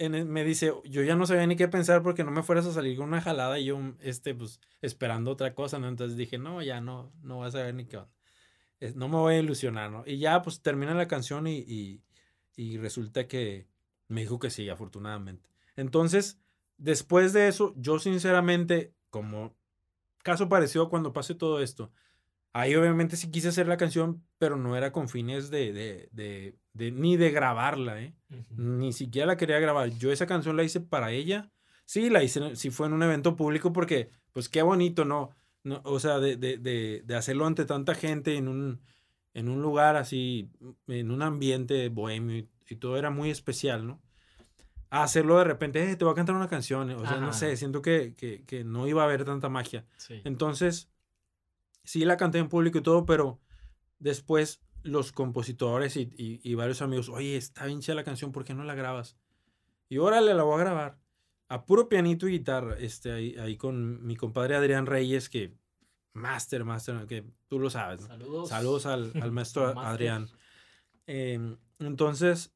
[0.00, 2.72] en, me dice, yo ya no sabía ni qué pensar porque no me fueras a
[2.72, 5.88] salir con una jalada y yo, este, pues, esperando otra cosa, ¿no?
[5.88, 8.10] Entonces dije, no, ya no, no vas a saber ni qué onda.
[8.94, 10.02] No me voy a ilusionar, ¿no?
[10.06, 12.00] Y ya, pues, termina la canción y,
[12.56, 13.66] y, resulta que
[14.08, 15.50] me dijo que sí, afortunadamente.
[15.76, 16.40] Entonces,
[16.78, 19.54] después de eso, yo sinceramente, como
[20.22, 21.92] caso parecido cuando pase todo esto,
[22.54, 25.72] ahí obviamente sí quise hacer la canción, pero no era con fines de,
[26.10, 28.14] de, de ni de grabarla, ¿eh?
[28.56, 29.90] Ni siquiera la quería grabar.
[29.98, 31.50] Yo esa canción la hice para ella.
[31.84, 35.30] Sí, la hice, sí fue en un evento público porque, pues qué bonito, ¿no?
[35.62, 36.56] no o sea, de, de,
[37.04, 38.80] de, hacerlo ante tanta gente en un,
[39.34, 40.48] en un lugar así,
[40.86, 44.00] en un ambiente bohemio y todo era muy especial, ¿no?
[44.90, 47.80] hacerlo de repente, eh, te voy a cantar una canción, o sea, no sé, siento
[47.80, 49.86] que, que, que, no iba a haber tanta magia.
[50.24, 50.90] Entonces,
[51.84, 53.40] sí la canté en público y todo, pero
[54.00, 58.44] después los compositores y, y, y varios amigos, oye, está bien chida la canción, ¿por
[58.44, 59.16] qué no la grabas?
[59.88, 60.98] Y órale, la voy a grabar.
[61.48, 65.54] a puro pianito y guitarra, este, ahí, ahí con mi compadre Adrián Reyes, que
[66.12, 68.02] máster, máster, que tú lo sabes.
[68.02, 68.48] Saludos.
[68.48, 69.78] Saludos al, al maestro.
[69.78, 70.28] Adrián.
[71.06, 72.52] Em, entonces,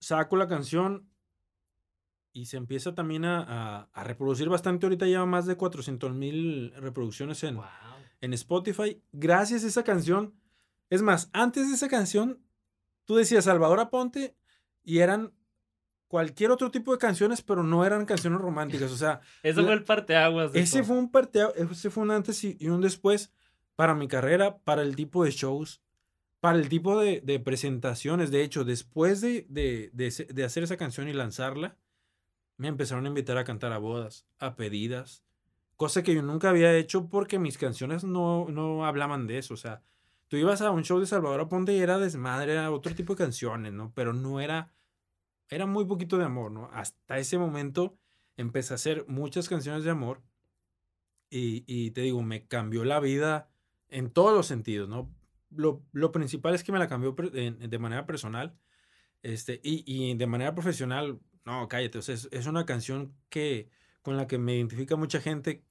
[0.00, 1.08] saco la canción
[2.32, 4.86] y se empieza también a, a- a reproducir bastante.
[4.86, 7.64] Ahorita lleva más de 400 mil reproducciones en, Wow.
[8.20, 9.00] en Spotify.
[9.12, 10.34] Gracias a esa canción.
[10.92, 12.38] Es más, antes de esa canción,
[13.06, 14.36] tú decías Salvador Aponte
[14.84, 15.32] y eran
[16.08, 18.92] cualquier otro tipo de canciones, pero no eran canciones románticas.
[18.92, 20.54] O sea, Eso la- fue el parteaguas.
[20.54, 20.84] ese todo.
[20.88, 23.32] fue un partea- ese fue un antes y y un después
[23.74, 25.80] para mi carrera, para el tipo de shows,
[26.40, 28.30] para el tipo de, de presentaciones.
[28.30, 31.78] De hecho, después de, de- de hacer esa canción y lanzarla,
[32.58, 35.24] me empezaron a invitar a cantar a bodas, a pedidas,
[35.76, 39.54] cosa que yo nunca había hecho porque mis canciones no, no hablaban de eso.
[39.54, 39.80] O sea,
[40.32, 43.18] tú ibas a un show de Salvador Aponte y era desmadre, era otro tipo de
[43.18, 43.92] canciones, ¿no?
[43.94, 44.72] Pero no era,
[45.50, 46.70] era muy poquito de amor, ¿no?
[46.72, 47.98] Hasta ese momento
[48.38, 50.22] empecé a hacer muchas canciones de amor
[51.28, 53.50] y, y te digo, me cambió la vida
[53.90, 55.14] en todos los sentidos, ¿no?
[55.50, 58.56] Lo, lo principal es que me la cambió de manera personal
[59.22, 63.68] este, y, y de manera profesional, no, cállate, o sea, es, es una canción que,
[64.00, 65.62] con la que me identifica mucha gente.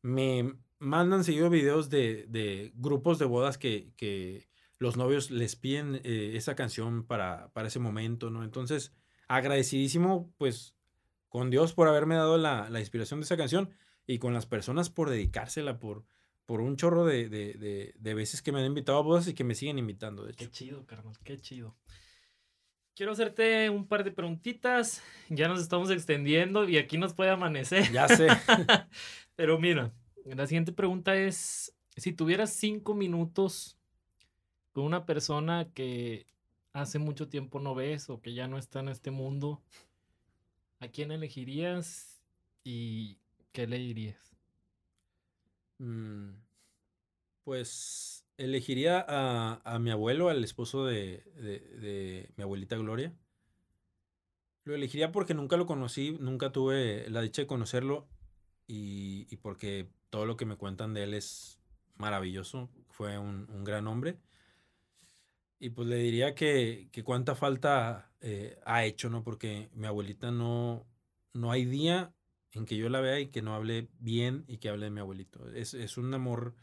[0.00, 4.48] Me mandan seguido videos de, de grupos de bodas que, que
[4.78, 8.44] los novios les piden eh, esa canción para, para ese momento, ¿no?
[8.44, 8.92] Entonces,
[9.28, 10.74] agradecidísimo, pues,
[11.28, 13.70] con Dios por haberme dado la, la inspiración de esa canción
[14.06, 16.04] y con las personas por dedicársela, por,
[16.44, 19.44] por un chorro de, de, de- veces que me han invitado a bodas y que
[19.44, 20.44] me siguen invitando, de hecho.
[20.44, 21.76] Qué chido, carnal, qué chido.
[22.94, 25.02] Quiero hacerte un par de preguntitas.
[25.28, 27.90] Ya nos estamos extendiendo y aquí nos puede amanecer.
[27.92, 28.28] Ya sé.
[29.36, 29.92] Pero mira,
[30.34, 33.78] la siguiente pregunta es, si tuvieras cinco minutos
[34.72, 36.26] con una persona que
[36.72, 39.62] hace mucho tiempo no ves o que ya no está en este mundo,
[40.80, 42.22] ¿a quién elegirías
[42.64, 43.18] y
[43.52, 44.36] qué le dirías?
[45.80, 46.36] Mm,
[47.44, 53.14] Pues elegiría a, a mi abuelo, al esposo de, de- de mi abuelita Gloria.
[54.64, 58.06] Lo elegiría porque nunca lo conocí, nunca tuve la dicha de conocerlo
[58.66, 61.60] y, porque todo lo que me cuentan de él es
[61.96, 62.70] maravilloso.
[62.90, 64.18] Fue un, un gran hombre.
[65.58, 69.22] Y pues le diría que, que cuánta falta eh, ha hecho, ¿no?
[69.22, 70.86] Porque mi abuelita no,
[71.32, 72.12] no hay día
[72.52, 75.00] en que yo la vea y que no hable bien y que hable de mi
[75.00, 75.48] abuelito.
[75.52, 76.54] Es, es un amor.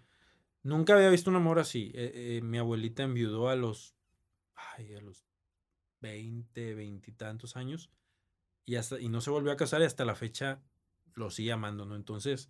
[0.61, 1.91] Nunca había visto un amor así.
[1.95, 3.95] Eh, eh, mi abuelita enviudó a los.
[4.55, 5.25] Ay, a los
[6.01, 7.89] 20, 20 y tantos años.
[8.65, 10.61] Y, hasta, y no se volvió a casar y hasta la fecha
[11.15, 11.95] lo sigue amando, ¿no?
[11.95, 12.49] Entonces,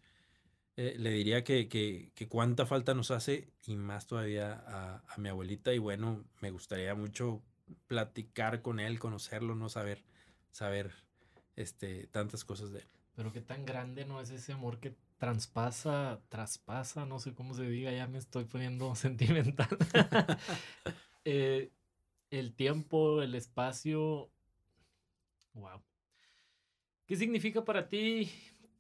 [0.76, 5.18] eh, le diría que, que, que cuánta falta nos hace y más todavía a, a
[5.18, 5.74] mi abuelita.
[5.74, 7.42] Y bueno, me gustaría mucho
[7.88, 10.04] platicar con él, conocerlo, no saber,
[10.52, 10.92] saber
[11.56, 12.88] este, tantas cosas de él.
[13.16, 17.70] Pero qué tan grande no es ese amor que traspasa, traspasa, no sé cómo se
[17.70, 19.78] diga, ya me estoy poniendo sentimental.
[21.26, 21.72] Eh,
[22.32, 24.30] el tiempo, el espacio.
[25.54, 25.82] Wow.
[27.14, 28.32] ¿Qué significa para ti?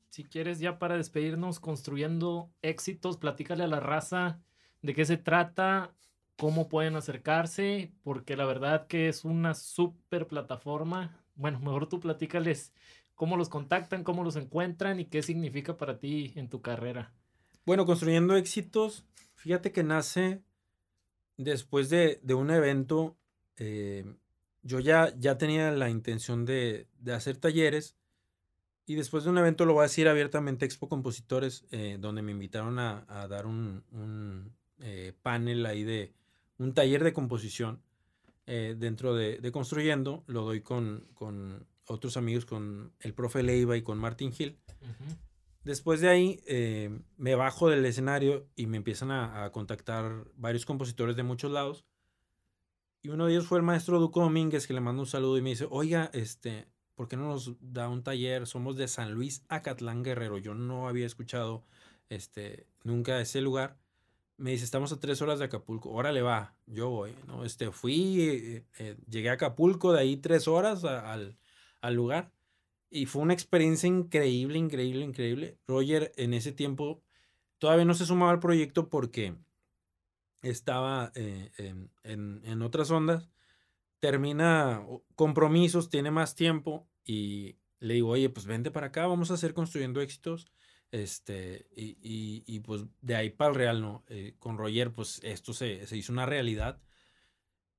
[0.10, 4.42] Si quieres, ya para despedirnos, construyendo éxitos, platícale a la raza
[4.82, 5.94] de qué se trata,
[6.36, 11.24] cómo pueden acercarse, porque la verdad que es una super plataforma.
[11.36, 12.74] Bueno, mejor tú platícales
[13.14, 17.14] cómo los contactan, cómo los encuentran y qué significa para ti en tu carrera.
[17.68, 19.06] Bueno, construyendo éxitos,
[19.36, 20.42] fíjate que nace
[21.38, 23.16] después de, un evento.
[23.58, 24.12] eh,
[24.64, 27.96] yo ya, ya tenía la intención de hacer talleres
[28.86, 32.32] y después de un evento, lo voy a decir abiertamente, Expo Compositores, eh, donde me
[32.32, 36.14] invitaron a, a dar un, un, eh, panel ahí de
[36.58, 37.82] un taller de composición
[38.46, 40.24] eh, dentro de, de Construyendo.
[40.28, 44.60] Lo doy con, con otros amigos, con el profe Leiva y con Martin Hill.
[45.64, 51.16] Después de ahí me bajo del escenario y me empiezan a, a contactar varios compositores
[51.16, 51.86] de muchos lados.
[53.02, 55.42] Y uno de ellos fue el maestro Duco Domínguez, que le mando un saludo y
[55.42, 58.48] me dice, oiga, este, ¿por qué no nos da un taller?
[58.48, 60.38] Somos de San Luis, Acatlán, Guerrero.
[60.38, 61.64] Yo no había escuchado
[62.10, 63.78] este, nunca ese lugar.
[64.38, 65.92] Me dice, estamos a tres horas de Acapulco.
[65.92, 67.16] Órale, va, yo voy.
[67.28, 67.46] ¿no?
[67.46, 71.38] Este, fui, eh, eh, llegué a Acapulco, de ahí tres horas al,
[71.82, 72.32] al lugar.
[72.90, 75.58] Y fue una experiencia increíble, increíble, increíble.
[75.68, 77.04] Roger en ese tiempo
[77.60, 79.36] todavía no se sumaba al proyecto porque
[80.42, 83.30] estaba eh, en, en- en otras ondas.
[84.04, 84.86] Termina
[85.16, 89.54] compromisos, tiene más tiempo y le digo, oye, pues vente para acá, vamos a hacer
[89.54, 90.46] construyendo éxitos.
[90.92, 94.04] Este, y, y- y, pues de ahí para el real, ¿no?
[94.10, 96.82] Eh, con Roger, pues esto se, se hizo una realidad.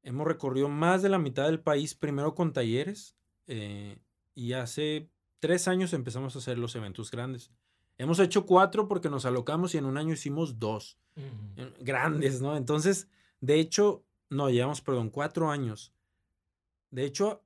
[0.02, 3.98] Hemos recorrido más de la mitad del país, primero con talleres, eh,
[4.34, 5.10] y hace
[5.40, 7.50] tres años empezamos a hacer los eventos grandes.
[7.98, 10.98] Hemos hecho cuatro porque nos alocamos y en un año hicimos dos
[11.58, 12.56] eh, grandes, ¿no?
[12.56, 13.08] Entonces,
[13.40, 15.92] de hecho, no, llevamos, perdón, cuatro años.
[16.94, 17.42] De hecho,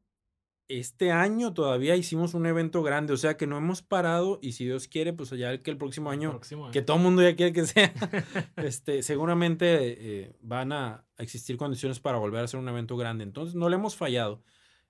[0.68, 4.66] este año todavía hicimos un evento grande, o sea que no hemos parado y si
[4.66, 6.38] Dios quiere, pues ya que el próximo año,
[6.70, 7.94] que todo el mundo ya quiere que sea,
[8.56, 13.24] este, seguramente eh, van a existir condiciones para volver a hacer un evento grande.
[13.24, 14.42] Entonces, no le hemos fallado.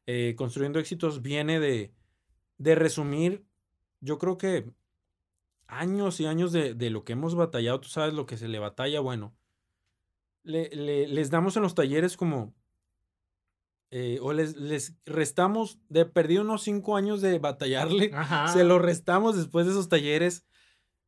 [0.07, 1.95] Eh, construyendo éxitos viene de,
[2.57, 3.45] de resumir,
[4.01, 4.69] yo creo que
[5.69, 8.59] años y años de, de, lo que hemos batallado, tú sabes lo que se le
[8.59, 9.37] batalla, bueno,
[10.43, 12.55] le, les damos en los talleres como
[13.91, 18.11] eh, o les, les, restamos, de perdido unos cinco años de batallarle,
[18.53, 20.45] se lo restamos después de esos talleres.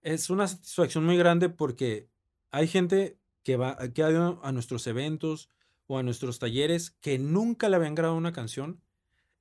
[0.03, 2.09] Es una satisfacción muy grande porque
[2.51, 5.51] hay gente que, va, que ha ido a nuestros eventos
[5.87, 8.81] o a nuestros talleres que nunca le habían grabado una canción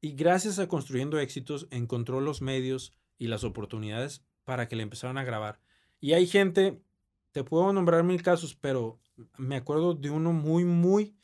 [0.02, 5.18] y gracias a Construyendo Éxitos encontró los medios y las oportunidades para que le empezaran
[5.18, 5.60] a grabar.
[6.00, 6.82] Y hay gente,
[7.32, 9.00] te puedo nombrar mil casos, pero
[9.38, 11.16] me acuerdo de uno muy, muy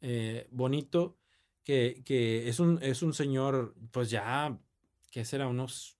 [0.00, 1.16] eh, bonito
[1.64, 4.58] que, es, un, es un señor, pues ya,
[5.10, 5.48] ¿qué será?
[5.48, 5.96] Unos,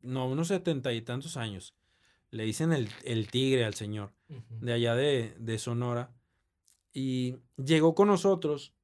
[0.00, 1.74] no, unos setenta y tantos años.
[2.30, 4.12] Le dicen el, el tigre al señor,
[4.60, 6.10] de allá de, de, Sonora.
[6.92, 8.74] Y llegó con nosotros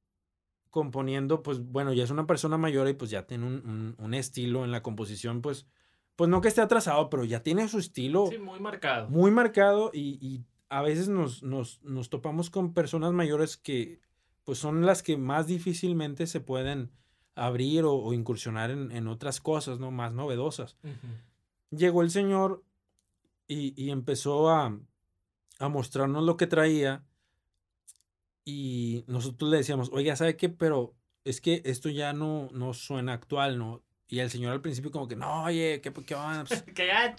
[0.69, 4.63] componiendo, pues bueno, ya es una persona mayor y pues ya tiene un, un, estilo
[4.63, 5.65] en la composición, pues,
[6.15, 8.27] pues no que esté atrasado, pero ya tiene su estilo.
[8.27, 9.09] Sí, muy marcado.
[9.09, 13.99] Muy marcado y, y a veces nos, nos, nos, topamos con personas mayores que
[14.43, 16.91] pues son las que más difícilmente se pueden
[17.35, 19.91] abrir o, incursionar en, otras cosas, ¿no?
[19.91, 20.77] Más novedosas.
[21.71, 22.63] Llegó el Señor
[23.47, 24.77] y, empezó a,
[25.69, 27.03] mostrarnos lo que traía
[28.45, 30.49] y nosotros le decíamos, oiga, ¿sabe qué?
[30.49, 30.95] Pero
[31.25, 33.83] es que esto ya no, no suena actual, ¿no?
[34.07, 36.45] Y el señor al principio como que, no, oye, ¿qué, qué van?
[36.47, 36.63] Pues,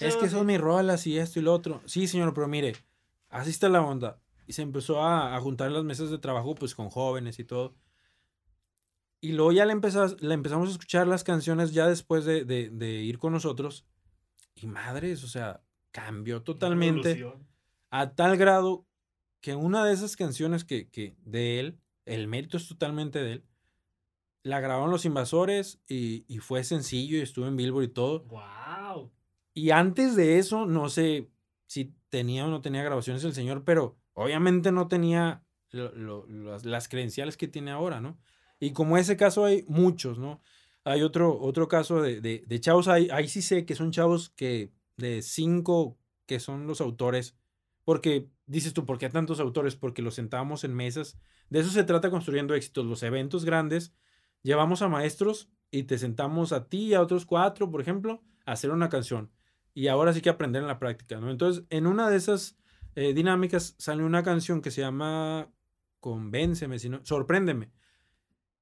[0.01, 1.83] es que son mis rolas y esto y lo otro.
[1.85, 2.73] Sí, señor, pero mire,
[3.29, 4.19] así está la onda
[4.51, 7.77] y se empezó a, juntar las mesas de trabajo pues con jóvenes y todo.
[9.21, 12.91] Y luego ya le, empezamos, le empezamos a escuchar las canciones ya después de, de,
[13.03, 13.87] ir con nosotros.
[14.57, 15.63] Y madres, o sea,
[15.93, 17.25] cambió totalmente
[17.91, 18.89] a tal grado
[19.41, 23.45] que una de esas canciones que, que de él, el mérito es totalmente de él,
[24.43, 28.25] la grabaron los invasores y, y, fue sencillo y estuvo en Billboard y todo.
[28.25, 29.13] ¡Wow!
[29.55, 31.31] Y antes de eso, no sé
[31.67, 37.49] si tenía o no tenía grabaciones el señor, pero Obviamente no tenía las, credenciales que
[37.49, 38.19] tiene ahora, ¿no?
[38.59, 40.41] Y como ese caso hay muchos, ¿no?
[40.85, 44.73] Hay otro, otro caso de, de, chavos, ahí, ahí sí sé que son chavos que
[44.97, 47.37] de cinco que son los autores,
[47.85, 49.77] porque dices tú, ¿por qué tantos autores?
[49.77, 51.19] Porque los sentábamos en mesas.
[51.49, 52.87] De eso se trata construyendo éxitos.
[52.87, 53.93] Los eventos grandes,
[54.43, 58.53] llevamos a maestros y te sentamos a ti y a otros cuatro, por ejemplo, a
[58.53, 59.31] hacer una canción.
[59.75, 61.31] Y ahora sí que aprender en la práctica, ¿no?
[61.31, 62.57] Entonces, en una de esas
[62.95, 65.51] eh, dinámicas sale una canción que se llama
[66.01, 67.71] Convénceme, sino, Sorpréndeme.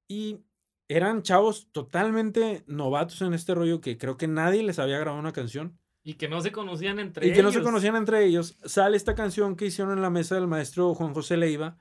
[0.07, 0.39] Y
[0.87, 5.33] eran chavos totalmente novatos en este rollo que creo que nadie les había grabado una
[5.33, 5.77] canción.
[6.03, 7.35] Y que no se conocían entre ellos.
[7.35, 8.57] Y que no se conocían entre ellos.
[8.65, 11.77] Sale esta canción que hicieron en la mesa del maestro Juan José Leiva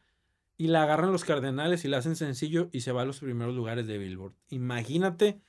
[0.58, 3.54] y la agarran los cardenales y la hacen sencillo y se va a los primeros
[3.54, 4.34] lugares de Billboard.
[4.48, 5.40] Imagínate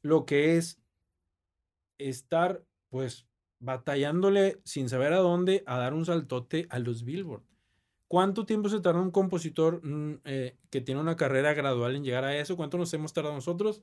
[0.00, 0.80] lo que es
[1.98, 3.26] estar, pues,
[3.58, 7.42] batallándole sin saber a dónde a dar un saltote a los Billboard.
[8.08, 12.24] ¿Cuánto tiempo se tarda un compositor mm, eh, que tiene una carrera gradual en llegar
[12.24, 12.56] a eso?
[12.56, 13.82] ¿Cuánto nos hemos tardado nosotros?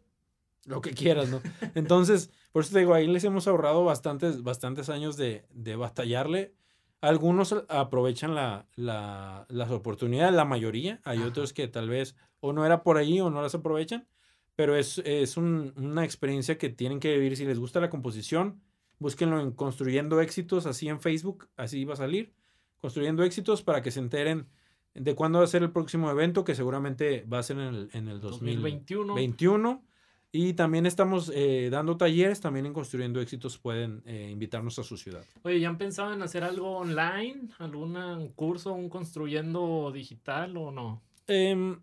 [0.66, 1.42] Lo que quieras, ¿no?
[1.76, 6.54] Entonces, por eso te digo, ahí les hemos ahorrado bastantes, bastantes años de, de batallarle.
[7.02, 11.02] Algunos aprovechan la, la, las oportunidades, la mayoría.
[11.04, 14.08] Hay otros que tal vez o no era por ahí o no las aprovechan.
[14.56, 18.62] Pero es, es un, una experiencia que tienen que vivir si les gusta la composición
[19.02, 22.36] Búsquenlo en Construyendo Éxitos, así en Facebook, así va a salir.
[22.78, 24.46] Construyendo Éxitos para que se enteren
[24.94, 27.90] de cuándo va a ser el próximo evento, que seguramente va a ser en el,
[27.94, 29.84] en el 2021.
[30.32, 34.96] Y también estamos eh, dando talleres, también en Construyendo Éxitos pueden eh, invitarnos a su
[34.98, 35.26] ciudad.
[35.42, 37.50] Oye, ¿ya han pensado en hacer algo online?
[37.58, 41.02] ¿Algún curso, un Construyendo Digital o no?
[41.26, 41.82] Em,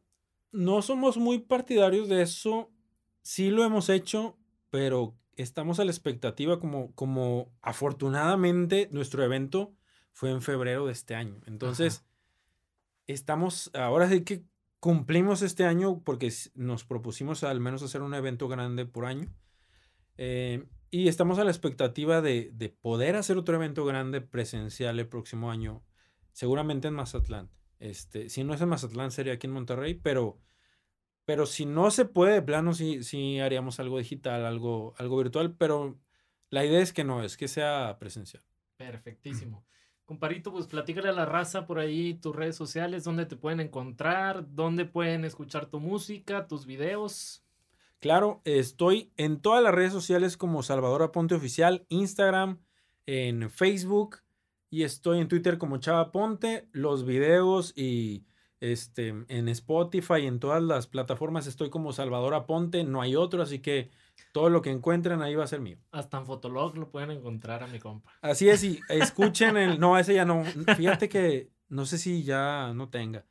[0.52, 2.70] no somos muy partidarios de eso.
[3.22, 4.38] Sí lo hemos hecho,
[4.70, 9.74] pero estamos a la expectativa como, como afortunadamente nuestro evento
[10.12, 11.40] fue en febrero de este año.
[11.46, 12.04] Entonces,
[13.06, 14.44] estamos, ahora sí que
[14.80, 19.32] cumplimos este año porque nos propusimos al menos hacer un evento grande por año.
[20.16, 25.06] Eh, y estamos a la expectativa de, de, poder hacer otro evento grande presencial el
[25.06, 25.84] próximo año,
[26.32, 27.50] seguramente en Mazatlán.
[27.78, 30.40] Este, si no es en Mazatlán, sería aquí en Monterrey, pero
[31.28, 35.54] Pero si no se puede, de plano, sí, sí haríamos algo digital, algo, algo virtual,
[35.54, 35.98] pero
[36.48, 38.42] la idea es que no, es que sea presencial.
[38.78, 39.62] Perfectísimo.
[40.06, 44.46] Comparito, pues platícale a la raza por ahí tus redes sociales, dónde te pueden encontrar,
[44.54, 47.44] dónde pueden escuchar tu música, tus videos.
[47.98, 52.58] Claro, estoy en todas las redes sociales como Salvador Aponte Oficial, Instagram,
[53.04, 54.20] en Facebook
[54.70, 56.70] y estoy en Twitter como Chava Ponte.
[56.72, 58.24] Los videos y
[58.60, 63.60] este, en Spotify, en todas las plataformas estoy como Salvador Aponte, no hay otro, así
[63.60, 63.90] que
[64.32, 65.78] todo lo que encuentren ahí va a ser mío.
[65.92, 68.12] Hasta en Fotolog lo pueden encontrar a mi compa.
[68.20, 69.78] Así es, y escuchen el.
[69.78, 70.44] No, ese ya no.
[70.76, 73.24] Fíjate que no sé si ya no tenga.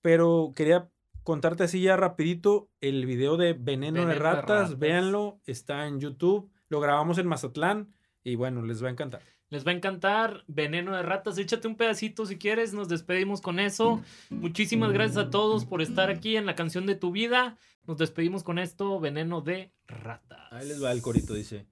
[0.00, 0.90] Pero quería
[1.22, 6.50] contarte así ya rapidito el video de Veneno, de, ratas, Véanlo, está en YouTube.
[6.68, 7.92] Lo grabamos en Mazatlán
[8.22, 9.22] y bueno, les va a encantar.
[9.50, 11.38] Les va a encantar Veneno de Ratas.
[11.38, 12.74] Échate un pedacito si quieres.
[12.74, 14.02] Nos despedimos con eso.
[14.30, 17.56] Muchísimas gracias a todos por estar aquí en la canción de tu vida.
[17.86, 20.52] Nos despedimos con esto, Veneno de Ratas.
[20.52, 21.66] Ahí les va el corito, dice.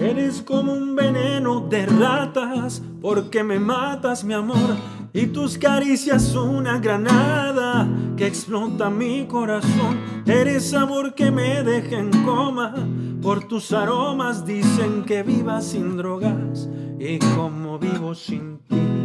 [0.00, 4.76] Eres como un veneno de ratas, porque me matas, mi amor,
[5.12, 9.98] y tus caricias una granada que explota mi corazón.
[10.24, 12.76] Eres amor que me deja en coma,
[13.20, 16.68] por tus aromas dicen que viva sin drogas,
[16.98, 18.97] y como vivo sin ti.